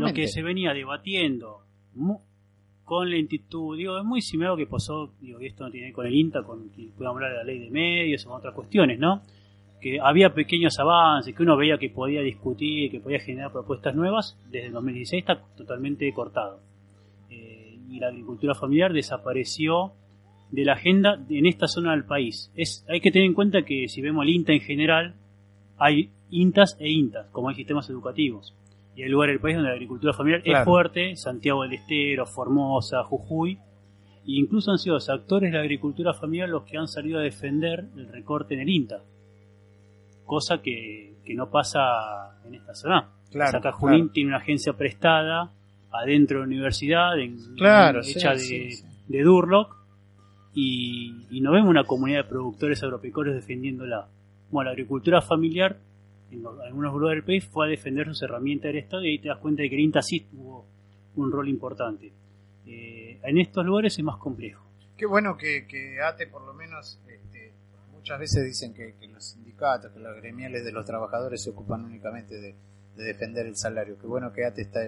lo 0.00 0.12
que 0.12 0.28
se 0.28 0.42
venía 0.42 0.72
debatiendo 0.74 1.60
mu- 1.94 2.20
con 2.84 3.08
lentitud 3.10 3.76
digo 3.76 3.98
es 3.98 4.04
muy 4.04 4.20
similar 4.22 4.50
a 4.50 4.52
lo 4.54 4.58
que 4.58 4.66
pasó 4.66 5.12
digo 5.20 5.40
y 5.40 5.46
esto 5.46 5.64
no 5.64 5.70
tiene 5.72 5.86
que 5.86 5.90
ver 5.90 5.94
con 5.96 6.06
el 6.06 6.14
INTA 6.14 6.42
con 6.44 6.70
que 6.70 6.88
podemos 6.96 7.16
hablar 7.16 7.30
de 7.32 7.36
la 7.38 7.44
ley 7.44 7.58
de 7.58 7.70
medios 7.70 8.24
o 8.26 8.32
otras 8.34 8.54
cuestiones 8.54 8.98
no 9.00 9.22
que 9.80 9.98
había 10.00 10.32
pequeños 10.32 10.78
avances 10.78 11.34
que 11.34 11.42
uno 11.42 11.56
veía 11.56 11.78
que 11.78 11.90
podía 11.90 12.20
discutir 12.20 12.90
que 12.92 13.00
podía 13.00 13.18
generar 13.18 13.50
propuestas 13.50 13.92
nuevas 13.96 14.38
desde 14.50 14.66
el 14.68 14.72
2016 14.74 15.20
está 15.22 15.42
totalmente 15.56 16.12
cortado 16.12 16.60
Eh, 17.30 17.76
y 17.90 17.98
la 17.98 18.06
agricultura 18.08 18.54
familiar 18.54 18.92
desapareció 18.92 19.92
de 20.50 20.64
la 20.64 20.74
agenda 20.74 21.18
en 21.28 21.46
esta 21.46 21.66
zona 21.68 21.90
del 21.92 22.04
país 22.04 22.52
es 22.56 22.84
hay 22.88 23.00
que 23.00 23.10
tener 23.10 23.26
en 23.26 23.34
cuenta 23.34 23.62
que 23.62 23.88
si 23.88 24.00
vemos 24.00 24.22
el 24.24 24.30
INTA 24.30 24.52
en 24.52 24.60
general 24.60 25.14
hay 25.78 26.10
INTAs 26.30 26.76
e 26.80 26.88
INTAs, 26.90 27.26
como 27.32 27.48
hay 27.48 27.54
sistemas 27.54 27.88
educativos. 27.90 28.54
Y 28.94 29.02
hay 29.02 29.08
lugares 29.10 29.34
del 29.34 29.40
país 29.40 29.56
donde 29.56 29.68
la 29.70 29.74
agricultura 29.74 30.12
familiar 30.14 30.42
Claro. 30.42 30.58
es 30.60 30.64
fuerte, 30.64 31.16
Santiago 31.16 31.62
del 31.64 31.74
Estero, 31.74 32.24
Formosa, 32.26 33.04
Jujuy, 33.04 33.52
e 33.52 33.58
incluso 34.24 34.70
han 34.70 34.78
sido 34.78 34.94
los 34.94 35.08
actores 35.10 35.50
de 35.52 35.58
la 35.58 35.62
agricultura 35.62 36.14
familiar 36.14 36.48
los 36.48 36.62
que 36.64 36.78
han 36.78 36.88
salido 36.88 37.18
a 37.18 37.22
defender 37.22 37.84
el 37.96 38.08
recorte 38.08 38.54
en 38.54 38.60
el 38.60 38.68
INTA, 38.70 39.02
cosa 40.24 40.60
que, 40.62 41.14
que 41.24 41.34
no 41.34 41.50
pasa 41.50 42.38
en 42.46 42.54
esta 42.54 42.74
zona. 42.74 43.10
Claro, 43.30 43.48
O 43.48 43.50
sea, 43.50 43.58
acá 43.60 43.72
Junín 43.72 43.98
claro. 44.00 44.12
tiene 44.12 44.28
una 44.28 44.38
agencia 44.38 44.72
prestada 44.72 45.52
adentro 45.90 46.38
de 46.38 46.44
la 46.44 46.48
universidad, 46.48 47.18
en- 47.18 47.36
Claro, 47.56 48.00
hecha 48.00 48.34
sí, 48.36 48.58
de, 48.58 48.70
sí, 48.70 48.76
sí. 48.78 48.84
de 49.08 49.22
Durlock, 49.22 49.76
y, 50.58 51.26
y 51.30 51.42
no 51.42 51.52
vemos 51.52 51.68
una 51.68 51.84
comunidad 51.84 52.24
de 52.24 52.30
productores 52.30 52.82
agropecuarios 52.82 53.36
defendiéndola. 53.36 54.08
Bueno, 54.50 54.70
la 54.70 54.72
agricultura 54.72 55.20
familiar 55.20 55.76
en 56.30 56.46
algunos 56.46 56.94
lugares 56.94 57.18
del 57.18 57.24
país 57.24 57.44
fue 57.44 57.66
a 57.66 57.68
defender 57.68 58.06
sus 58.06 58.22
herramientas 58.22 58.70
del 58.70 58.78
Estado 58.78 59.04
y 59.04 59.08
ahí 59.08 59.18
te 59.18 59.28
das 59.28 59.36
cuenta 59.38 59.62
de 59.62 59.68
que 59.68 59.74
el 59.74 59.82
INTA 59.82 60.00
sí 60.00 60.20
tuvo 60.20 60.64
un 61.16 61.30
rol 61.30 61.50
importante. 61.50 62.10
Eh, 62.64 63.20
en 63.22 63.36
estos 63.38 63.66
lugares 63.66 63.98
es 63.98 64.02
más 64.02 64.16
complejo. 64.16 64.64
Qué 64.96 65.04
bueno 65.04 65.36
que, 65.36 65.66
que 65.66 66.00
ATE 66.00 66.26
por 66.28 66.46
lo 66.46 66.54
menos, 66.54 66.98
este, 67.06 67.52
muchas 67.92 68.18
veces 68.18 68.42
dicen 68.46 68.72
que, 68.72 68.94
que 68.98 69.08
los 69.08 69.24
sindicatos, 69.24 69.92
que 69.92 70.00
los 70.00 70.16
gremiales 70.16 70.64
de 70.64 70.72
los 70.72 70.86
trabajadores 70.86 71.42
se 71.42 71.50
ocupan 71.50 71.84
únicamente 71.84 72.34
de, 72.40 72.54
de 72.96 73.04
defender 73.04 73.44
el 73.44 73.56
salario. 73.56 73.98
Qué 74.00 74.06
bueno 74.06 74.32
que 74.32 74.46
ATE 74.46 74.62
está 74.62 74.80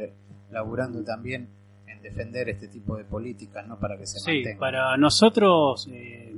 laburando 0.51 1.05
también 1.05 1.58
defender 2.03 2.49
este 2.49 2.69
tipo 2.69 2.97
de 2.97 3.05
políticas, 3.05 3.67
¿no? 3.67 3.79
Para 3.79 3.97
que 3.97 4.07
se 4.07 4.19
Sí, 4.19 4.43
para 4.59 4.97
nosotros, 4.97 5.89
eh, 5.93 6.35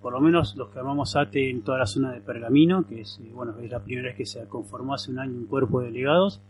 por 0.00 0.12
lo 0.12 0.20
menos 0.20 0.56
los 0.56 0.70
que 0.70 0.78
armamos 0.78 1.16
ATE 1.16 1.50
en 1.50 1.62
toda 1.62 1.78
la 1.78 1.86
zona 1.86 2.12
de 2.12 2.20
Pergamino, 2.20 2.86
que 2.86 3.02
es, 3.02 3.20
eh, 3.22 3.30
bueno, 3.32 3.58
es 3.58 3.70
la 3.70 3.80
primera 3.80 4.08
vez 4.08 4.16
que 4.16 4.26
se 4.26 4.46
conformó 4.48 4.94
hace 4.94 5.10
un 5.10 5.18
año 5.18 5.32
un 5.32 5.46
cuerpo 5.46 5.80
de 5.80 5.86
delegados, 5.86 6.40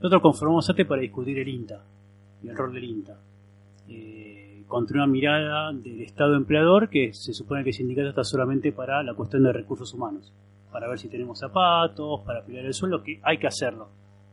nosotros 0.00 0.22
conformamos 0.22 0.70
ATE 0.70 0.84
para 0.84 1.02
discutir 1.02 1.38
el 1.38 1.48
INTA 1.48 1.82
y 2.42 2.48
el 2.48 2.56
rol 2.56 2.72
del 2.72 2.84
INTA. 2.84 3.18
Eh, 3.88 4.64
contra 4.68 4.98
una 4.98 5.06
mirada 5.06 5.72
del 5.72 6.02
Estado 6.02 6.36
empleador 6.36 6.90
que 6.90 7.12
se 7.14 7.32
supone 7.32 7.64
que 7.64 7.70
el 7.70 7.74
sindicato 7.74 8.10
está 8.10 8.22
solamente 8.22 8.70
para 8.70 9.02
la 9.02 9.14
cuestión 9.14 9.42
de 9.42 9.52
recursos 9.52 9.92
humanos, 9.94 10.32
para 10.70 10.88
ver 10.88 10.98
si 10.98 11.08
tenemos 11.08 11.38
zapatos, 11.38 12.20
para 12.24 12.44
pelear 12.44 12.66
el 12.66 12.74
sueldo, 12.74 13.02
que 13.02 13.18
hay 13.22 13.38
que 13.38 13.46
hacerlo. 13.46 13.88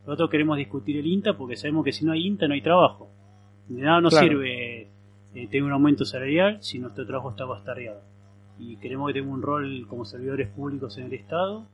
Nosotros 0.05 0.29
queremos 0.29 0.57
discutir 0.57 0.97
el 0.97 1.07
INTA 1.07 1.35
porque 1.35 1.55
sabemos 1.55 1.83
que 1.83 1.91
si 1.91 2.05
no 2.05 2.11
hay 2.11 2.27
INTA 2.27 2.47
no 2.47 2.53
hay 2.53 2.61
trabajo. 2.61 3.09
De 3.67 3.81
nada 3.81 4.01
nos 4.01 4.13
Claro. 4.13 4.27
sirve 4.27 4.81
eh, 5.33 5.47
tener 5.47 5.63
un 5.63 5.71
aumento 5.71 6.05
salarial 6.05 6.61
si 6.61 6.79
nuestro 6.79 7.05
trabajo 7.05 7.31
está 7.31 7.45
bastardeado. 7.45 8.01
Y 8.59 8.77
queremos 8.77 9.07
que 9.11 9.19
tenga 9.19 9.33
un 9.33 9.41
rol 9.41 9.85
como 9.89 10.05
servidores 10.05 10.47
públicos 10.49 10.97
en 10.97 11.05
el 11.07 11.13
Estado 11.13 11.67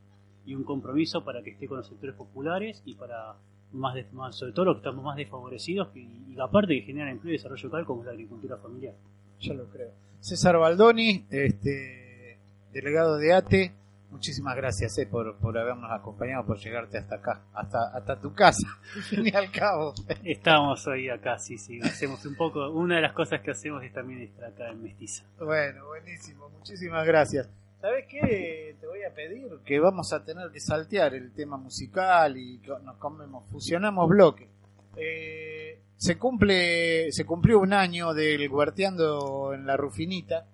y 0.44 0.54
un 0.54 0.64
compromiso 0.64 1.24
para 1.24 1.42
que 1.42 1.50
esté 1.50 1.68
con 1.68 1.76
los 1.76 1.86
sectores 1.86 2.16
populares 2.16 2.82
y 2.84 2.94
para 2.94 3.36
más, 3.72 3.94
de- 3.94 4.06
más 4.12 4.36
sobre 4.36 4.52
todo 4.52 4.64
los 4.66 4.74
que 4.76 4.78
estamos 4.80 5.04
más 5.04 5.16
desfavorecidos 5.16 5.88
que- 5.88 6.00
y, 6.00 6.36
aparte 6.40 6.74
que 6.74 6.82
generan 6.82 7.10
empleo 7.10 7.34
y 7.34 7.36
desarrollo 7.36 7.64
local 7.68 7.84
como 7.84 8.00
es 8.00 8.06
la 8.06 8.12
agricultura 8.12 8.56
familiar. 8.56 8.94
Yo 9.38 9.54
lo 9.54 9.66
creo. 9.66 9.90
César 10.20 10.56
Baldoni, 10.58 11.24
este, 11.30 12.38
delegado 12.72 13.16
de 13.18 13.32
ATE, 13.32 13.72
muchísimas 14.12 14.54
gracias 14.54 14.96
eh, 14.98 15.06
por, 15.06 15.36
por 15.38 15.58
habernos 15.58 15.90
acompañado, 15.90 16.46
por 16.46 16.58
llegarte 16.58 16.98
hasta 16.98 17.16
acá, 17.16 17.42
hasta, 17.54 17.88
hasta 17.96 18.20
tu 18.20 18.32
casa, 18.34 18.68
al 18.94 19.02
fin 19.02 19.26
y 19.26 19.34
al 19.34 19.50
cabo. 19.50 19.94
Estamos 20.22 20.86
hoy 20.86 21.08
acá, 21.08 21.38
sí, 21.38 21.58
sí, 21.58 21.80
hacemos 21.82 22.24
un 22.26 22.36
poco, 22.36 22.70
una 22.70 22.96
de 22.96 23.02
las 23.02 23.12
cosas 23.12 23.40
que 23.40 23.50
hacemos 23.50 23.82
es 23.82 23.92
también 23.92 24.22
estar 24.22 24.44
acá 24.44 24.68
en 24.70 24.82
Mestiza. 24.82 25.24
Bueno, 25.38 25.86
buenísimo, 25.86 26.48
muchísimas 26.50 27.04
gracias. 27.06 27.48
¿Sabes 27.80 28.04
qué? 28.08 28.76
Te 28.80 28.86
voy 28.86 29.02
a 29.02 29.12
pedir 29.12 29.48
que 29.64 29.80
vamos 29.80 30.12
a 30.12 30.24
tener 30.24 30.52
que 30.52 30.60
saltear 30.60 31.14
el 31.14 31.32
tema 31.32 31.56
musical 31.56 32.36
y 32.36 32.60
nos 32.84 32.96
comemos, 32.98 33.50
fusionamos 33.50 34.08
bloques. 34.08 34.48
Eh, 34.96 35.80
se 35.96 36.16
cumple, 36.16 37.10
se 37.10 37.24
cumplió 37.24 37.58
un 37.58 37.72
año 37.72 38.14
del 38.14 38.48
Huerteando 38.48 39.52
en 39.52 39.66
la 39.66 39.76
Rufinita 39.76 40.46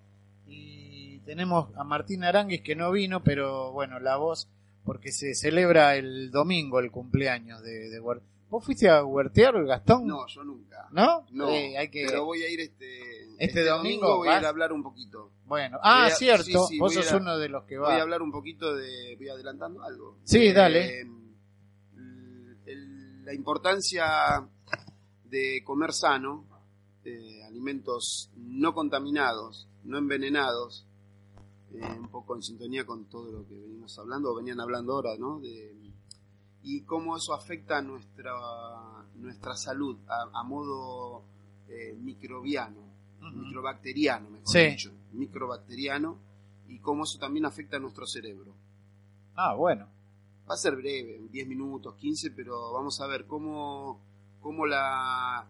tenemos 1.28 1.68
a 1.76 1.84
Martín 1.84 2.24
Aranguis 2.24 2.62
que 2.62 2.74
no 2.74 2.90
vino, 2.90 3.22
pero 3.22 3.70
bueno, 3.72 4.00
la 4.00 4.16
voz, 4.16 4.48
porque 4.84 5.12
se 5.12 5.34
celebra 5.34 5.94
el 5.96 6.30
domingo 6.30 6.80
el 6.80 6.90
cumpleaños 6.90 7.62
de, 7.62 7.90
de 7.90 8.00
¿Vos 8.00 8.64
fuiste 8.64 8.88
a 8.88 9.04
huertear, 9.04 9.62
Gastón? 9.66 10.06
No, 10.06 10.26
yo 10.26 10.42
nunca. 10.42 10.88
¿No? 10.90 11.26
No, 11.32 11.50
Eh, 11.50 11.76
hay 11.76 11.90
que... 11.90 12.06
pero 12.06 12.24
voy 12.24 12.42
a 12.44 12.48
ir 12.48 12.60
este, 12.60 12.88
Este 13.38 13.62
domingo, 13.62 14.16
voy 14.16 14.28
a 14.28 14.38
ir 14.38 14.46
a 14.46 14.48
hablar 14.48 14.72
un 14.72 14.82
poquito. 14.82 15.30
Bueno, 15.44 15.78
ah, 15.82 16.04
Voy 16.04 16.12
a- 16.12 16.14
cierto, 16.14 16.44
sí, 16.44 16.52
sí, 16.68 16.78
vos 16.78 16.94
voy 16.94 17.02
sos 17.02 17.12
a- 17.12 17.16
uno 17.18 17.36
de 17.36 17.50
los 17.50 17.64
que 17.64 17.76
Voy 17.76 17.88
va. 17.88 17.96
a 17.98 18.00
hablar 18.02 18.22
un 18.22 18.32
poquito 18.32 18.74
de. 18.74 19.16
Voy 19.18 19.28
adelantando 19.28 19.82
algo. 19.82 20.16
Sí, 20.24 20.46
Eh, 20.46 20.52
dale. 20.54 21.00
el- 22.66 23.24
la 23.24 23.34
importancia 23.34 24.48
de 25.24 25.62
comer 25.62 25.92
sano, 25.92 26.46
eh, 27.04 27.42
alimentos 27.46 28.30
no 28.36 28.72
contaminados, 28.72 29.68
no 29.84 29.98
envenenados, 29.98 30.86
eh, 31.74 31.98
un 31.98 32.08
poco 32.08 32.34
en 32.36 32.42
sintonía 32.42 32.84
con 32.86 33.04
todo 33.06 33.30
lo 33.32 33.46
que 33.46 33.54
venimos 33.58 33.98
hablando, 33.98 34.32
o 34.32 34.36
venían 34.36 34.60
hablando 34.60 34.94
ahora, 34.94 35.16
¿no? 35.18 35.38
De, 35.40 35.74
y 36.62 36.82
cómo 36.82 37.16
eso 37.16 37.32
afecta 37.34 37.78
a 37.78 37.82
nuestra, 37.82 38.32
nuestra 39.16 39.54
salud 39.56 39.96
a, 40.08 40.40
a 40.40 40.42
modo 40.42 41.22
eh, 41.68 41.94
microbiano, 42.00 42.80
microbacteriano, 43.20 44.30
mejor 44.30 44.48
Sí. 44.48 44.58
dicho, 44.70 44.92
microbacteriano, 45.12 46.16
y 46.68 46.78
cómo 46.80 47.04
eso 47.04 47.18
también 47.18 47.46
afecta 47.46 47.76
a 47.76 47.80
nuestro 47.80 48.06
cerebro. 48.06 48.54
Ah, 49.34 49.54
bueno. 49.54 49.86
Va 50.50 50.54
a 50.54 50.56
ser 50.56 50.76
breve, 50.76 51.20
10 51.30 51.46
minutos, 51.48 51.94
15, 51.96 52.30
pero 52.32 52.72
vamos 52.72 53.00
a 53.00 53.06
ver 53.06 53.26
cómo, 53.26 54.00
cómo 54.40 54.66
la, 54.66 55.46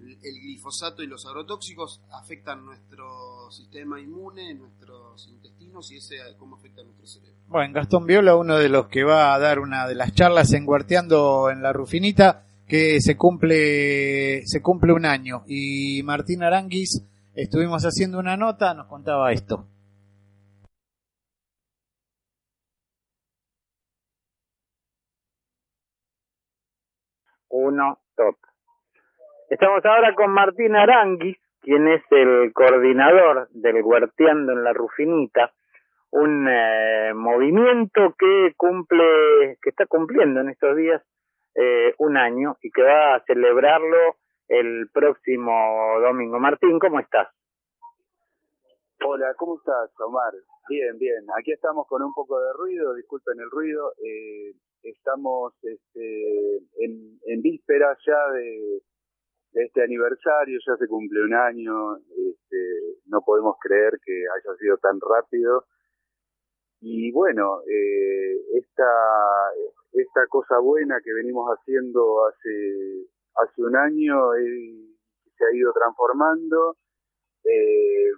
el, 0.00 0.40
glifosato 0.40 1.02
y 1.02 1.06
los 1.06 1.26
agrotóxicos 1.26 2.02
afectan 2.12 2.64
nuestro 2.64 3.50
sistema 3.50 4.00
inmune, 4.00 4.54
nuestros 4.54 5.28
intestinos 5.28 5.90
y 5.92 5.96
ese 5.96 6.16
cómo 6.38 6.56
afecta 6.56 6.80
a 6.82 6.84
nuestro 6.84 7.06
cerebro. 7.06 7.36
Bueno, 7.48 7.74
Gastón 7.74 8.06
Viola, 8.06 8.36
uno 8.36 8.56
de 8.56 8.68
los 8.68 8.88
que 8.88 9.04
va 9.04 9.34
a 9.34 9.38
dar 9.38 9.58
una 9.58 9.86
de 9.86 9.94
las 9.94 10.12
charlas 10.14 10.52
en 10.52 10.64
Guarteando 10.64 11.50
en 11.50 11.62
la 11.62 11.72
Rufinita, 11.72 12.44
que 12.66 13.00
se 13.00 13.16
cumple, 13.16 14.46
se 14.46 14.62
cumple 14.62 14.92
un 14.92 15.04
año. 15.04 15.42
Y 15.46 16.02
Martín 16.04 16.42
Aranguis, 16.42 17.02
estuvimos 17.34 17.84
haciendo 17.84 18.18
una 18.18 18.36
nota, 18.36 18.74
nos 18.74 18.86
contaba 18.86 19.32
esto. 19.32 19.66
Uno, 27.48 27.98
top. 28.16 28.49
Estamos 29.50 29.84
ahora 29.84 30.14
con 30.14 30.30
Martín 30.30 30.76
Aranguis, 30.76 31.36
quien 31.60 31.88
es 31.88 32.02
el 32.12 32.52
coordinador 32.52 33.48
del 33.50 33.82
Huerteando 33.82 34.52
en 34.52 34.62
la 34.62 34.72
Rufinita, 34.72 35.52
un 36.12 36.46
eh, 36.48 37.12
movimiento 37.16 38.14
que 38.16 38.54
cumple, 38.56 39.58
que 39.60 39.70
está 39.70 39.86
cumpliendo 39.86 40.38
en 40.40 40.50
estos 40.50 40.76
días 40.76 41.02
eh, 41.56 41.96
un 41.98 42.16
año 42.16 42.58
y 42.62 42.70
que 42.70 42.82
va 42.82 43.16
a 43.16 43.24
celebrarlo 43.24 44.18
el 44.46 44.88
próximo 44.92 45.98
domingo. 46.00 46.38
Martín, 46.38 46.78
¿cómo 46.78 47.00
estás? 47.00 47.26
Hola, 49.04 49.34
¿cómo 49.36 49.56
estás, 49.56 49.90
Omar? 49.98 50.32
Bien, 50.68 50.96
bien. 50.96 51.26
Aquí 51.36 51.50
estamos 51.50 51.88
con 51.88 52.02
un 52.04 52.14
poco 52.14 52.40
de 52.40 52.52
ruido, 52.52 52.94
disculpen 52.94 53.40
el 53.40 53.50
ruido. 53.50 53.94
Eh, 53.98 54.52
estamos 54.84 55.54
este, 55.64 56.58
en, 56.78 57.18
en 57.26 57.42
vísperas 57.42 57.98
ya 58.06 58.30
de, 58.30 58.80
este 59.52 59.82
aniversario, 59.82 60.58
ya 60.64 60.76
se 60.76 60.86
cumple 60.86 61.24
un 61.24 61.34
año, 61.34 61.96
este, 61.96 62.98
no 63.06 63.20
podemos 63.22 63.56
creer 63.60 63.98
que 64.04 64.12
haya 64.12 64.56
sido 64.58 64.76
tan 64.78 64.98
rápido. 65.00 65.66
Y 66.80 67.12
bueno, 67.12 67.60
eh, 67.68 68.40
esta, 68.54 68.90
esta 69.92 70.26
cosa 70.28 70.58
buena 70.60 71.00
que 71.04 71.12
venimos 71.12 71.48
haciendo 71.50 72.26
hace, 72.26 73.06
hace 73.34 73.62
un 73.62 73.76
año 73.76 74.34
eh, 74.34 74.90
se 75.36 75.44
ha 75.44 75.56
ido 75.56 75.72
transformando, 75.72 76.76
eh, 77.44 78.10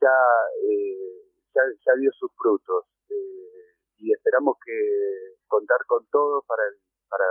ya, 0.00 0.18
eh, 0.70 1.22
ya, 1.54 1.62
ya 1.86 1.92
dio 1.98 2.10
sus 2.12 2.30
frutos. 2.36 2.84
Eh, 3.08 3.74
y 3.98 4.12
esperamos 4.12 4.56
que 4.64 5.36
contar 5.48 5.78
con 5.86 6.06
todos 6.10 6.44
para, 6.46 6.62
para 7.08 7.24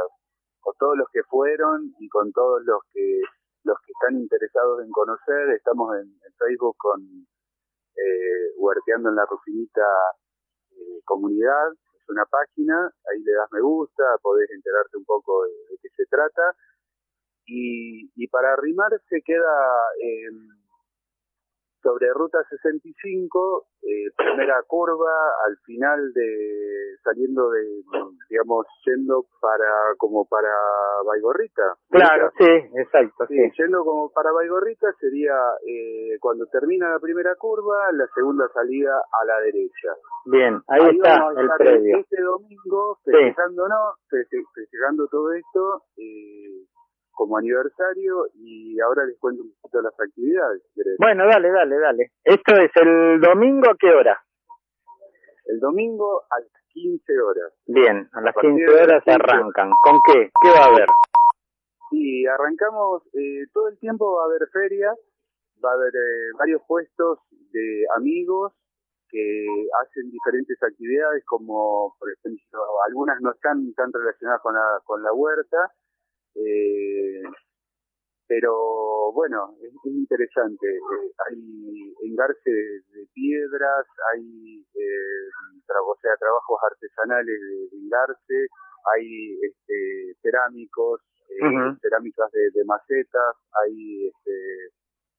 con 0.66 0.74
todos 0.80 0.98
los 0.98 1.08
que 1.14 1.22
fueron 1.30 1.94
y 2.00 2.10
con 2.10 2.32
todos 2.34 2.66
los 2.66 2.82
que 2.92 3.22
los 3.64 3.78
que 3.86 3.92
están 3.94 4.18
interesados 4.18 4.82
en 4.84 4.90
conocer. 4.90 5.50
Estamos 5.52 5.96
en, 5.98 6.10
Facebook 6.38 6.76
con 6.78 7.02
eh, 7.02 8.52
Huerteando 8.58 9.10
en 9.10 9.16
la 9.16 9.26
Rufinita 9.26 9.86
eh, 10.72 11.00
Comunidad, 11.06 11.72
es 11.72 12.10
una 12.10 12.26
página, 12.26 12.92
ahí 13.10 13.24
le 13.24 13.32
das 13.32 13.50
me 13.52 13.62
gusta, 13.62 14.04
podés 14.22 14.50
enterarte 14.52 14.98
un 14.98 15.06
poco 15.06 15.46
de, 15.46 15.52
de 15.70 15.78
qué 15.82 15.90
se 15.96 16.06
trata. 16.08 16.58
Y, 17.46 18.12
y 18.16 18.28
para 18.28 18.54
arrimar 18.54 18.92
se 19.08 19.22
queda 19.22 19.54
eh, 20.02 20.30
sobre 21.86 22.12
Ruta 22.14 22.40
65, 22.50 23.68
eh, 23.84 24.10
primera 24.18 24.60
curva, 24.66 25.14
al 25.46 25.56
final 25.66 26.12
de, 26.14 26.98
saliendo 27.04 27.52
de, 27.52 27.62
digamos, 28.28 28.66
yendo 28.86 29.26
para, 29.40 29.94
como 30.00 30.26
para 30.26 30.50
Baigorrita. 31.06 31.76
Claro, 31.92 32.32
sí, 32.40 32.50
exacto, 32.76 33.28
Sí, 33.28 33.36
sí. 33.38 33.52
yendo 33.62 33.86
como 33.86 34.12
para 34.12 34.32
Baigorrita 34.32 34.88
sería 35.00 35.36
eh, 35.68 36.18
cuando 36.20 36.48
termina 36.48 36.90
la 36.90 37.00
primera 37.00 37.36
curva, 37.36 37.92
la 37.92 38.08
segunda 38.16 38.48
salida 38.52 38.98
a 39.22 39.26
la 39.26 39.40
derecha. 39.42 39.94
Bien, 40.26 40.60
ahí, 40.68 40.90
está 40.98 41.20
vamos 41.20 41.38
a 41.38 41.42
el 41.42 41.50
previo. 41.60 41.98
Este 42.00 42.22
domingo 42.22 42.98
Sí. 43.06 43.12
festejándonos, 43.12 44.00
feste- 44.10 44.44
festejando 44.56 45.08
todo 45.08 45.32
esto 45.34 45.84
eh, 45.98 46.66
como 47.16 47.38
aniversario 47.38 48.28
y 48.36 48.80
ahora 48.82 49.06
les 49.06 49.18
cuento 49.20 49.42
un 49.44 49.54
poquito 49.62 49.82
las 49.82 50.00
actividades. 50.00 50.62
querés. 50.76 50.96
Bueno, 51.00 51.26
dale, 51.28 51.50
dale, 51.50 51.80
dale. 51.80 52.12
Esto 52.24 52.54
es 52.58 52.72
el 52.76 53.20
domingo, 53.20 53.72
¿a 53.72 53.76
qué 53.80 53.90
hora? 53.90 54.22
El 55.46 55.60
domingo 55.60 56.24
a 56.30 56.40
las 56.40 56.52
15 56.74 57.20
horas. 57.22 57.54
Bien, 57.68 58.10
a 58.14 58.22
las 58.22 58.32
A 58.32 58.34
partir 58.34 58.52
15 58.56 58.72
de 58.72 58.88
las 58.88 58.88
horas 58.88 59.04
15. 59.04 59.12
arrancan. 59.14 59.72
¿Con 59.82 60.00
qué? 60.06 60.32
¿Qué 60.42 60.50
va 60.50 60.66
a 60.66 60.70
haber? 60.70 60.88
Y 61.92 62.26
arrancamos, 62.26 63.04
eh, 63.14 63.46
todo 63.54 63.70
el 63.70 63.80
tiempo 63.80 64.18
va 64.18 64.24
a 64.24 64.26
haber 64.26 64.48
ferias, 64.52 64.98
va 65.64 65.72
a 65.72 65.74
haber 65.76 65.94
eh, 65.96 66.32
varios 66.38 66.62
puestos 66.68 67.20
de 67.52 67.86
amigos 67.96 68.52
que 69.10 69.46
hacen 69.82 70.10
diferentes 70.10 70.62
actividades, 70.62 71.24
como 71.26 71.96
por 72.00 72.12
ejemplo, 72.12 72.60
algunas 72.88 73.22
no 73.22 73.32
están 73.32 73.74
tan 73.76 73.94
relacionadas 73.94 74.42
con 74.42 74.56
la, 74.56 74.82
con 74.84 75.02
la 75.04 75.14
huerta, 75.14 75.72
eh, 76.36 77.22
pero 78.28 79.12
bueno, 79.14 79.56
es, 79.62 79.74
es 79.74 79.86
interesante. 79.94 80.68
Eh, 80.68 81.12
hay 81.30 81.94
engarce 82.10 82.50
de, 82.50 82.82
de 83.00 83.08
piedras, 83.14 83.86
hay 84.14 84.66
eh, 84.74 85.30
tra- 85.68 85.86
o 85.86 85.96
sea, 86.02 86.16
trabajos 86.18 86.58
artesanales 86.72 87.40
de, 87.40 87.70
de 87.70 87.78
engarce, 87.84 88.48
hay 88.96 89.40
este, 89.42 90.16
cerámicos, 90.22 91.02
eh, 91.30 91.78
cerámicas 91.82 92.32
de, 92.32 92.50
de 92.54 92.66
macetas, 92.66 93.36
hay 93.64 94.08
este, 94.08 94.72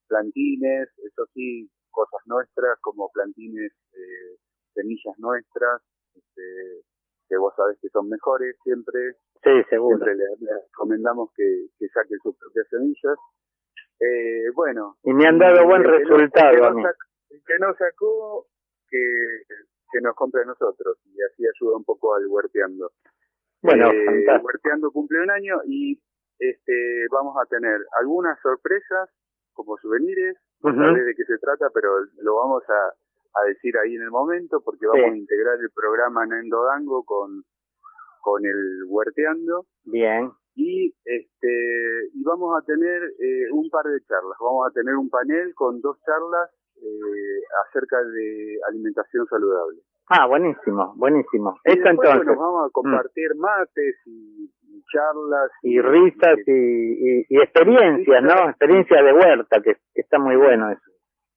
plantines, 0.09 0.89
eso 0.99 1.27
sí, 1.35 1.71
cosas 1.91 2.21
nuestras 2.27 2.79
como 2.81 3.09
plantines, 3.12 3.73
eh, 3.93 4.37
semillas 4.75 5.19
nuestras, 5.19 5.83
este, 6.14 6.83
que 7.29 7.37
vos 7.39 7.55
sabés 7.57 7.79
que 7.81 7.89
son 7.89 8.09
mejores 8.09 8.57
siempre, 8.62 9.14
Sí, 9.43 9.51
seguro. 9.70 9.97
siempre 9.99 10.14
les, 10.16 10.41
les 10.41 10.62
recomendamos 10.68 11.30
que, 11.37 11.66
que 11.78 11.89
saquen 11.89 12.18
sus 12.22 12.37
propias 12.37 12.66
semillas. 12.68 13.18
Eh, 14.01 14.51
bueno. 14.55 14.97
Y 15.05 15.12
me 15.14 15.26
han 15.26 15.39
dado 15.39 15.64
buen 15.66 15.82
que 15.82 15.89
resultado 15.89 16.51
el 16.51 16.61
que 16.61 16.66
a 16.66 16.70
no 16.70 16.76
mí. 16.76 16.84
que 17.47 17.59
no 17.59 17.74
sacó, 17.74 18.47
que, 18.89 18.99
que 19.93 20.01
nos 20.01 20.14
compre 20.14 20.43
a 20.43 20.47
nosotros 20.47 20.99
y 21.07 21.16
así 21.22 21.45
ayuda 21.47 21.76
un 21.76 21.84
poco 21.84 22.14
al 22.14 22.26
huerteando. 22.26 22.91
Bueno, 23.62 23.91
Eh. 23.91 24.26
Huerteando 24.43 24.91
cumple 24.93 25.22
un 25.22 25.30
año 25.30 25.61
y 25.64 25.99
este 26.39 27.07
vamos 27.11 27.34
a 27.43 27.47
tener 27.47 27.80
algunas 27.99 28.39
sorpresas 28.41 29.09
como 29.55 29.78
souvenirs, 29.78 30.37
no 30.62 30.70
Ujú. 30.70 30.78
sabés 30.80 31.07
de 31.07 31.14
qué 31.14 31.24
se 31.24 31.39
trata, 31.39 31.70
pero 31.72 31.89
lo 32.20 32.37
vamos 32.37 32.62
a, 32.68 33.41
a 33.41 33.45
decir 33.47 33.76
ahí 33.78 33.95
en 33.97 34.03
el 34.03 34.11
momento 34.11 34.61
porque 34.61 34.87
vamos 34.87 35.07
Sí. 35.07 35.12
a 35.12 35.16
integrar 35.16 35.59
el 35.59 35.70
programa 35.70 36.26
Nendo 36.26 36.62
Dango 36.64 37.03
con, 37.05 37.43
con 38.27 38.45
el 38.45 38.83
Huerteando 38.89 39.66
Bien. 39.85 40.33
y 40.57 40.93
este 41.05 41.53
y 42.12 42.24
vamos 42.24 42.59
a 42.59 42.64
tener 42.66 43.03
eh, 43.22 43.47
un 43.53 43.70
par 43.70 43.85
de 43.85 44.01
charlas 44.03 44.37
vamos 44.41 44.66
a 44.66 44.72
tener 44.72 44.97
un 44.97 45.09
panel 45.09 45.55
con 45.55 45.81
dos 45.81 45.97
charlas 46.05 46.51
eh, 46.83 47.41
acerca 47.68 48.03
de 48.03 48.59
alimentación 48.68 49.27
saludable 49.29 49.79
Ah, 50.09 50.27
buenísimo, 50.27 50.95
buenísimo. 50.97 51.59
y 51.64 51.70
Esto 51.72 51.89
después, 51.89 52.09
entonces. 52.11 52.27
bueno, 52.27 52.41
vamos 52.41 52.68
a 52.68 52.72
compartir 52.72 53.35
mates 53.37 53.97
y, 54.07 54.45
y 54.70 54.83
charlas 54.93 55.51
y 55.62 55.81
risas 55.81 56.39
y, 56.47 57.27
y, 57.29 57.37
experiencias, 57.43 58.22
¿no? 58.22 58.49
Experiencias 58.51 59.05
de 59.05 59.12
huerta, 59.12 59.61
que, 59.62 59.74
que 59.95 60.01
está 60.03 60.20
muy 60.20 60.37
bueno 60.37 60.70
eso. 60.70 60.91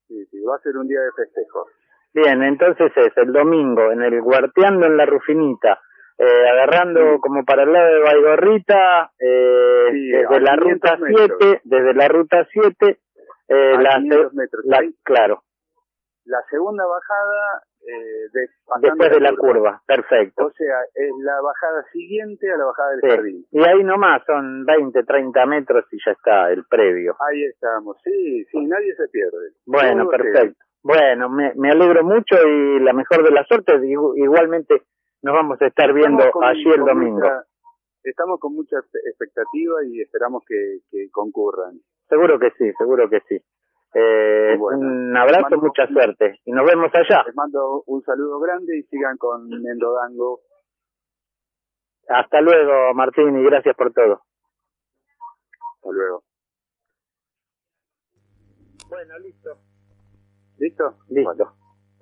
sí, 0.08 0.24
sí, 0.30 0.40
va 0.44 0.56
a 0.56 0.60
ser 0.60 0.78
un 0.78 0.88
día 0.88 1.02
de 1.02 1.12
festejo 1.18 1.66
Bien, 2.14 2.44
entonces 2.44 2.92
es 2.96 3.18
el 3.18 3.32
domingo 3.34 3.92
en 3.92 4.04
el 4.04 4.22
Guarteando 4.22 4.86
en 4.86 4.98
la 4.98 5.06
Rufinita, 5.08 5.80
eh, 6.20 6.50
agarrando 6.52 7.20
como 7.22 7.44
para 7.46 7.64
el 7.64 7.72
lado 7.74 7.94
de 7.94 8.00
Baigorrita, 8.02 9.12
eh, 9.20 9.88
Sí, 9.92 10.10
desde 10.12 10.42
la 10.42 10.58
500 10.58 10.60
ruta 10.60 10.98
metros. 10.98 11.38
7, 11.40 11.62
desde 11.64 11.94
la 11.94 12.08
ruta 12.10 12.48
7, 12.52 13.00
eh, 13.48 13.76
la, 13.82 13.96
500 13.98 14.34
metros. 14.34 14.66
la- 14.66 14.78
Ahí- 14.80 14.96
claro, 15.04 15.44
la 16.26 16.42
segunda 16.52 16.86
bajada 16.86 17.64
eh, 17.88 18.28
de, 18.34 18.50
después 18.82 19.10
de 19.10 19.20
la 19.22 19.34
curva, 19.36 19.82
perfecto. 19.88 20.46
o 20.48 20.52
sea 20.52 20.76
es 20.94 21.12
la 21.24 21.40
bajada 21.42 21.84
siguiente 21.94 22.52
a 22.52 22.58
la 22.58 22.66
bajada 22.66 22.92
del 22.98 23.10
jardín 23.10 23.46
Y 23.52 23.60
ahí 23.68 23.84
nomás 23.86 24.22
son 24.28 24.66
20, 24.66 25.02
30 25.06 25.46
metros 25.46 25.86
y 25.92 25.98
ya 26.06 26.12
está 26.12 26.52
el 26.52 26.66
previo. 26.70 27.16
ahí 27.26 27.46
estamos 27.46 27.98
sí 28.04 28.44
sí 28.52 28.66
nadie 28.66 28.94
se 28.96 29.08
pierde 29.08 29.54
Bueno, 29.66 30.04
Todo 30.04 30.12
perfecto. 30.12 30.60
Bueno, 30.84 31.30
me, 31.30 31.54
me 31.56 31.72
alegro 31.72 32.04
mucho 32.04 32.36
y 32.48 32.80
la 32.82 32.94
mejor 32.94 33.24
de 33.24 33.32
las 33.32 33.48
suertes. 33.48 33.82
Igu- 33.82 34.14
Igualmente 34.18 34.84
nos 35.22 35.34
vamos 35.36 35.62
a 35.62 35.68
estar 35.68 35.94
viendo 35.94 36.24
allí 36.42 36.64
el 36.70 36.86
domingo. 36.86 37.20
mucha- 37.20 37.44
estamos 38.04 38.40
con 38.40 38.56
mucha 38.56 38.78
expectativa 38.78 39.84
y 39.86 40.02
esperamos 40.02 40.44
que, 40.48 40.80
que 40.90 41.10
concurran. 41.12 41.80
Seguro 42.08 42.40
que 42.40 42.52
sí, 42.58 42.72
seguro 42.78 43.10
que 43.10 43.20
sí. 43.28 43.36
Eh, 43.94 44.56
Bueno, 44.58 44.80
un 44.80 45.18
abrazo, 45.18 45.58
mucha 45.58 45.88
suerte. 45.88 46.40
Y 46.46 46.52
nos 46.52 46.66
vemos 46.66 46.92
allá. 46.94 47.24
Les 47.26 47.36
mando 47.36 47.84
un 47.88 48.02
saludo 48.04 48.40
grande 48.40 48.78
y 48.78 48.84
sigan 48.84 49.18
con 49.18 49.48
Mendodango. 49.50 50.42
Hasta 52.08 52.42
luego, 52.42 52.94
Martín, 52.96 53.38
y 53.40 53.44
gracias 53.44 53.76
por 53.76 53.92
todo. 53.94 54.22
Hasta 55.76 55.92
luego. 55.92 56.24
Bueno, 58.90 59.20
listo. 59.20 59.58
¿Listo? 60.58 60.96
Listo. 61.10 61.54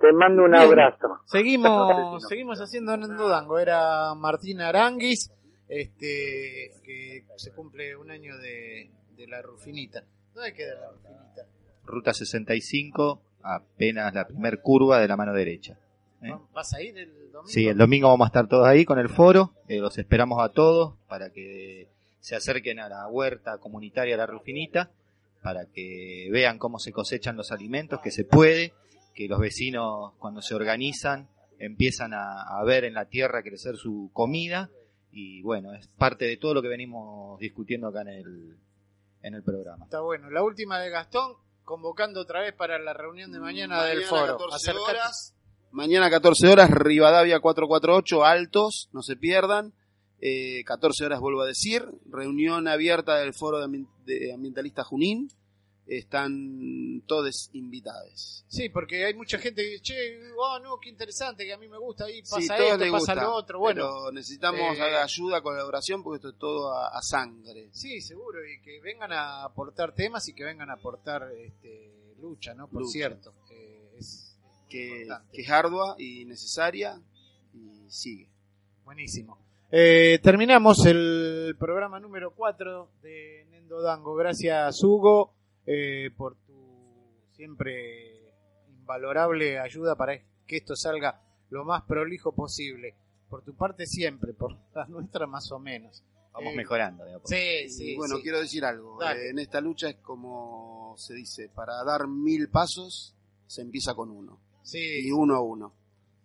Te 0.07 0.13
mando 0.13 0.43
un 0.43 0.51
Bien. 0.51 0.63
abrazo. 0.63 1.19
Seguimos, 1.25 2.23
seguimos 2.29 2.61
haciendo 2.61 2.95
Nendo 2.95 3.27
Dango. 3.27 3.59
Era 3.59 4.13
Martín 4.15 4.61
Aranguis, 4.61 5.31
este, 5.67 6.71
que 6.83 7.23
se 7.35 7.51
cumple 7.51 7.95
un 7.95 8.09
año 8.11 8.37
de, 8.37 8.89
de 9.17 9.27
la 9.27 9.41
Rufinita. 9.41 10.03
¿Dónde 10.33 10.53
queda 10.53 10.75
la 10.79 10.91
Rufinita? 10.91 11.45
Ruta 11.85 12.13
65, 12.13 13.21
apenas 13.43 14.13
la 14.13 14.27
primer 14.27 14.61
curva 14.61 14.99
de 14.99 15.07
la 15.07 15.17
mano 15.17 15.33
derecha. 15.33 15.77
¿eh? 16.21 16.33
¿Vas 16.53 16.73
a 16.73 16.81
ir 16.81 16.97
el 16.97 17.31
domingo? 17.31 17.47
Sí, 17.47 17.67
el 17.67 17.77
domingo 17.77 18.07
vamos 18.09 18.25
a 18.25 18.29
estar 18.29 18.47
todos 18.47 18.67
ahí 18.67 18.85
con 18.85 18.99
el 18.99 19.09
foro. 19.09 19.53
eh, 19.67 19.79
los 19.79 19.97
esperamos 19.97 20.41
a 20.43 20.49
todos 20.49 20.95
para 21.07 21.29
que 21.31 21.87
se 22.19 22.35
acerquen 22.35 22.79
a 22.79 22.89
la 22.89 23.07
huerta 23.07 23.57
comunitaria 23.57 24.17
La 24.17 24.25
Rufinita, 24.25 24.89
para 25.43 25.65
que 25.65 26.27
vean 26.31 26.59
cómo 26.59 26.79
se 26.79 26.91
cosechan 26.91 27.37
los 27.37 27.51
alimentos, 27.51 28.01
que 28.01 28.11
se 28.11 28.25
puede, 28.25 28.73
que 29.17 29.27
los 29.27 29.39
vecinos 29.39 30.13
cuando 30.19 30.43
se 30.43 30.53
organizan 30.53 31.27
empiezan 31.57 32.13
a, 32.13 32.43
a 32.43 32.63
ver 32.63 32.83
en 32.83 32.93
la 32.93 33.05
tierra 33.05 33.41
crecer 33.41 33.75
su 33.75 34.11
comida 34.13 34.69
y 35.11 35.41
bueno, 35.41 35.73
es 35.73 35.87
parte 35.87 36.25
de 36.25 36.37
todo 36.37 36.53
lo 36.53 36.61
que 36.61 36.67
venimos 36.67 37.39
discutiendo 37.39 37.87
acá 37.87 38.01
en 38.01 38.09
el, 38.09 38.57
en 39.23 39.33
el 39.33 39.41
programa. 39.41 39.85
Está 39.85 40.01
bueno. 40.01 40.29
La 40.29 40.43
última 40.43 40.79
de 40.79 40.91
Gastón, 40.91 41.33
convocando 41.63 42.21
otra 42.21 42.41
vez 42.41 42.53
para 42.53 42.77
la 42.77 42.93
reunión 42.93 43.31
de 43.31 43.39
mañana, 43.39 43.83
del 43.85 44.01
Mañana, 44.01 44.09
foro. 44.09 44.37
14 44.37 44.55
Acercate. 44.55 44.91
horas. 44.91 45.33
Mañana 45.71 46.11
14 46.11 46.47
horas, 46.47 46.69
Rivadavia 46.69 47.39
448, 47.39 48.23
Altos, 48.23 48.89
no 48.93 49.01
se 49.01 49.15
pierdan. 49.15 49.73
Eh, 50.21 50.63
14 50.65 51.05
horas 51.05 51.19
vuelvo 51.19 51.41
a 51.41 51.47
decir, 51.47 51.83
reunión 52.11 52.67
abierta 52.67 53.15
del 53.15 53.33
Foro 53.33 53.59
de, 53.59 53.85
de 54.05 54.33
Ambientalista 54.33 54.83
Junín. 54.83 55.29
Están 55.87 57.01
todos 57.07 57.49
invitados. 57.53 58.43
Sí, 58.47 58.69
porque 58.69 59.05
hay 59.05 59.13
mucha 59.13 59.39
gente 59.39 59.61
que 59.61 59.69
dice, 59.69 59.83
che, 59.83 60.19
oh, 60.37 60.59
no, 60.59 60.77
qué 60.79 60.89
interesante, 60.89 61.45
que 61.45 61.53
a 61.53 61.57
mí 61.57 61.67
me 61.67 61.77
gusta, 61.77 62.05
ahí 62.05 62.21
pasa 62.21 62.41
Sí, 62.41 62.43
esto, 62.51 62.79
pasa 62.79 62.89
gusta, 62.89 63.15
lo 63.15 63.33
otro. 63.33 63.59
Bueno, 63.59 63.87
pero 63.87 64.11
necesitamos 64.11 64.77
eh, 64.77 64.97
ayuda, 64.97 65.41
colaboración, 65.41 66.03
porque 66.03 66.17
esto 66.17 66.29
es 66.29 66.37
todo 66.37 66.73
a, 66.73 66.89
a 66.89 67.01
sangre. 67.01 67.69
Sí, 67.71 68.01
seguro, 68.01 68.39
y 68.45 68.61
que 68.61 68.81
vengan 68.81 69.13
a 69.13 69.43
aportar 69.45 69.95
temas 69.95 70.27
y 70.27 70.33
que 70.33 70.43
vengan 70.43 70.69
a 70.69 70.73
aportar 70.73 71.31
este, 71.37 72.13
lucha, 72.19 72.53
¿no? 72.53 72.67
Por 72.67 72.81
Lucha. 72.81 72.91
cierto, 72.91 73.33
eh, 73.51 73.95
es 73.97 74.37
que 74.69 75.07
es 75.31 75.49
ardua 75.49 75.95
y 75.97 76.25
necesaria 76.25 76.99
y 77.53 77.89
sigue. 77.89 78.29
Buenísimo. 78.83 79.37
Eh, 79.71 80.19
terminamos 80.23 80.85
el 80.85 81.55
programa 81.59 81.99
número 81.99 82.31
4 82.31 82.89
de 83.01 83.45
Nendo 83.49 83.81
Dango. 83.81 84.15
Gracias, 84.15 84.81
Hugo, 84.83 85.33
eh, 85.67 86.09
por 86.17 86.35
tu 86.37 86.55
siempre 87.33 88.33
invalorable 88.69 89.59
ayuda 89.59 89.95
para 89.95 90.17
que 90.45 90.57
esto 90.57 90.75
salga 90.75 91.21
lo 91.49 91.63
más 91.65 91.83
prolijo 91.83 92.33
posible. 92.33 92.95
Por 93.29 93.43
tu 93.43 93.53
parte 93.55 93.85
siempre, 93.85 94.33
por 94.33 94.55
la 94.73 94.85
nuestra 94.87 95.27
más 95.27 95.51
o 95.51 95.59
menos. 95.59 96.03
Vamos 96.33 96.53
Eh, 96.53 96.55
mejorando. 96.57 97.03
Sí, 97.25 97.35
Y 97.65 97.69
sí. 97.69 97.95
bueno, 97.95 98.17
sí. 98.17 98.23
quiero 98.23 98.39
decir 98.39 98.63
algo. 98.63 99.01
Eh, 99.03 99.29
en 99.29 99.39
esta 99.39 99.59
lucha 99.61 99.89
es 99.89 99.95
como 99.97 100.95
se 100.97 101.13
dice, 101.13 101.49
para 101.49 101.83
dar 101.83 102.07
mil 102.07 102.49
pasos 102.49 103.15
se 103.47 103.61
empieza 103.61 103.93
con 103.95 104.09
uno. 104.11 104.39
Sí, 104.63 105.07
Y 105.07 105.11
uno 105.11 105.35
a 105.35 105.41
uno. 105.41 105.73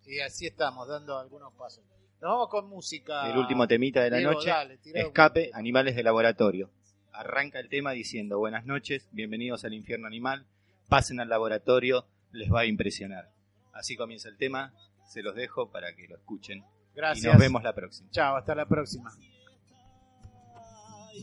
y 0.06 0.18
así 0.20 0.46
estamos, 0.46 0.86
dando 0.88 1.18
algunos 1.18 1.52
pasos. 1.54 1.82
Nos 2.20 2.30
vamos 2.30 2.48
con 2.48 2.68
música. 2.68 3.28
El 3.30 3.36
último 3.38 3.66
temita 3.66 4.02
de 4.02 4.10
la 4.10 4.16
Diego, 4.18 4.32
noche, 4.34 4.48
dale, 4.50 4.78
tirá 4.78 5.00
un- 5.00 5.06
Escape, 5.08 5.50
Animales 5.54 5.96
de 5.96 6.02
Laboratorio. 6.04 6.70
Arranca 7.12 7.60
el 7.60 7.68
tema 7.68 7.92
diciendo, 7.92 8.38
buenas 8.38 8.64
noches, 8.64 9.06
bienvenidos 9.12 9.66
al 9.66 9.74
infierno 9.74 10.06
animal, 10.06 10.46
pasen 10.88 11.20
al 11.20 11.28
laboratorio, 11.28 12.06
les 12.32 12.50
va 12.50 12.60
a 12.60 12.66
impresionar. 12.66 13.30
Así 13.74 13.96
comienza 13.96 14.30
el 14.30 14.38
tema, 14.38 14.72
se 15.06 15.22
los 15.22 15.34
dejo 15.34 15.70
para 15.70 15.94
que 15.94 16.08
lo 16.08 16.16
escuchen. 16.16 16.64
Gracias. 16.94 17.26
Y 17.26 17.28
nos 17.28 17.38
vemos 17.38 17.62
la 17.62 17.74
próxima. 17.74 18.10
Chao, 18.10 18.36
hasta 18.36 18.54
la 18.54 18.66
próxima. 18.66 19.12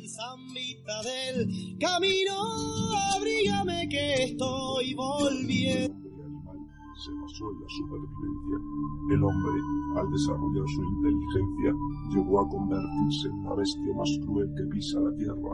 Zambita 0.07 1.01
del 1.01 1.77
camino, 1.79 2.35
abrígame 3.15 3.89
que 3.89 4.23
estoy 4.25 4.93
volviendo. 4.93 6.08
Se 6.99 7.13
basó 7.13 7.49
en 7.51 7.61
la 7.61 7.69
supervivencia. 7.69 8.57
El 9.11 9.23
hombre, 9.23 9.61
al 9.95 10.11
desarrollar 10.11 10.67
su 10.67 10.83
inteligencia, 10.83 11.73
llegó 12.09 12.41
a 12.41 12.49
convertirse 12.49 13.29
en 13.29 13.43
la 13.43 13.55
bestia 13.55 13.93
más 13.95 14.09
cruel 14.25 14.49
que 14.57 14.65
pisa 14.65 14.99
la 14.99 15.15
tierra. 15.15 15.53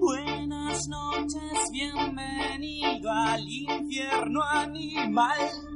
Buenas 0.00 0.88
noches, 0.88 1.70
bienvenido 1.70 3.10
al 3.12 3.46
infierno 3.46 4.40
animal. 4.42 5.75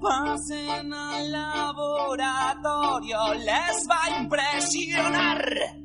Pasen 0.00 0.92
al 0.92 1.30
laboratorio, 1.30 3.18
les 3.34 3.86
va 3.86 3.98
a 4.02 4.20
impresionar. 4.22 5.79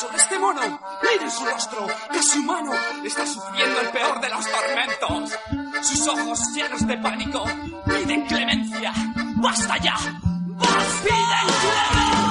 Sobre 0.00 0.16
este 0.16 0.38
mono. 0.38 0.80
Miren 1.02 1.30
su 1.30 1.44
rostro, 1.44 1.86
casi 2.10 2.38
humano. 2.38 2.72
Está 3.04 3.26
sufriendo 3.26 3.80
el 3.80 3.90
peor 3.90 4.20
de 4.20 4.28
los 4.30 4.46
tormentos. 4.46 5.38
Sus 5.82 6.08
ojos 6.08 6.40
llenos 6.54 6.86
de 6.86 6.96
pánico 6.96 7.44
piden 7.84 8.26
clemencia. 8.26 8.92
¡Basta 9.36 9.76
ya! 9.78 9.96
¡Piden 9.96 11.46
clemencia! 11.60 12.29